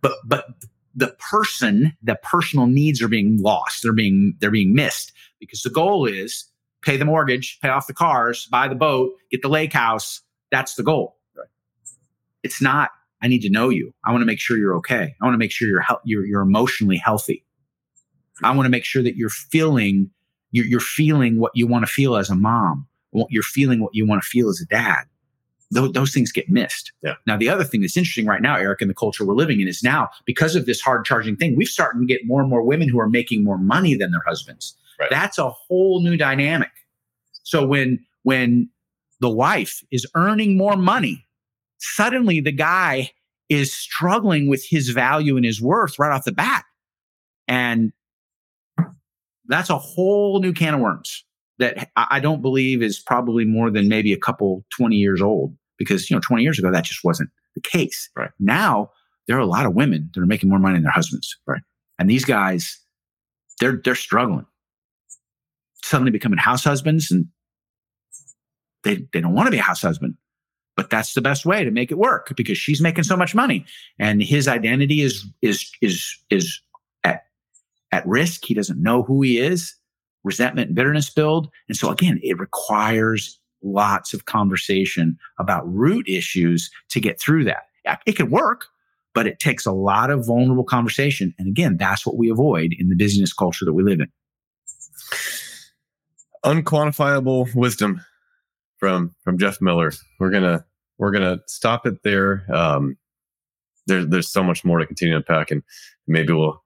But 0.00 0.12
but 0.24 0.46
the 0.94 1.14
person, 1.18 1.94
the 2.02 2.16
personal 2.22 2.66
needs 2.66 3.02
are 3.02 3.08
being 3.08 3.42
lost. 3.42 3.82
They're 3.82 3.92
being 3.92 4.34
they're 4.40 4.50
being 4.50 4.74
missed 4.74 5.12
because 5.40 5.62
the 5.62 5.70
goal 5.70 6.06
is 6.06 6.46
pay 6.82 6.96
the 6.96 7.04
mortgage, 7.04 7.58
pay 7.60 7.68
off 7.68 7.86
the 7.86 7.94
cars, 7.94 8.46
buy 8.46 8.68
the 8.68 8.74
boat, 8.74 9.12
get 9.30 9.42
the 9.42 9.48
lake 9.48 9.72
house. 9.72 10.22
That's 10.50 10.76
the 10.76 10.84
goal. 10.84 11.16
Right. 11.36 11.48
It's 12.42 12.62
not. 12.62 12.90
I 13.20 13.28
need 13.28 13.42
to 13.42 13.50
know 13.50 13.70
you. 13.70 13.92
I 14.04 14.12
want 14.12 14.22
to 14.22 14.26
make 14.26 14.38
sure 14.38 14.56
you're 14.56 14.76
okay. 14.76 15.14
I 15.20 15.24
want 15.24 15.34
to 15.34 15.38
make 15.38 15.50
sure 15.50 15.68
you're 15.68 15.84
you're, 16.04 16.24
you're 16.24 16.42
emotionally 16.42 16.96
healthy. 16.96 17.44
I 18.42 18.54
want 18.54 18.66
to 18.66 18.70
make 18.70 18.84
sure 18.84 19.02
that 19.02 19.16
you're 19.16 19.30
feeling 19.30 20.10
you're, 20.52 20.66
you're 20.66 20.80
feeling 20.80 21.38
what 21.38 21.52
you 21.54 21.66
want 21.66 21.84
to 21.84 21.92
feel 21.92 22.16
as 22.16 22.30
a 22.30 22.34
mom. 22.34 22.86
You're 23.30 23.42
feeling 23.42 23.80
what 23.80 23.94
you 23.94 24.06
want 24.06 24.22
to 24.22 24.28
feel 24.28 24.48
as 24.48 24.60
a 24.60 24.66
dad. 24.66 25.04
Those, 25.70 25.92
those 25.92 26.12
things 26.12 26.30
get 26.30 26.48
missed. 26.48 26.92
Yeah. 27.02 27.14
Now, 27.26 27.36
the 27.36 27.48
other 27.48 27.64
thing 27.64 27.80
that's 27.80 27.96
interesting 27.96 28.26
right 28.26 28.40
now, 28.40 28.56
Eric, 28.56 28.82
in 28.82 28.88
the 28.88 28.94
culture 28.94 29.24
we're 29.24 29.34
living 29.34 29.60
in 29.60 29.66
is 29.66 29.82
now 29.82 30.10
because 30.24 30.54
of 30.54 30.64
this 30.66 30.80
hard 30.80 31.04
charging 31.04 31.36
thing, 31.36 31.56
we've 31.56 31.68
started 31.68 31.98
to 31.98 32.06
get 32.06 32.24
more 32.24 32.40
and 32.40 32.48
more 32.48 32.62
women 32.62 32.88
who 32.88 33.00
are 33.00 33.08
making 33.08 33.42
more 33.42 33.58
money 33.58 33.94
than 33.94 34.12
their 34.12 34.22
husbands. 34.24 34.76
Right. 34.98 35.10
That's 35.10 35.38
a 35.38 35.50
whole 35.50 36.00
new 36.02 36.16
dynamic. 36.16 36.70
So 37.42 37.66
when 37.66 38.04
when 38.22 38.70
the 39.20 39.30
wife 39.30 39.82
is 39.90 40.06
earning 40.14 40.56
more 40.56 40.76
money, 40.76 41.24
suddenly 41.78 42.40
the 42.40 42.52
guy 42.52 43.10
is 43.48 43.74
struggling 43.74 44.48
with 44.48 44.64
his 44.64 44.88
value 44.90 45.36
and 45.36 45.44
his 45.44 45.60
worth 45.60 45.98
right 45.98 46.12
off 46.12 46.24
the 46.24 46.32
bat. 46.32 46.64
And 47.48 47.92
that's 49.46 49.70
a 49.70 49.78
whole 49.78 50.40
new 50.40 50.52
can 50.52 50.74
of 50.74 50.80
worms 50.80 51.24
that 51.58 51.90
I 51.96 52.20
don't 52.20 52.42
believe 52.42 52.82
is 52.82 52.98
probably 52.98 53.44
more 53.44 53.70
than 53.70 53.88
maybe 53.88 54.12
a 54.12 54.18
couple 54.18 54.64
20 54.76 54.96
years 54.96 55.22
old 55.22 55.56
because, 55.78 56.10
you 56.10 56.16
know, 56.16 56.20
20 56.20 56.42
years 56.42 56.58
ago, 56.58 56.70
that 56.70 56.84
just 56.84 57.04
wasn't 57.04 57.30
the 57.54 57.60
case. 57.60 58.10
Right. 58.16 58.30
Now, 58.38 58.90
there 59.26 59.36
are 59.36 59.40
a 59.40 59.46
lot 59.46 59.66
of 59.66 59.74
women 59.74 60.10
that 60.14 60.20
are 60.20 60.26
making 60.26 60.50
more 60.50 60.58
money 60.58 60.74
than 60.74 60.82
their 60.82 60.92
husbands. 60.92 61.36
Right. 61.46 61.62
And 61.98 62.10
these 62.10 62.24
guys, 62.24 62.78
they're, 63.60 63.80
they're 63.82 63.94
struggling. 63.94 64.46
Suddenly 65.82 66.10
becoming 66.10 66.38
house 66.38 66.64
husbands 66.64 67.10
and 67.10 67.26
they, 68.84 69.06
they 69.12 69.20
don't 69.20 69.34
want 69.34 69.46
to 69.46 69.50
be 69.50 69.58
a 69.58 69.62
house 69.62 69.82
husband, 69.82 70.14
but 70.76 70.90
that's 70.90 71.14
the 71.14 71.22
best 71.22 71.46
way 71.46 71.64
to 71.64 71.70
make 71.70 71.90
it 71.90 71.98
work 71.98 72.34
because 72.36 72.58
she's 72.58 72.82
making 72.82 73.04
so 73.04 73.16
much 73.16 73.34
money 73.34 73.64
and 73.98 74.22
his 74.22 74.46
identity 74.46 75.00
is, 75.00 75.26
is, 75.42 75.70
is, 75.80 76.18
is 76.28 76.60
at, 77.02 77.22
at 77.92 78.06
risk. 78.06 78.44
He 78.44 78.54
doesn't 78.54 78.80
know 78.80 79.02
who 79.02 79.22
he 79.22 79.38
is 79.38 79.74
resentment 80.26 80.66
and 80.66 80.76
bitterness 80.76 81.08
build. 81.08 81.48
And 81.68 81.76
so 81.76 81.88
again, 81.88 82.18
it 82.22 82.38
requires 82.38 83.38
lots 83.62 84.12
of 84.12 84.26
conversation 84.26 85.16
about 85.38 85.62
root 85.72 86.06
issues 86.08 86.70
to 86.90 87.00
get 87.00 87.18
through 87.18 87.44
that. 87.44 87.62
It 88.04 88.16
can 88.16 88.30
work, 88.30 88.66
but 89.14 89.26
it 89.26 89.38
takes 89.38 89.64
a 89.64 89.72
lot 89.72 90.10
of 90.10 90.26
vulnerable 90.26 90.64
conversation. 90.64 91.32
And 91.38 91.48
again, 91.48 91.76
that's 91.76 92.04
what 92.04 92.16
we 92.16 92.28
avoid 92.28 92.74
in 92.76 92.88
the 92.88 92.96
business 92.96 93.32
culture 93.32 93.64
that 93.64 93.72
we 93.72 93.84
live 93.84 94.00
in. 94.00 94.08
Unquantifiable 96.44 97.54
wisdom 97.54 98.00
from 98.78 99.14
from 99.22 99.38
Jeff 99.38 99.60
Miller. 99.60 99.92
We're 100.18 100.30
gonna 100.30 100.64
we're 100.98 101.12
gonna 101.12 101.38
stop 101.46 101.86
it 101.86 102.02
there. 102.02 102.44
Um, 102.52 102.96
there's 103.86 104.08
there's 104.08 104.28
so 104.28 104.42
much 104.42 104.64
more 104.64 104.78
to 104.78 104.86
continue 104.86 105.14
to 105.14 105.18
unpack, 105.18 105.50
and 105.50 105.62
maybe 106.06 106.32
we'll 106.32 106.62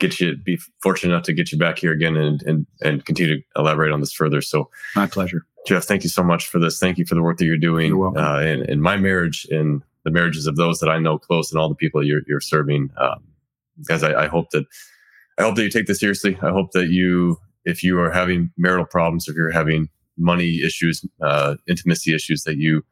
get 0.00 0.20
you 0.20 0.36
be 0.36 0.58
fortunate 0.82 1.12
enough 1.12 1.24
to 1.24 1.32
get 1.32 1.52
you 1.52 1.58
back 1.58 1.78
here 1.78 1.92
again 1.92 2.16
and 2.16 2.42
and 2.42 2.66
and 2.82 3.04
continue 3.04 3.36
to 3.36 3.42
elaborate 3.56 3.92
on 3.92 4.00
this 4.00 4.12
further. 4.12 4.40
So 4.40 4.70
my 4.96 5.06
pleasure, 5.06 5.46
Jeff. 5.66 5.84
Thank 5.84 6.02
you 6.02 6.10
so 6.10 6.22
much 6.22 6.46
for 6.48 6.58
this. 6.58 6.78
Thank 6.78 6.98
you 6.98 7.04
for 7.04 7.14
the 7.14 7.22
work 7.22 7.38
that 7.38 7.44
you're 7.44 7.56
doing 7.56 7.88
you're 7.88 8.18
uh, 8.18 8.40
in, 8.40 8.64
in 8.70 8.80
my 8.80 8.96
marriage 8.96 9.46
and 9.50 9.82
the 10.04 10.10
marriages 10.10 10.46
of 10.46 10.56
those 10.56 10.80
that 10.80 10.88
I 10.88 10.98
know 10.98 11.18
close 11.18 11.50
and 11.50 11.60
all 11.60 11.68
the 11.68 11.74
people 11.74 12.04
you're 12.04 12.22
you're 12.26 12.40
serving. 12.40 12.90
Um, 12.96 13.22
guys, 13.86 14.02
I, 14.02 14.24
I 14.24 14.26
hope 14.26 14.50
that 14.50 14.64
I 15.38 15.42
hope 15.42 15.56
that 15.56 15.62
you 15.62 15.70
take 15.70 15.86
this 15.86 16.00
seriously. 16.00 16.38
I 16.42 16.50
hope 16.50 16.72
that 16.72 16.88
you, 16.88 17.38
if 17.64 17.82
you 17.82 17.98
are 17.98 18.10
having 18.10 18.50
marital 18.56 18.86
problems, 18.86 19.26
if 19.28 19.34
you're 19.34 19.50
having 19.50 19.88
money 20.16 20.60
issues, 20.62 21.04
uh, 21.20 21.56
intimacy 21.68 22.14
issues, 22.14 22.44
that 22.44 22.56
you 22.56 22.84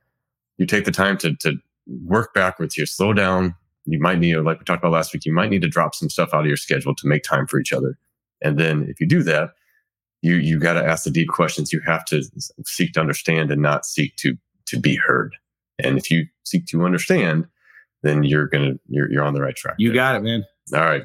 you 0.59 0.67
take 0.67 0.85
the 0.85 0.93
time 0.93 1.17
to 1.19 1.35
to 1.37 1.57
work 2.05 2.35
backwards 2.35 2.75
here, 2.75 2.87
slow 2.87 3.13
down, 3.13 3.55
you 3.85 3.99
might 4.01 4.19
need, 4.19 4.37
like 4.37 4.59
we 4.59 4.65
talked 4.65 4.83
about 4.83 4.93
last 4.93 5.13
week, 5.13 5.25
you 5.25 5.33
might 5.33 5.51
need 5.51 5.63
to 5.63 5.69
drop 5.69 5.95
some 5.95 6.09
stuff 6.09 6.31
out 6.33 6.41
of 6.41 6.47
your 6.47 6.57
schedule 6.57 6.95
to 6.95 7.07
make 7.07 7.23
time 7.23 7.47
for 7.47 7.59
each 7.59 7.73
other. 7.73 7.99
And 8.43 8.59
then 8.59 8.87
if 8.89 9.01
you 9.01 9.07
do 9.07 9.23
that, 9.25 9.51
you 10.23 10.37
you 10.37 10.59
got 10.59 10.75
to 10.75 10.85
ask 10.85 11.05
the 11.05 11.11
deep 11.11 11.29
questions. 11.29 11.73
You 11.73 11.81
have 11.81 12.05
to 12.07 12.23
seek 12.65 12.93
to 12.93 13.01
understand 13.01 13.51
and 13.51 13.61
not 13.61 13.85
seek 13.85 14.17
to 14.17 14.37
to 14.67 14.79
be 14.79 14.95
heard. 14.95 15.35
And 15.79 15.99
if 15.99 16.11
you 16.11 16.27
seek 16.45 16.67
to 16.67 16.85
understand, 16.85 17.47
then 18.03 18.23
you're 18.23 18.47
gonna 18.47 18.75
you're 18.89 19.11
you're 19.11 19.25
on 19.25 19.35
the 19.35 19.43
right 19.43 19.57
track. 19.57 19.75
You 19.79 19.89
there. 19.89 19.97
got 19.97 20.17
it, 20.17 20.23
man. 20.23 20.45
All 20.75 20.81
right. 20.81 21.03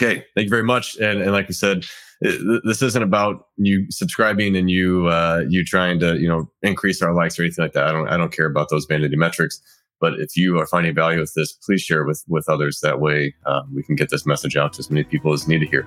Okay. 0.00 0.24
Thank 0.34 0.46
you 0.46 0.50
very 0.50 0.64
much. 0.64 0.96
And 0.96 1.22
and 1.22 1.32
like 1.32 1.48
you 1.48 1.54
said, 1.54 1.84
it, 2.20 2.62
this 2.64 2.82
isn't 2.82 3.02
about 3.02 3.46
you 3.56 3.86
subscribing 3.90 4.56
and 4.56 4.70
you 4.70 5.06
uh, 5.06 5.44
you 5.48 5.64
trying 5.64 6.00
to 6.00 6.18
you 6.18 6.28
know 6.28 6.50
increase 6.62 7.02
our 7.02 7.14
likes 7.14 7.38
or 7.38 7.42
anything 7.42 7.64
like 7.64 7.72
that. 7.72 7.86
I 7.86 7.92
don't 7.92 8.08
I 8.08 8.16
don't 8.16 8.34
care 8.34 8.46
about 8.46 8.68
those 8.68 8.86
vanity 8.86 9.16
metrics. 9.16 9.60
But 10.00 10.14
if 10.14 10.36
you 10.36 10.58
are 10.58 10.66
finding 10.66 10.94
value 10.94 11.20
with 11.20 11.34
this, 11.34 11.52
please 11.52 11.82
share 11.82 12.04
with 12.04 12.24
with 12.26 12.48
others. 12.48 12.80
That 12.80 13.00
way, 13.00 13.34
uh, 13.46 13.62
we 13.72 13.82
can 13.82 13.94
get 13.94 14.10
this 14.10 14.26
message 14.26 14.56
out 14.56 14.72
to 14.74 14.78
as 14.80 14.90
many 14.90 15.04
people 15.04 15.32
as 15.32 15.46
need 15.46 15.58
to 15.60 15.66
hear. 15.66 15.86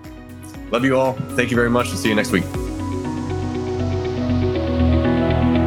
Love 0.72 0.86
you 0.86 0.98
all. 0.98 1.14
Thank 1.36 1.52
you 1.52 1.56
very 1.56 1.70
much, 1.70 1.90
and 1.90 1.98
see 1.98 2.10
you 2.10 2.16
next 2.16 2.32
week. 2.32 2.46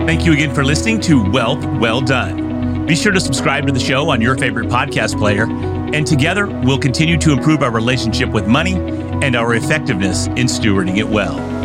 Thank 0.07 0.25
you 0.25 0.33
again 0.33 0.55
for 0.55 0.65
listening 0.65 1.01
to 1.03 1.29
Wealth 1.31 1.65
Well 1.81 2.01
Done. 2.01 2.87
Be 2.87 2.95
sure 2.95 3.11
to 3.11 3.19
subscribe 3.19 3.67
to 3.67 3.73
the 3.73 3.81
show 3.81 4.09
on 4.09 4.21
your 4.21 4.37
favorite 4.39 4.69
podcast 4.69 5.19
player, 5.19 5.45
and 5.93 6.07
together 6.07 6.47
we'll 6.47 6.79
continue 6.79 7.19
to 7.19 7.33
improve 7.33 7.63
our 7.63 7.73
relationship 7.73 8.31
with 8.31 8.47
money 8.47 8.75
and 8.75 9.35
our 9.35 9.57
effectiveness 9.57 10.29
in 10.29 10.47
stewarding 10.47 10.97
it 10.99 11.09
well. 11.09 11.56